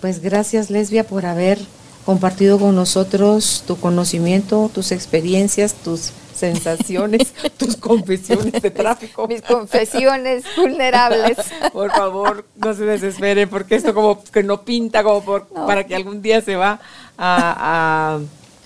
Pues 0.00 0.20
gracias, 0.20 0.70
Lesbia, 0.70 1.04
por 1.04 1.26
haber 1.26 1.58
compartido 2.06 2.58
con 2.58 2.74
nosotros 2.74 3.64
tu 3.66 3.76
conocimiento, 3.78 4.70
tus 4.72 4.92
experiencias, 4.92 5.74
tus 5.74 6.12
sensaciones, 6.40 7.32
tus 7.56 7.76
confesiones 7.76 8.60
de 8.60 8.70
tráfico. 8.70 9.28
Mis 9.28 9.42
confesiones 9.42 10.44
vulnerables. 10.56 11.38
Por 11.72 11.90
favor, 11.92 12.44
no 12.56 12.74
se 12.74 12.84
desespere, 12.84 13.46
porque 13.46 13.76
esto 13.76 13.94
como 13.94 14.22
que 14.24 14.42
no 14.42 14.62
pinta 14.62 15.02
como 15.02 15.22
por, 15.22 15.46
para 15.46 15.86
que 15.86 15.94
algún 15.94 16.22
día 16.22 16.40
se 16.40 16.56
va 16.56 16.80
a, 17.16 18.16
a 18.16 18.18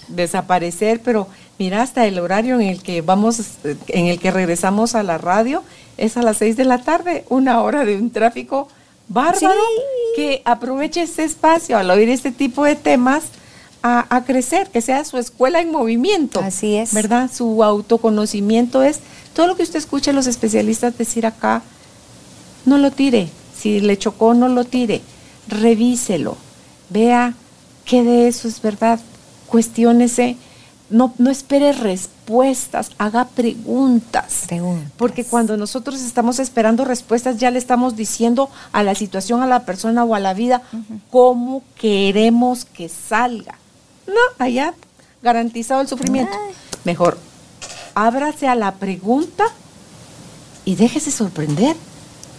desaparecer, 0.09 1.01
pero 1.05 1.27
mira, 1.59 1.83
hasta 1.83 2.07
el 2.07 2.19
horario 2.19 2.55
en 2.61 2.69
el 2.69 2.83
que 2.83 3.03
vamos, 3.03 3.41
en 3.89 4.07
el 4.07 4.19
que 4.19 4.31
regresamos 4.31 4.95
a 4.95 5.03
la 5.03 5.19
radio, 5.19 5.63
es 5.97 6.17
a 6.17 6.23
las 6.23 6.39
seis 6.39 6.57
de 6.57 6.65
la 6.65 6.79
tarde, 6.79 7.25
una 7.29 7.61
hora 7.63 7.85
de 7.85 7.97
un 7.97 8.11
tráfico 8.11 8.69
bárbaro, 9.09 9.61
que 10.17 10.43
aproveche 10.45 11.03
este 11.03 11.25
espacio 11.25 11.77
al 11.77 11.91
oír 11.91 12.09
este 12.09 12.31
tipo 12.31 12.65
de 12.65 12.77
temas 12.77 13.25
a, 13.87 14.25
crecer, 14.25 14.71
que 14.71 14.81
sea 14.81 15.05
su 15.05 15.19
escuela 15.19 15.61
en 15.61 15.71
movimiento. 15.71 16.41
Así 16.41 16.77
es. 16.77 16.95
¿Verdad? 16.95 17.31
Su 17.31 17.63
autoconocimiento 17.63 18.83
es 18.83 19.01
todo 19.35 19.47
lo 19.47 19.57
que 19.57 19.63
usted 19.63 19.79
escuche 19.79 20.11
a 20.11 20.15
los 20.15 20.27
especialistas 20.27 20.97
decir 20.97 21.27
acá, 21.27 21.63
no 22.65 22.79
lo 22.79 22.91
tire, 22.91 23.29
si 23.55 23.81
le 23.81 23.99
chocó, 23.99 24.33
no 24.33 24.49
lo 24.49 24.65
tire, 24.65 25.03
revíselo, 25.49 26.39
vea 26.89 27.35
qué 27.85 28.03
de 28.03 28.27
eso 28.27 28.49
es 28.49 28.63
verdad, 28.63 29.01
cuestiónese 29.49 30.39
no, 30.89 31.13
no 31.19 31.31
espere 31.31 31.73
respuestas, 31.73 32.91
haga 32.97 33.27
preguntas. 33.27 34.47
Porque 34.97 35.25
cuando 35.25 35.59
nosotros 35.59 36.01
estamos 36.01 36.39
esperando 36.39 36.87
respuestas, 36.87 37.37
ya 37.39 37.51
le 37.51 37.59
estamos 37.59 37.97
diciendo 37.97 38.49
a 38.73 38.83
la 38.83 38.95
situación, 38.95 39.43
a 39.43 39.47
la 39.47 39.67
persona 39.67 40.05
o 40.05 40.15
a 40.15 40.21
la 40.21 40.33
vida 40.33 40.63
cómo 41.11 41.63
queremos 41.77 42.65
que 42.65 42.89
salga. 42.89 43.59
No, 44.07 44.21
allá 44.39 44.75
garantizado 45.23 45.81
el 45.81 45.89
sufrimiento. 45.89 46.37
Mejor, 46.85 47.19
ábrase 47.95 48.47
a 48.49 48.55
la 48.55 48.75
pregunta 48.75 49.45
y 50.65 50.75
déjese 50.77 51.11
sorprender 51.11 51.77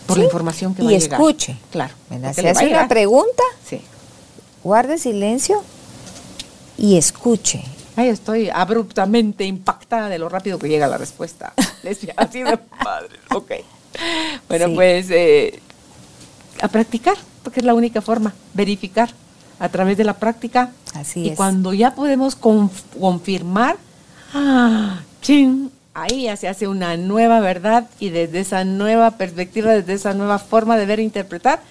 por 0.06 0.18
la 0.18 0.26
información 0.26 0.76
que 0.76 0.84
va 0.84 0.90
a 0.90 0.92
llegar. 0.92 1.10
Y 1.10 1.14
escuche. 1.14 1.58
Claro. 1.72 1.94
Si 2.36 2.48
hace 2.48 2.68
una 2.68 2.88
pregunta, 2.88 3.44
sí. 3.68 3.82
guarde 4.64 4.98
silencio 4.98 5.64
y 6.78 6.98
escuche 6.98 7.64
Ay, 7.98 8.10
estoy 8.10 8.50
abruptamente 8.50 9.46
impactada 9.46 10.10
de 10.10 10.20
lo 10.20 10.28
rápido 10.28 10.60
que 10.60 10.68
llega 10.68 10.88
la 10.88 10.98
respuesta. 10.98 11.54
Así 12.18 12.44
de 12.44 12.58
padre. 12.58 13.20
Ok. 13.34 13.52
Bueno, 14.50 14.74
pues 14.76 15.10
eh, 15.12 15.62
a 16.62 16.68
practicar, 16.68 17.16
porque 17.44 17.62
es 17.62 17.66
la 17.66 17.74
única 17.74 18.02
forma, 18.02 18.34
verificar 18.54 19.10
a 19.60 19.70
través 19.70 19.98
de 19.98 20.04
la 20.04 20.14
práctica. 20.14 20.72
Así 20.94 21.28
y 21.28 21.36
cuando 21.36 21.74
ya 21.74 21.96
podemos 21.96 22.36
confirmar, 22.36 23.78
ah, 24.34 25.02
ahí 25.94 26.24
ya 26.24 26.36
se 26.36 26.48
hace 26.48 26.68
una 26.68 26.98
nueva 26.98 27.40
verdad 27.40 27.90
y 28.00 28.10
desde 28.10 28.42
esa 28.42 28.64
nueva 28.64 29.12
perspectiva, 29.12 29.72
desde 29.72 29.94
esa 29.94 30.14
nueva 30.14 30.40
forma 30.40 30.78
de 30.78 30.86
ver 30.86 31.00
e 31.00 31.04
interpretar, 31.04 31.62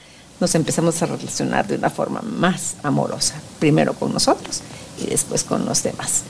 nos 0.41 0.55
empezamos 0.55 1.01
a 1.03 1.07
relacionar 1.07 1.67
de 1.67 1.77
una 1.77 1.91
forma 1.91 2.21
más 2.23 2.77
amorosa, 2.83 3.35
primero 3.59 3.95
con 3.95 4.13
nosotros 4.13 4.63
y 4.99 5.07
después 5.07 5.45
con 5.45 5.65
los 5.65 5.83
demás. 5.83 6.25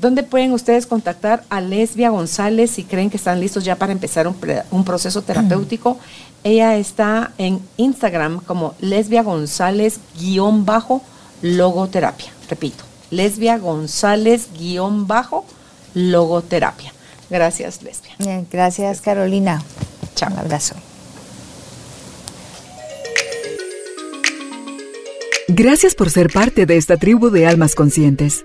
¿Dónde 0.00 0.22
pueden 0.22 0.52
ustedes 0.52 0.86
contactar 0.86 1.44
a 1.50 1.60
Lesbia 1.60 2.08
González 2.08 2.70
si 2.70 2.84
creen 2.84 3.10
que 3.10 3.18
están 3.18 3.38
listos 3.38 3.64
ya 3.64 3.76
para 3.76 3.92
empezar 3.92 4.26
un, 4.26 4.84
proceso 4.84 5.20
terapéutico? 5.20 5.98
Ella 6.42 6.76
está 6.76 7.32
en 7.36 7.60
Instagram 7.76 8.40
como 8.40 8.74
Lesbia 8.80 9.22
González 9.22 10.00
guion 10.18 10.64
bajo 10.64 11.02
logoterapia. 11.42 12.32
Repito, 12.48 12.82
Lesbia 13.10 13.58
González 13.58 14.48
guion 14.58 15.06
bajo 15.06 15.44
logoterapia. 15.92 16.94
Gracias, 17.28 17.82
Lesbia. 17.82 18.44
gracias, 18.50 19.02
Carolina. 19.02 19.62
Chao. 20.14 20.32
Un 20.32 20.38
abrazo. 20.38 20.76
Gracias 25.48 25.94
por 25.94 26.08
ser 26.08 26.32
parte 26.32 26.64
de 26.64 26.78
esta 26.78 26.96
tribu 26.96 27.28
de 27.28 27.46
almas 27.46 27.74
conscientes. 27.74 28.44